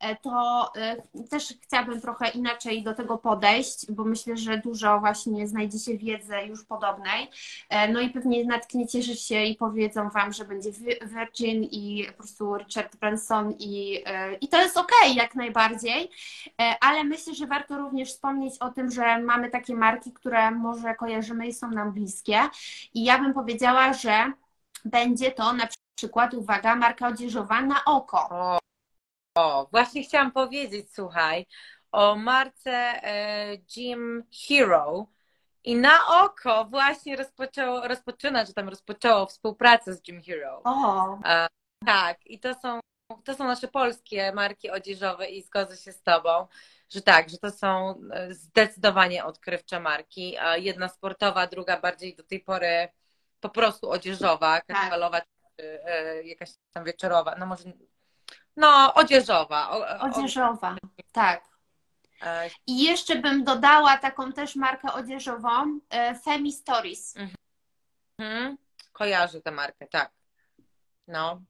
E, 0.00 0.16
to 0.16 0.72
e, 0.76 0.96
też 1.30 1.54
chciałabym 1.62 2.00
trochę 2.00 2.28
inaczej 2.28 2.82
do 2.82 2.94
tego 2.94 3.18
podejść, 3.18 3.92
bo 3.92 4.04
myślę, 4.04 4.36
że 4.36 4.58
dużo 4.58 5.00
właśnie 5.00 5.48
znajdziecie 5.48 5.98
wiedzy 5.98 6.34
już 6.46 6.64
podobnej. 6.64 7.30
E, 7.68 7.92
no 7.92 8.00
i 8.00 8.10
pewnie 8.10 8.44
natkniecie 8.44 9.02
się 9.02 9.44
i 9.44 9.56
powiedzą 9.56 10.10
Wam, 10.10 10.32
że 10.32 10.44
będzie 10.44 10.70
Virgin 11.02 11.64
i 11.64 12.06
po 12.06 12.12
prostu 12.12 12.56
Richard 12.56 12.96
Branson 12.96 13.54
i, 13.58 14.04
i 14.40 14.48
to 14.48 14.62
jest 14.62 14.76
ok, 14.76 14.92
jak 15.14 15.34
najbardziej, 15.34 16.10
ale 16.80 17.04
myślę, 17.04 17.34
że 17.34 17.46
warto 17.46 17.78
również 17.78 18.08
wspomnieć 18.08 18.58
o 18.58 18.70
tym, 18.70 18.90
że 18.90 19.18
mamy 19.18 19.50
takie 19.50 19.74
marki, 19.74 20.12
które 20.12 20.50
może 20.50 20.94
kojarzymy 20.94 21.46
i 21.46 21.54
są 21.54 21.70
nam 21.70 21.92
bliskie 21.92 22.40
i 22.94 23.04
ja 23.04 23.18
bym 23.18 23.34
powiedziała, 23.34 23.92
że 23.92 24.32
będzie 24.90 25.32
to 25.32 25.52
na 25.52 25.68
przykład, 25.98 26.34
uwaga, 26.34 26.76
marka 26.76 27.08
odzieżowa 27.08 27.62
na 27.62 27.84
oko. 27.84 28.28
O, 29.38 29.68
właśnie 29.70 30.02
chciałam 30.02 30.32
powiedzieć, 30.32 30.94
słuchaj, 30.94 31.46
o 31.92 32.16
marce 32.16 32.72
e, 32.72 33.56
Gym 33.58 34.24
Hero. 34.48 35.06
I 35.64 35.76
na 35.76 36.22
oko 36.22 36.64
właśnie 36.64 37.16
rozpoczęło, 37.16 37.88
rozpoczyna, 37.88 38.44
że 38.44 38.52
tam 38.52 38.68
rozpoczęło 38.68 39.26
współpracę 39.26 39.94
z 39.94 40.02
Gym 40.02 40.22
Hero. 40.22 40.60
O. 40.64 41.18
E, 41.24 41.46
tak, 41.86 42.26
i 42.26 42.40
to 42.40 42.54
są, 42.54 42.80
to 43.24 43.34
są 43.34 43.44
nasze 43.44 43.68
polskie 43.68 44.32
marki 44.32 44.70
odzieżowe 44.70 45.26
i 45.26 45.42
zgodzę 45.42 45.76
się 45.76 45.92
z 45.92 46.02
Tobą, 46.02 46.46
że 46.90 47.02
tak, 47.02 47.30
że 47.30 47.38
to 47.38 47.50
są 47.50 47.94
e, 48.12 48.34
zdecydowanie 48.34 49.24
odkrywcze 49.24 49.80
marki. 49.80 50.36
Jedna 50.56 50.88
sportowa, 50.88 51.46
druga 51.46 51.80
bardziej 51.80 52.16
do 52.16 52.22
tej 52.22 52.40
pory 52.40 52.88
po 53.40 53.48
prostu 53.48 53.90
odzieżowa, 53.90 54.60
karnawalowa, 54.60 55.20
tak. 55.20 55.28
czy 55.56 55.84
e, 55.84 56.22
jakaś 56.22 56.50
tam 56.72 56.84
wieczorowa, 56.84 57.34
no 57.38 57.46
może, 57.46 57.72
no 58.56 58.94
odzieżowa. 58.94 59.70
Odzieżowa, 60.00 60.76
tak. 61.12 61.44
I 62.66 62.84
jeszcze 62.84 63.16
bym 63.16 63.44
dodała 63.44 63.98
taką 63.98 64.32
też 64.32 64.56
markę 64.56 64.92
odzieżową, 64.92 65.80
Femi 66.24 66.52
Stories. 66.52 67.14
Mhm. 68.18 68.58
Kojarzę 68.92 69.40
tę 69.40 69.50
markę, 69.50 69.86
tak. 69.86 70.10
No. 71.06 71.40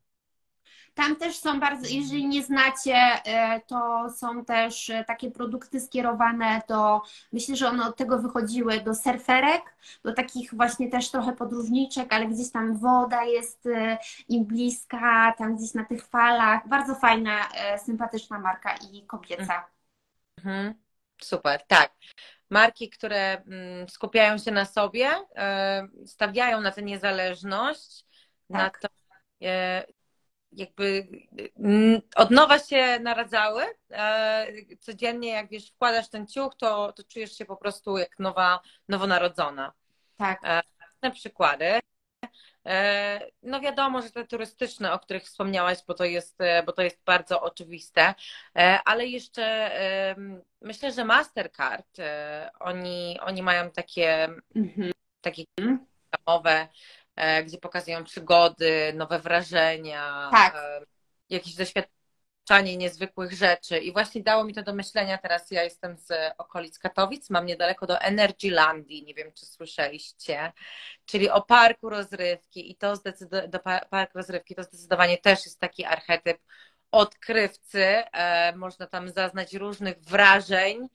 Tam 0.99 1.17
też 1.17 1.37
są 1.37 1.61
bardzo, 1.61 1.89
jeżeli 1.91 2.29
nie 2.29 2.43
znacie, 2.43 2.95
e, 2.95 3.61
to 3.61 4.11
są 4.17 4.45
też 4.45 4.91
e, 4.91 5.05
takie 5.05 5.31
produkty 5.31 5.81
skierowane 5.81 6.63
do, 6.69 7.03
myślę, 7.33 7.57
że 7.57 7.69
one 7.69 7.87
od 7.87 7.97
tego 7.97 8.19
wychodziły, 8.19 8.81
do 8.81 8.95
surferek, 8.95 9.63
do 10.05 10.13
takich 10.13 10.55
właśnie 10.55 10.91
też 10.91 11.11
trochę 11.11 11.33
podróżniczek, 11.33 12.13
ale 12.13 12.27
gdzieś 12.27 12.51
tam 12.51 12.79
woda 12.79 13.25
jest 13.25 13.67
e, 13.67 13.99
im 14.29 14.45
bliska, 14.45 15.35
tam 15.39 15.57
gdzieś 15.57 15.75
na 15.75 15.85
tych 15.85 16.07
falach. 16.07 16.69
Bardzo 16.69 16.95
fajna, 16.95 17.49
sympatyczna 17.85 18.39
marka 18.39 18.75
i 18.93 19.07
kobieca. 19.07 19.69
Mhm. 20.39 20.75
Super, 21.23 21.67
tak. 21.67 21.93
Marki, 22.51 22.91
które 22.91 23.43
mm, 23.47 23.89
skupiają 23.89 24.39
się 24.39 24.51
na 24.51 24.65
sobie, 24.65 25.11
stawiają 26.07 26.61
na 26.61 26.71
tę 26.71 26.83
niezależność, 26.83 28.05
tak. 28.53 28.83
na 28.83 28.89
to, 28.89 28.89
jakby 30.53 31.09
mm, 31.59 32.01
od 32.17 32.31
nowa 32.31 32.59
się 32.59 32.99
naradzały. 33.01 33.63
E, 33.91 34.47
codziennie, 34.81 35.29
jak 35.29 35.49
wiesz, 35.49 35.71
wkładasz 35.71 36.09
ten 36.09 36.27
ciuch, 36.27 36.55
to, 36.55 36.93
to 36.93 37.05
czujesz 37.05 37.39
się 37.39 37.45
po 37.45 37.57
prostu 37.57 37.99
jak 37.99 38.19
nowa, 38.19 38.61
nowonarodzona. 38.89 39.73
Tak. 40.17 40.41
E, 40.45 40.61
na 41.03 41.11
przykłady. 41.11 41.81
E, 42.67 43.21
no 43.43 43.61
wiadomo, 43.61 44.03
że 44.03 44.11
te 44.11 44.27
turystyczne, 44.27 44.93
o 44.93 44.99
których 44.99 45.23
wspomniałaś, 45.23 45.79
bo 45.87 45.95
to 45.95 46.05
jest, 46.05 46.39
bo 46.67 46.73
to 46.73 46.83
jest 46.83 47.05
bardzo 47.05 47.43
oczywiste, 47.43 48.15
ale 48.85 49.07
jeszcze 49.07 49.71
myślę, 50.61 50.93
że 50.93 51.05
Mastercard, 51.05 51.97
oni, 52.61 53.19
oni 53.21 53.43
mają 53.43 53.71
takie, 53.71 54.29
mhm. 54.57 54.93
takie 55.21 55.45
domowe 56.27 56.69
gdzie 57.47 57.59
pokazują 57.59 58.05
przygody, 58.05 58.93
nowe 58.97 59.19
wrażenia, 59.19 60.29
tak. 60.33 60.55
E, 60.55 60.81
jakieś 61.31 61.55
doświadczanie 61.55 62.77
niezwykłych 62.77 63.33
rzeczy. 63.33 63.79
I 63.79 63.93
właśnie 63.93 64.23
dało 64.23 64.45
mi 64.45 64.55
to 64.55 64.63
do 64.63 64.75
myślenia. 64.75 65.19
Teraz 65.19 65.51
ja 65.51 65.65
jestem 65.65 65.97
z 65.97 66.13
okolic 66.39 66.79
Katowic, 66.79 67.31
mam 67.31 67.47
niedaleko 67.47 67.87
do 67.87 68.01
Energylandii, 68.01 69.05
nie 69.05 69.15
wiem 69.15 69.33
czy 69.33 69.47
słyszeliście, 69.47 70.53
czyli 71.05 71.31
o 71.31 71.43
parku 71.43 71.89
rozrywki. 71.89 72.71
I 72.71 72.77
to 72.77 72.97
zdecydowanie, 72.97 73.49
do 73.49 73.59
park 73.91 74.15
rozrywki 74.15 74.55
to 74.55 74.63
zdecydowanie 74.63 75.19
też 75.19 75.45
jest 75.45 75.61
taki 75.61 75.85
archetyp 75.85 76.39
odkrywcy. 76.91 77.85
E, 77.85 78.57
można 78.57 78.87
tam 78.87 79.09
zaznać 79.09 79.55
różnych 79.55 80.01
wrażeń 80.01 80.89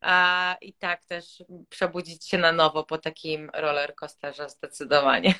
a, 0.00 0.56
i 0.60 0.72
tak 0.72 1.04
też 1.04 1.44
przebudzić 1.68 2.28
się 2.28 2.38
na 2.38 2.52
nowo 2.52 2.84
po 2.84 2.98
takim 2.98 3.50
rollercoasterze 3.54 4.48
zdecydowanie. 4.48 5.34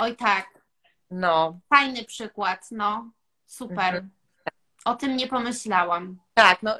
Oj 0.00 0.16
tak. 0.16 0.46
No. 1.10 1.60
Fajny 1.74 2.04
przykład, 2.04 2.68
no. 2.70 3.10
Super. 3.46 3.94
Mhm. 3.94 4.10
O 4.84 4.94
tym 4.94 5.16
nie 5.16 5.28
pomyślałam. 5.28 6.20
Tak, 6.34 6.62
no 6.62 6.78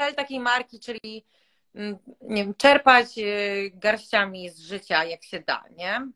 cel 0.00 0.14
takiej 0.14 0.40
marki, 0.40 0.80
czyli 0.80 1.26
mm, 1.74 1.98
nie 2.20 2.44
wiem, 2.44 2.54
czerpać 2.54 3.18
y, 3.18 3.70
garściami 3.74 4.50
z 4.50 4.58
życia 4.58 5.04
jak 5.04 5.24
się 5.24 5.40
da, 5.40 5.64
nie? 5.76 6.08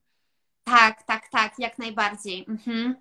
Tak, 0.65 1.03
tak, 1.03 1.29
tak, 1.29 1.53
jak 1.59 1.79
najbardziej. 1.79 2.45
Mhm. 2.49 2.97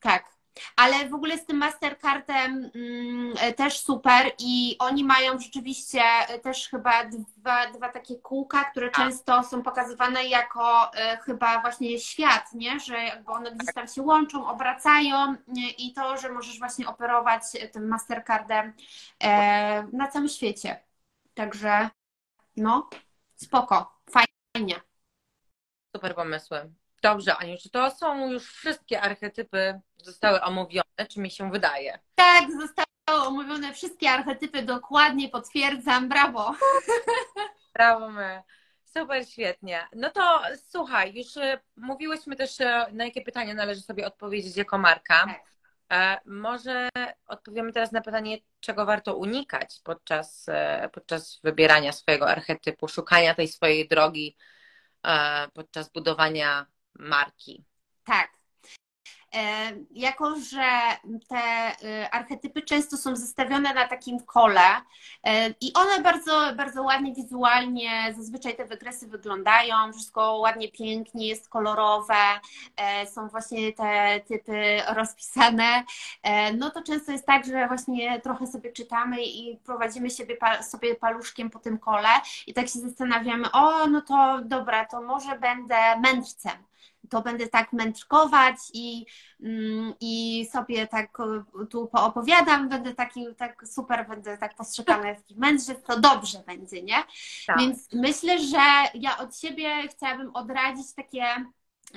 Tak. 0.00 0.39
Ale 0.76 1.08
w 1.08 1.14
ogóle 1.14 1.38
z 1.38 1.46
tym 1.46 1.56
Mastercardem 1.56 2.70
mm, 2.74 3.34
e, 3.40 3.52
też 3.52 3.78
super 3.78 4.32
i 4.38 4.76
oni 4.78 5.04
mają 5.04 5.38
rzeczywiście 5.38 6.02
e, 6.02 6.38
też 6.38 6.68
chyba 6.68 7.04
dwa, 7.04 7.70
dwa 7.70 7.88
takie 7.88 8.16
kółka, 8.16 8.64
które 8.64 8.90
tak. 8.90 8.96
często 8.96 9.42
są 9.42 9.62
pokazywane 9.62 10.24
jako 10.24 10.94
e, 10.94 11.16
chyba 11.16 11.60
właśnie 11.60 11.98
świat, 11.98 12.52
nie? 12.54 12.80
Że 12.80 12.94
jakby 12.94 13.32
one 13.32 13.52
gdzieś 13.52 13.74
tam 13.74 13.88
się 13.88 14.02
łączą, 14.02 14.48
obracają 14.48 15.36
i 15.78 15.92
to, 15.92 16.16
że 16.16 16.32
możesz 16.32 16.58
właśnie 16.58 16.88
operować 16.88 17.42
tym 17.72 17.88
Mastercardem 17.88 18.72
na 19.92 20.08
całym 20.08 20.28
świecie. 20.28 20.84
Także 21.34 21.90
no, 22.56 22.88
spoko, 23.36 24.00
fajnie. 24.10 24.80
Super 25.96 26.14
pomysły. 26.14 26.79
Dobrze, 27.02 27.36
Aniu, 27.36 27.56
czy 27.62 27.70
to 27.70 27.90
są 27.90 28.30
już 28.30 28.52
wszystkie 28.52 29.00
archetypy 29.00 29.80
zostały 29.96 30.42
omówione, 30.42 31.06
czy 31.08 31.20
mi 31.20 31.30
się 31.30 31.50
wydaje? 31.50 31.98
Tak, 32.14 32.44
zostały 32.52 33.26
omówione 33.28 33.74
wszystkie 33.74 34.10
archetypy, 34.10 34.62
dokładnie 34.62 35.28
potwierdzam, 35.28 36.08
brawo. 36.08 36.54
Brawo 37.74 38.10
my. 38.10 38.42
Super, 38.84 39.28
świetnie. 39.28 39.88
No 39.92 40.10
to 40.10 40.42
słuchaj, 40.68 41.14
już 41.14 41.36
e, 41.36 41.60
mówiłyśmy 41.76 42.36
też, 42.36 42.60
e, 42.60 42.86
na 42.92 43.04
jakie 43.04 43.22
pytania 43.22 43.54
należy 43.54 43.80
sobie 43.80 44.06
odpowiedzieć 44.06 44.56
jako 44.56 44.78
marka. 44.78 45.24
Tak. 45.26 45.40
E, 45.92 46.20
może 46.24 46.88
odpowiemy 47.26 47.72
teraz 47.72 47.92
na 47.92 48.00
pytanie, 48.00 48.38
czego 48.60 48.86
warto 48.86 49.16
unikać 49.16 49.80
podczas, 49.84 50.46
podczas 50.92 51.40
wybierania 51.44 51.92
swojego 51.92 52.28
archetypu, 52.28 52.88
szukania 52.88 53.34
tej 53.34 53.48
swojej 53.48 53.88
drogi 53.88 54.36
podczas 55.54 55.92
budowania 55.92 56.66
marki. 57.00 57.64
Tak. 58.04 58.40
E, 59.34 59.72
jako, 59.90 60.36
że 60.36 60.62
te 61.28 61.36
e, 61.36 62.10
archetypy 62.10 62.62
często 62.62 62.96
są 62.96 63.16
zestawione 63.16 63.74
na 63.74 63.88
takim 63.88 64.20
kole 64.20 64.60
e, 65.24 65.50
i 65.60 65.72
one 65.74 66.00
bardzo, 66.02 66.40
bardzo 66.56 66.82
ładnie 66.82 67.14
wizualnie, 67.14 68.14
zazwyczaj 68.16 68.56
te 68.56 68.64
wykresy 68.64 69.08
wyglądają, 69.08 69.92
wszystko 69.92 70.36
ładnie, 70.36 70.72
pięknie, 70.72 71.28
jest 71.28 71.48
kolorowe, 71.48 72.14
są 73.14 73.28
właśnie 73.28 73.72
te 73.72 74.20
typy 74.28 74.80
rozpisane, 74.96 75.84
no 76.58 76.70
to 76.70 76.82
często 76.82 77.12
jest 77.12 77.26
tak, 77.26 77.46
że 77.46 77.68
właśnie 77.68 78.20
trochę 78.20 78.46
sobie 78.46 78.72
czytamy 78.72 79.22
i 79.24 79.58
prowadzimy 79.64 80.10
sobie, 80.10 80.36
sobie 80.62 80.94
paluszkiem 80.94 81.50
po 81.50 81.58
tym 81.58 81.78
kole 81.78 82.08
i 82.46 82.54
tak 82.54 82.68
się 82.68 82.78
zastanawiamy, 82.78 83.52
o 83.52 83.86
no 83.86 84.00
to 84.00 84.40
dobra, 84.44 84.84
to 84.84 85.02
może 85.02 85.38
będę 85.38 85.76
mędrcem 86.00 86.69
to 87.10 87.22
będę 87.22 87.46
tak 87.46 87.72
mędrkować 87.72 88.56
i, 88.74 89.06
mm, 89.42 89.94
i 90.00 90.46
sobie 90.52 90.86
tak 90.86 91.18
tu 91.70 91.86
poopowiadam, 91.86 92.68
będę 92.68 92.94
taki 92.94 93.26
tak 93.36 93.62
super, 93.66 94.08
będę 94.08 94.38
tak 94.38 94.54
postrzegany 94.54 95.14
w 95.14 95.36
mędrzec, 95.36 95.82
to 95.82 96.00
dobrze 96.00 96.42
będzie, 96.46 96.82
nie? 96.82 96.96
Tak. 97.46 97.58
Więc 97.58 97.88
myślę, 97.92 98.38
że 98.38 98.60
ja 98.94 99.18
od 99.18 99.38
siebie 99.38 99.88
chciałabym 99.88 100.36
odradzić 100.36 100.94
takie, 100.94 101.24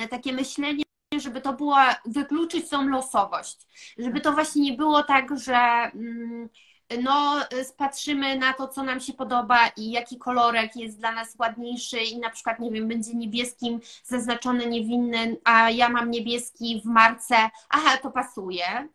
takie 0.09 0.33
myślenie, 0.33 0.83
żeby 1.19 1.41
to 1.41 1.53
było, 1.53 1.77
wykluczyć 2.05 2.69
tą 2.69 2.87
losowość, 2.87 3.57
żeby 3.97 4.21
to 4.21 4.33
właśnie 4.33 4.61
nie 4.61 4.77
było 4.77 5.03
tak, 5.03 5.39
że 5.39 5.55
mm, 5.55 6.49
no, 6.97 7.41
spatrzymy 7.63 8.37
na 8.37 8.53
to, 8.53 8.67
co 8.67 8.83
nam 8.83 8.99
się 8.99 9.13
podoba 9.13 9.67
i 9.77 9.91
jaki 9.91 10.17
kolorek 10.17 10.75
jest 10.75 10.99
dla 10.99 11.11
nas 11.11 11.35
ładniejszy 11.39 11.99
i 11.99 12.19
na 12.19 12.29
przykład, 12.29 12.59
nie 12.59 12.71
wiem, 12.71 12.87
będzie 12.87 13.13
niebieskim 13.13 13.79
zaznaczony 14.03 14.65
niewinny, 14.65 15.37
a 15.43 15.69
ja 15.69 15.89
mam 15.89 16.11
niebieski 16.11 16.81
w 16.81 16.85
marce, 16.85 17.35
aha, 17.69 17.97
to 17.97 18.11
pasuje. 18.11 18.87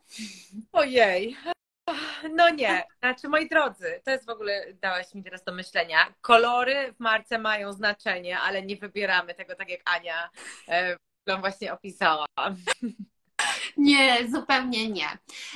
Ojej. 0.71 1.37
No 2.33 2.49
nie, 2.49 2.83
znaczy 2.99 3.29
moi 3.29 3.49
drodzy, 3.49 4.01
to 4.05 4.11
jest 4.11 4.25
w 4.25 4.29
ogóle, 4.29 4.73
dałaś 4.73 5.13
mi 5.13 5.23
teraz 5.23 5.43
do 5.43 5.53
myślenia. 5.53 5.97
Kolory 6.21 6.93
w 6.93 6.99
marce 6.99 7.39
mają 7.39 7.73
znaczenie, 7.73 8.39
ale 8.39 8.61
nie 8.61 8.75
wybieramy 8.75 9.35
tego 9.35 9.55
tak 9.55 9.69
jak 9.69 9.81
Ania 9.85 10.29
e, 10.67 10.97
właśnie 11.39 11.73
opisała. 11.73 12.25
Nie, 13.79 14.27
zupełnie 14.27 14.89
nie. 14.89 15.07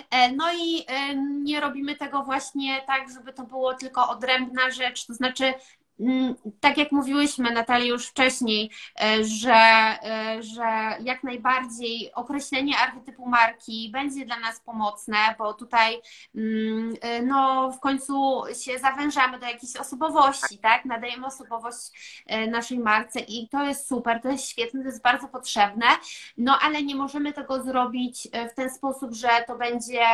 E, 0.10 0.32
no 0.32 0.54
i 0.54 0.86
e, 0.88 1.16
nie 1.16 1.60
robimy 1.60 1.96
tego 1.96 2.24
właśnie 2.24 2.82
tak, 2.88 3.14
żeby 3.14 3.34
to 3.34 3.44
było 3.44 3.74
tylko 3.74 4.10
odrębna 4.10 4.72
rzecz, 4.72 5.06
to 5.06 5.14
znaczy 5.14 5.54
tak 6.60 6.78
jak 6.78 6.92
mówiłyśmy, 6.92 7.52
Natalia, 7.52 7.86
już 7.86 8.08
wcześniej, 8.08 8.72
e, 9.02 9.24
że, 9.24 9.54
e, 9.54 10.44
że 10.44 10.98
jak 11.04 11.24
najbardziej 11.24 12.14
określenie 12.14 12.78
archetypu 12.78 13.30
marki 13.30 13.90
będzie 13.94 14.26
dla 14.26 14.40
nas 14.40 14.60
pomocne, 14.60 15.18
bo 15.38 15.54
tutaj 15.54 16.02
mm, 16.36 16.94
e, 17.02 17.22
no, 17.22 17.72
w 17.72 17.80
końcu 17.80 18.44
się 18.64 18.80
zawężamy 18.80 19.40
do 19.40 19.46
jakiejś 19.46 19.76
osobowości, 19.76 20.58
tak? 20.58 20.86
Nadajemy 20.86 21.26
osobowość 21.26 22.24
naszej 22.48 22.80
marce 22.80 23.20
i 23.20 23.50
to 23.50 23.64
jest 23.64 23.88
super, 23.88 24.22
to 24.22 24.30
jest 24.30 24.50
świetne, 24.50 24.82
to 24.82 24.88
jest 24.88 25.02
bardzo 25.02 25.28
potrzebne, 25.28 25.86
no 26.38 26.60
ale 26.62 26.84
nie 26.84 26.96
możemy 26.96 27.34
tego 27.34 27.64
zrobić 27.64 28.28
w 28.52 28.54
ten 28.56 28.70
sposób, 28.70 29.14
że 29.14 29.30
to 29.48 29.58
będzie 29.58 30.06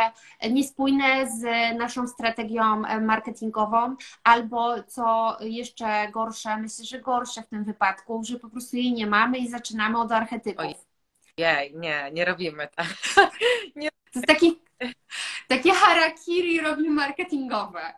niespójne 0.50 1.28
z 1.32 1.44
naszą 1.78 2.08
strategią 2.08 2.84
marketingową 3.02 3.96
albo 4.24 4.84
co 4.84 5.38
jeszcze 5.42 5.69
jeszcze 5.70 6.12
gorsze, 6.12 6.58
myślę, 6.58 6.86
że 6.86 7.00
gorsze 7.00 7.42
w 7.42 7.48
tym 7.48 7.64
wypadku, 7.64 8.24
że 8.24 8.40
po 8.40 8.50
prostu 8.50 8.76
jej 8.76 8.94
nie 8.94 9.08
mamy 9.08 9.38
i 9.38 9.48
zaczynamy 9.48 10.00
od 10.00 10.12
archetypów. 10.12 10.88
Jej, 11.38 11.76
nie, 11.76 12.10
nie 12.12 12.26
robimy 12.26 12.68
tak. 12.76 12.88
nie. 13.76 13.90
To 13.90 14.20
jest 14.20 14.28
taki, 14.28 14.62
takie 15.48 15.72
harakiri 15.72 16.62
robimy 16.62 16.90
marketingowe. 16.90 17.94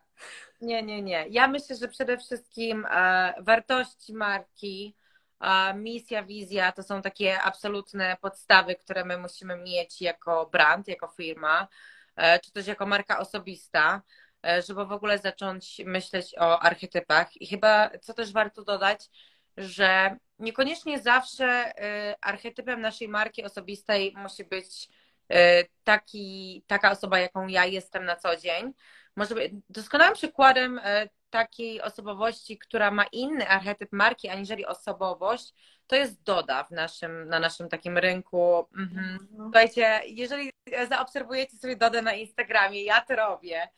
Nie, 0.61 0.83
nie, 0.83 1.01
nie. 1.01 1.25
Ja 1.29 1.47
myślę, 1.47 1.75
że 1.75 1.87
przede 1.87 2.17
wszystkim 2.17 2.85
e, 2.91 3.33
wartości 3.39 4.13
marki, 4.13 4.95
e, 5.39 5.73
misja, 5.73 6.23
wizja 6.23 6.71
to 6.71 6.83
są 6.83 7.01
takie 7.01 7.41
absolutne 7.41 8.17
podstawy, 8.21 8.75
które 8.75 9.05
my 9.05 9.17
musimy 9.17 9.57
mieć 9.57 10.01
jako 10.01 10.45
brand, 10.45 10.87
jako 10.87 11.07
firma, 11.07 11.67
e, 12.15 12.39
czy 12.39 12.51
też 12.51 12.67
jako 12.67 12.85
marka 12.85 13.19
osobista. 13.19 14.01
E, 14.47 14.61
żeby 14.61 14.85
w 14.85 14.91
ogóle 14.91 15.17
zacząć 15.17 15.81
myśleć 15.85 16.35
o 16.37 16.59
archetypach. 16.59 17.41
I 17.41 17.47
chyba, 17.47 17.89
co 18.01 18.13
też 18.13 18.31
warto 18.31 18.63
dodać, 18.63 19.09
że 19.57 20.17
niekoniecznie 20.39 20.99
zawsze 20.99 21.45
e, 21.45 22.15
archetypem 22.21 22.81
naszej 22.81 23.07
marki 23.07 23.43
osobistej 23.43 24.13
musi 24.17 24.43
być 24.43 24.89
e, 25.29 25.63
taki, 25.83 26.63
taka 26.67 26.91
osoba, 26.91 27.19
jaką 27.19 27.47
ja 27.47 27.65
jestem 27.65 28.05
na 28.05 28.15
co 28.15 28.37
dzień. 28.37 28.73
Może 29.15 29.35
być 29.35 29.53
doskonałym 29.69 30.13
przykładem 30.13 30.81
takiej 31.29 31.81
osobowości, 31.81 32.57
która 32.57 32.91
ma 32.91 33.03
inny 33.03 33.47
archetyp 33.47 33.91
marki 33.91 34.29
aniżeli 34.29 34.65
osobowość, 34.65 35.53
to 35.87 35.95
jest 35.95 36.23
Doda 36.23 36.63
w 36.63 36.71
naszym, 36.71 37.29
na 37.29 37.39
naszym 37.39 37.69
takim 37.69 37.97
rynku. 37.97 38.67
Mhm. 38.77 38.99
mhm. 38.99 39.27
Słuchajcie, 39.35 40.01
jeżeli 40.05 40.51
zaobserwujecie 40.89 41.57
sobie 41.57 41.75
Dodę 41.75 42.01
na 42.01 42.13
Instagramie, 42.13 42.83
ja 42.83 43.01
to 43.01 43.15
robię, 43.15 43.69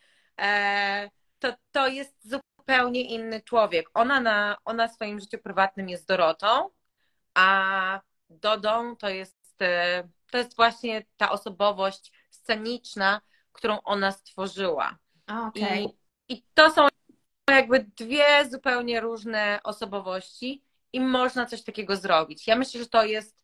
to, 1.39 1.53
to 1.71 1.88
jest 1.88 2.29
zupełnie 2.29 3.01
inny 3.01 3.41
człowiek. 3.41 3.89
Ona, 3.93 4.19
na, 4.19 4.57
ona 4.65 4.88
w 4.88 4.93
swoim 4.93 5.19
życiu 5.19 5.38
prywatnym 5.38 5.89
jest 5.89 6.07
Dorotą, 6.07 6.69
a 7.34 8.01
Dodą 8.29 8.95
to 8.95 9.09
jest, 9.09 9.61
e, 9.61 10.03
to 10.31 10.38
jest 10.38 10.55
właśnie 10.55 11.05
ta 11.17 11.31
osobowość 11.31 12.11
sceniczna, 12.29 13.21
którą 13.51 13.81
ona 13.81 14.11
stworzyła. 14.11 14.97
Okay. 15.27 15.81
I, 15.81 15.88
I 16.29 16.43
to 16.53 16.71
są 16.71 16.88
jakby 17.49 17.79
dwie 17.97 18.49
zupełnie 18.49 19.01
różne 19.01 19.59
osobowości 19.63 20.63
i 20.93 20.99
można 20.99 21.45
coś 21.45 21.63
takiego 21.63 21.95
zrobić. 21.95 22.47
Ja 22.47 22.55
myślę, 22.55 22.79
że 22.79 22.88
to 22.88 23.03
jest 23.03 23.43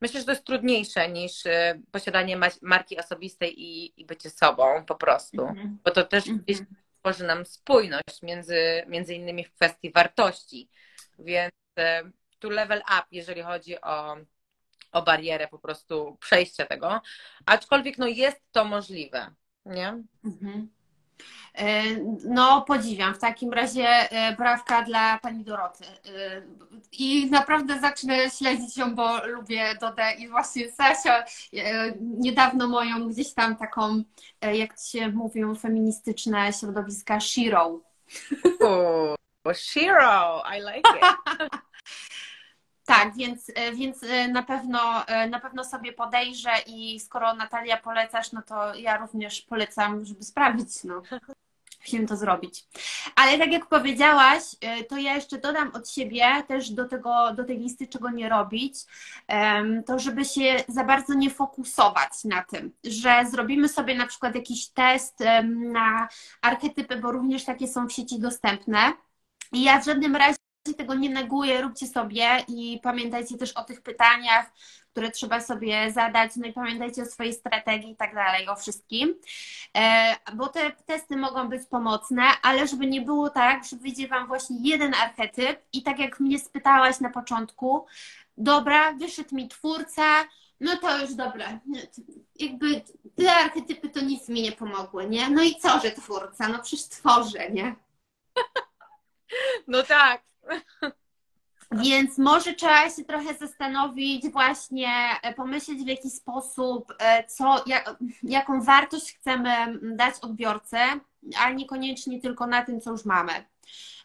Myślę, 0.00 0.20
że 0.20 0.26
to 0.26 0.32
jest 0.32 0.44
trudniejsze 0.44 1.08
niż 1.08 1.46
y, 1.46 1.82
posiadanie 1.92 2.40
marki 2.62 2.98
osobistej 2.98 3.62
i, 3.62 4.00
i 4.00 4.04
bycie 4.04 4.30
sobą 4.30 4.84
po 4.84 4.94
prostu, 4.94 5.42
mm 5.42 5.54
-hmm. 5.54 5.76
bo 5.84 5.90
to 5.90 6.04
też 6.04 6.28
mm 6.28 6.40
-hmm. 6.40 6.64
tworzy 7.00 7.24
nam 7.24 7.46
spójność 7.46 8.22
między, 8.22 8.84
między 8.86 9.14
innymi 9.14 9.44
w 9.44 9.52
kwestii 9.52 9.92
wartości. 9.92 10.70
Więc 11.18 11.52
y, 11.78 11.82
tu 12.38 12.50
level 12.50 12.78
up, 12.78 13.04
jeżeli 13.10 13.42
chodzi 13.42 13.80
o, 13.80 14.16
o 14.92 15.02
barierę 15.02 15.48
po 15.48 15.58
prostu 15.58 16.16
przejścia 16.20 16.66
tego, 16.66 17.00
aczkolwiek 17.46 17.98
no 17.98 18.06
jest 18.06 18.42
to 18.52 18.64
możliwe, 18.64 19.34
nie? 19.66 19.88
E, 19.88 20.66
no, 22.24 22.62
podziwiam. 22.62 23.14
W 23.14 23.18
takim 23.18 23.52
razie 23.52 23.88
e, 23.88 24.36
brawka 24.36 24.82
dla 24.82 25.18
pani 25.18 25.44
Doroty. 25.44 25.84
E, 25.84 26.42
I 26.92 27.30
naprawdę 27.30 27.80
zacznę 27.80 28.30
śledzić 28.30 28.76
ją, 28.76 28.94
bo 28.94 29.26
lubię 29.26 29.74
Dodę 29.80 30.12
i 30.18 30.28
właśnie 30.28 30.72
Sasia 30.72 31.24
niedawno 32.00 32.68
moją 32.68 33.08
gdzieś 33.08 33.34
tam 33.34 33.56
taką, 33.56 34.02
jak 34.52 34.74
się 34.78 35.08
mówią, 35.08 35.54
feministyczne 35.54 36.52
środowiska 36.52 37.20
Shiro. 37.20 37.80
Shiro, 39.54 40.42
I 40.56 40.60
like 40.60 40.90
it. 40.98 41.04
Tak, 42.86 43.16
więc, 43.16 43.50
więc 43.74 44.00
na, 44.28 44.42
pewno, 44.42 45.04
na 45.30 45.40
pewno 45.40 45.64
sobie 45.64 45.92
podejrzę 45.92 46.50
i 46.66 47.00
skoro 47.00 47.34
Natalia 47.34 47.76
polecasz, 47.76 48.32
no 48.32 48.42
to 48.42 48.74
ja 48.74 48.96
również 48.96 49.40
polecam, 49.40 50.04
żeby 50.04 50.22
sprawdzić. 50.22 50.84
No 50.84 51.02
musimy 51.86 52.06
to 52.06 52.16
zrobić. 52.16 52.64
Ale 53.16 53.38
tak 53.38 53.52
jak 53.52 53.66
powiedziałaś, 53.66 54.42
e, 54.60 54.84
to 54.84 54.96
ja 54.96 55.14
jeszcze 55.14 55.38
dodam 55.38 55.70
od 55.74 55.90
siebie 55.90 56.42
też 56.48 56.70
do, 56.70 56.88
tego, 56.88 57.32
do 57.36 57.44
tej 57.44 57.58
listy, 57.58 57.86
czego 57.86 58.10
nie 58.10 58.28
robić, 58.28 58.74
to 59.86 59.98
żeby 59.98 60.24
się 60.24 60.56
za 60.68 60.84
bardzo 60.84 61.14
nie 61.14 61.30
fokusować 61.30 62.24
na 62.24 62.42
tym, 62.42 62.72
że 62.84 63.24
zrobimy 63.30 63.68
sobie 63.68 63.94
na 63.94 64.06
przykład 64.06 64.34
jakiś 64.34 64.68
test 64.68 65.18
na 65.72 66.08
archetypy, 66.42 66.96
bo 66.96 67.12
również 67.12 67.44
takie 67.44 67.68
są 67.68 67.86
w 67.86 67.92
sieci 67.92 68.20
dostępne. 68.20 68.92
I 69.52 69.62
ja 69.62 69.80
w 69.80 69.84
żadnym 69.84 70.16
razie 70.16 70.35
tego 70.74 70.94
nie 70.94 71.10
neguję, 71.10 71.60
róbcie 71.60 71.86
sobie 71.86 72.44
i 72.48 72.80
pamiętajcie 72.82 73.38
też 73.38 73.52
o 73.52 73.64
tych 73.64 73.82
pytaniach, 73.82 74.52
które 74.92 75.10
trzeba 75.10 75.40
sobie 75.40 75.92
zadać, 75.92 76.36
no 76.36 76.46
i 76.46 76.52
pamiętajcie 76.52 77.02
o 77.02 77.06
swojej 77.06 77.32
strategii 77.32 77.90
i 77.90 77.96
tak 77.96 78.14
dalej, 78.14 78.48
o 78.48 78.56
wszystkim, 78.56 79.14
e, 79.76 80.16
bo 80.34 80.48
te 80.48 80.72
testy 80.86 81.16
mogą 81.16 81.48
być 81.48 81.62
pomocne, 81.70 82.22
ale 82.42 82.66
żeby 82.66 82.86
nie 82.86 83.00
było 83.00 83.30
tak, 83.30 83.64
że 83.64 83.76
wyjdzie 83.76 84.08
Wam 84.08 84.26
właśnie 84.26 84.56
jeden 84.60 84.94
archetyp 84.94 85.60
i 85.72 85.82
tak 85.82 85.98
jak 85.98 86.20
mnie 86.20 86.38
spytałaś 86.38 87.00
na 87.00 87.10
początku, 87.10 87.86
dobra, 88.36 88.92
wyszedł 88.92 89.34
mi 89.34 89.48
twórca, 89.48 90.24
no 90.60 90.76
to 90.76 90.98
już 90.98 91.14
dobra, 91.14 91.60
jakby 92.38 92.82
te 93.16 93.34
archetypy 93.34 93.88
to 93.88 94.00
nic 94.00 94.28
mi 94.28 94.42
nie 94.42 94.52
pomogły, 94.52 95.08
nie? 95.08 95.30
No 95.30 95.42
i 95.42 95.56
co, 95.56 95.80
że 95.80 95.90
twórca? 95.90 96.48
No 96.48 96.62
przecież 96.62 96.88
tworzę, 96.88 97.50
nie? 97.50 97.74
No 99.68 99.82
tak. 99.82 100.22
Więc 101.72 102.18
może 102.18 102.54
trzeba 102.54 102.90
się 102.90 103.04
trochę 103.04 103.34
zastanowić, 103.34 104.28
właśnie 104.28 104.88
e, 105.22 105.34
pomyśleć 105.34 105.78
w 105.78 105.86
jaki 105.86 106.10
sposób, 106.10 106.94
e, 106.98 107.24
co, 107.24 107.64
jak, 107.66 107.96
jaką 108.22 108.62
wartość 108.62 109.14
chcemy 109.14 109.78
dać 109.82 110.14
odbiorcy, 110.20 110.76
a 111.38 111.50
niekoniecznie 111.50 112.20
tylko 112.20 112.46
na 112.46 112.62
tym, 112.62 112.80
co 112.80 112.90
już 112.90 113.04
mamy. 113.04 113.32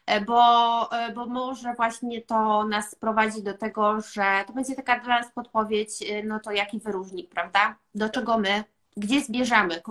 E, 0.05 0.21
bo, 0.21 0.89
bo 1.15 1.25
może 1.25 1.73
właśnie 1.73 2.21
to 2.21 2.63
nas 2.63 2.95
prowadzi 2.95 3.43
do 3.43 3.53
tego, 3.57 4.01
że 4.01 4.43
to 4.47 4.53
będzie 4.53 4.75
taka 4.75 4.99
dla 4.99 5.19
nas 5.19 5.31
podpowiedź, 5.31 5.91
no 6.23 6.39
to 6.39 6.51
jaki 6.51 6.79
wyróżnik, 6.79 7.29
prawda? 7.29 7.75
Do 7.95 8.09
czego 8.09 8.37
my, 8.37 8.63
gdzie 8.97 9.21
zbierzamy, 9.21 9.81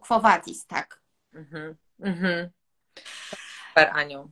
quo 0.00 0.20
vadis, 0.20 0.66
tak? 0.66 1.00
Mhm, 1.34 1.76
mhm. 2.00 2.50
Super, 3.68 3.90
Aniu 3.92 4.30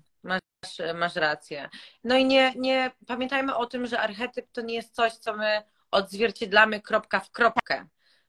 masz 0.95 1.16
rację. 1.16 1.68
No 2.05 2.16
i 2.16 2.24
nie, 2.24 2.53
nie 2.57 2.91
pamiętajmy 3.07 3.57
o 3.57 3.66
tym, 3.66 3.87
że 3.87 4.01
archetyp 4.01 4.53
to 4.53 4.61
nie 4.61 4.74
jest 4.74 4.95
coś, 4.95 5.12
co 5.12 5.37
my 5.37 5.62
odzwierciedlamy 5.91 6.81
kropka 6.81 7.20
w 7.20 7.31
kropkę, 7.31 7.87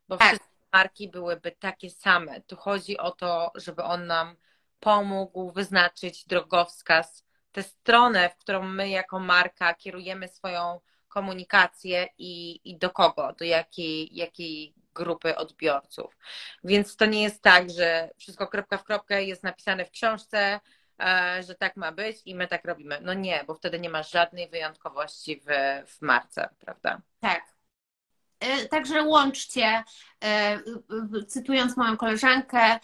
bo 0.07 0.17
tak. 0.17 0.27
wszystkie 0.27 0.57
marki 0.73 1.09
byłyby 1.09 1.51
takie 1.51 1.89
same. 1.89 2.41
Tu 2.41 2.55
chodzi 2.55 2.97
o 2.97 3.11
to, 3.11 3.51
żeby 3.55 3.83
on 3.83 4.07
nam 4.07 4.35
pomógł 4.79 5.51
wyznaczyć 5.51 6.25
drogowskaz, 6.25 7.23
tę 7.51 7.63
stronę, 7.63 8.29
w 8.29 8.37
którą 8.37 8.63
my 8.63 8.89
jako 8.89 9.19
marka 9.19 9.73
kierujemy 9.73 10.27
swoją 10.27 10.79
komunikację 11.07 12.07
i, 12.17 12.61
i 12.63 12.77
do 12.77 12.89
kogo, 12.89 13.33
do 13.33 13.45
jakiej, 13.45 14.15
jakiej 14.15 14.73
grupy 14.93 15.35
odbiorców. 15.35 16.17
Więc 16.63 16.95
to 16.95 17.05
nie 17.05 17.23
jest 17.23 17.41
tak, 17.41 17.69
że 17.69 18.09
wszystko 18.17 18.47
kropka 18.47 18.77
w 18.77 18.83
kropkę 18.83 19.23
jest 19.23 19.43
napisane 19.43 19.85
w 19.85 19.91
książce, 19.91 20.59
że 21.47 21.55
tak 21.55 21.75
ma 21.75 21.91
być 21.91 22.17
i 22.25 22.35
my 22.35 22.47
tak 22.47 22.65
robimy. 22.65 22.99
No 23.01 23.13
nie, 23.13 23.43
bo 23.47 23.55
wtedy 23.55 23.79
nie 23.79 23.89
ma 23.89 24.03
żadnej 24.03 24.49
wyjątkowości 24.49 25.41
w, 25.45 25.45
w 25.87 26.01
marce, 26.01 26.49
prawda? 26.59 27.01
Tak. 27.19 27.43
E, 28.39 28.65
także 28.65 29.03
łączcie, 29.03 29.83
e, 30.23 30.59
cytując 31.27 31.77
moją 31.77 31.97
koleżankę, 31.97 32.79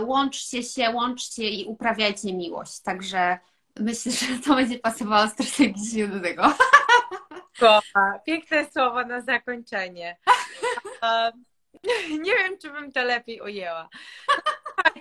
łączcie 0.00 0.62
się, 0.62 0.90
łączcie 0.90 1.48
i 1.48 1.64
uprawiajcie 1.64 2.34
miłość. 2.34 2.80
Także 2.80 3.38
myślę, 3.80 4.12
że 4.12 4.38
to 4.38 4.54
będzie 4.54 4.78
pasowało 4.78 5.28
strategicznie 5.28 6.08
do 6.08 6.20
tego. 6.20 6.42
Kocha. 7.60 8.20
Piękne 8.26 8.70
słowo 8.70 9.04
na 9.04 9.20
zakończenie. 9.20 10.16
Nie 12.24 12.34
wiem, 12.36 12.58
czy 12.58 12.70
bym 12.70 12.92
to 12.92 13.04
lepiej 13.04 13.40
ujęła. 13.40 13.88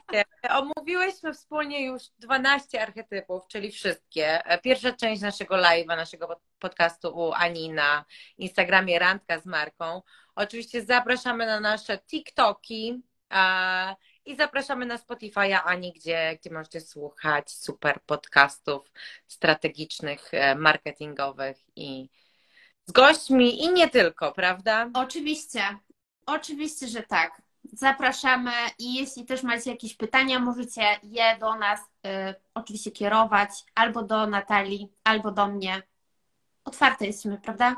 Słuchajcie, 0.10 0.49
omówiłyśmy 0.49 1.34
wspólnie 1.34 1.86
już 1.86 2.03
12 2.20 2.82
archetypów, 2.82 3.47
czyli 3.47 3.72
wszystkie. 3.72 4.41
Pierwsza 4.64 4.91
część 4.91 5.22
naszego 5.22 5.55
live'a, 5.55 5.88
naszego 5.88 6.41
podcastu 6.60 7.18
u 7.18 7.34
Ani 7.34 7.70
na 7.70 8.05
Instagramie 8.38 8.99
Randka 8.99 9.39
z 9.39 9.45
Marką. 9.45 10.01
Oczywiście 10.36 10.86
zapraszamy 10.86 11.45
na 11.45 11.60
nasze 11.60 11.97
TikToki 11.97 13.01
i 14.26 14.36
zapraszamy 14.36 14.86
na 14.86 14.97
Spotify'a 14.97 15.60
Ani, 15.66 15.93
gdzie, 15.93 16.38
gdzie 16.41 16.53
możecie 16.53 16.82
słuchać 16.82 17.51
super 17.51 17.99
podcastów 18.05 18.91
strategicznych, 19.28 20.34
e, 20.34 20.55
marketingowych 20.55 21.58
i 21.76 22.10
z 22.86 22.91
gośćmi 22.91 23.64
i 23.64 23.74
nie 23.74 23.89
tylko, 23.89 24.32
prawda? 24.32 24.89
Oczywiście. 24.93 25.62
Oczywiście, 26.26 26.88
że 26.88 27.03
tak. 27.03 27.47
Zapraszamy 27.74 28.51
i 28.80 28.95
jeśli 28.95 29.26
też 29.26 29.43
macie 29.43 29.72
jakieś 29.72 29.95
pytania, 29.95 30.39
możecie 30.39 30.82
je 31.03 31.38
do 31.39 31.55
nas 31.55 31.80
y, 31.80 32.36
oczywiście 32.53 32.91
kierować 32.91 33.49
albo 33.76 34.03
do 34.03 34.28
Natalii, 34.28 34.93
albo 35.03 35.32
do 35.32 35.47
mnie. 35.47 35.82
Otwarte 36.65 37.05
jesteśmy, 37.05 37.38
prawda? 37.38 37.76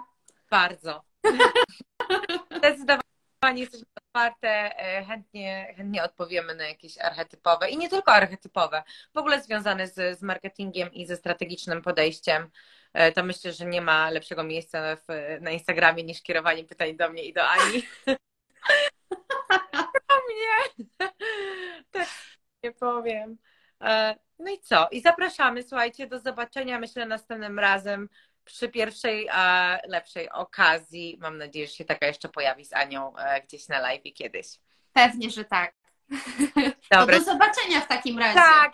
Bardzo. 0.50 1.04
Zdecydowanie 2.58 3.62
jesteśmy 3.62 3.86
otwarte, 4.08 4.72
y, 5.00 5.06
chętnie, 5.06 5.74
chętnie 5.78 6.04
odpowiemy 6.04 6.56
na 6.56 6.68
jakieś 6.68 6.98
archetypowe 6.98 7.70
i 7.70 7.78
nie 7.78 7.90
tylko 7.90 8.12
archetypowe, 8.12 8.84
w 9.14 9.18
ogóle 9.18 9.42
związane 9.42 9.88
z, 9.88 10.20
z 10.20 10.22
marketingiem 10.22 10.94
i 10.94 11.06
ze 11.06 11.16
strategicznym 11.16 11.82
podejściem. 11.82 12.50
Y, 13.10 13.12
to 13.12 13.24
myślę, 13.24 13.54
że 13.54 13.66
nie 13.66 13.82
ma 13.82 14.10
lepszego 14.10 14.44
miejsca 14.44 14.96
w, 14.96 15.06
na 15.42 15.52
Instagramie 15.52 16.04
niż 16.04 16.22
kierowanie 16.22 16.64
pytań 16.64 16.98
do 16.98 17.10
mnie 17.10 17.24
i 17.24 17.34
do 17.34 17.48
Ani. 17.48 17.84
mnie. 20.40 20.88
Tak 21.92 22.08
nie 22.64 22.72
powiem. 22.72 23.38
E, 23.82 24.16
no 24.40 24.52
i 24.52 24.60
co? 24.60 24.88
I 24.92 25.02
zapraszamy, 25.02 25.64
słuchajcie, 25.64 26.08
do 26.08 26.20
zobaczenia, 26.20 26.80
myślę, 26.80 27.06
następnym 27.06 27.60
razem 27.60 28.10
przy 28.46 28.70
pierwszej 28.70 29.30
a 29.32 29.78
lepszej 29.88 30.30
okazji. 30.30 31.18
Mam 31.22 31.38
nadzieję, 31.38 31.68
że 31.68 31.74
się 31.74 31.86
taka 31.86 32.08
jeszcze 32.08 32.30
pojawi 32.30 32.66
z 32.66 32.74
Anią 32.74 33.18
e, 33.18 33.42
gdzieś 33.42 33.68
na 33.68 33.80
live 33.80 34.14
kiedyś. 34.16 34.48
Pewnie, 34.94 35.30
że 35.30 35.46
tak. 35.46 35.74
Dobra. 36.92 37.20
do 37.20 37.26
zobaczenia 37.26 37.82
w 37.82 37.88
takim 37.88 38.20
razie. 38.20 38.40
Tak. 38.40 38.74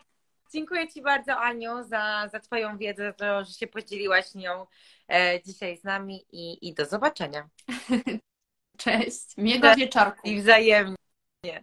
Dziękuję 0.54 0.88
Ci 0.88 1.02
bardzo, 1.02 1.38
Aniu, 1.38 1.84
za, 1.84 2.28
za 2.32 2.40
Twoją 2.40 2.78
wiedzę, 2.78 3.14
to, 3.14 3.46
że 3.46 3.54
się 3.54 3.68
podzieliłaś 3.68 4.36
nią 4.36 4.66
e, 5.12 5.42
dzisiaj 5.46 5.78
z 5.78 5.84
nami 5.84 6.26
i, 6.32 6.68
i 6.68 6.74
do 6.74 6.86
zobaczenia. 6.86 7.50
Cześć. 8.78 9.38
Miłego 9.38 9.76
wieczorku. 9.76 10.28
I 10.28 10.42
wzajemnie. 10.42 10.96
Yeah. 11.46 11.60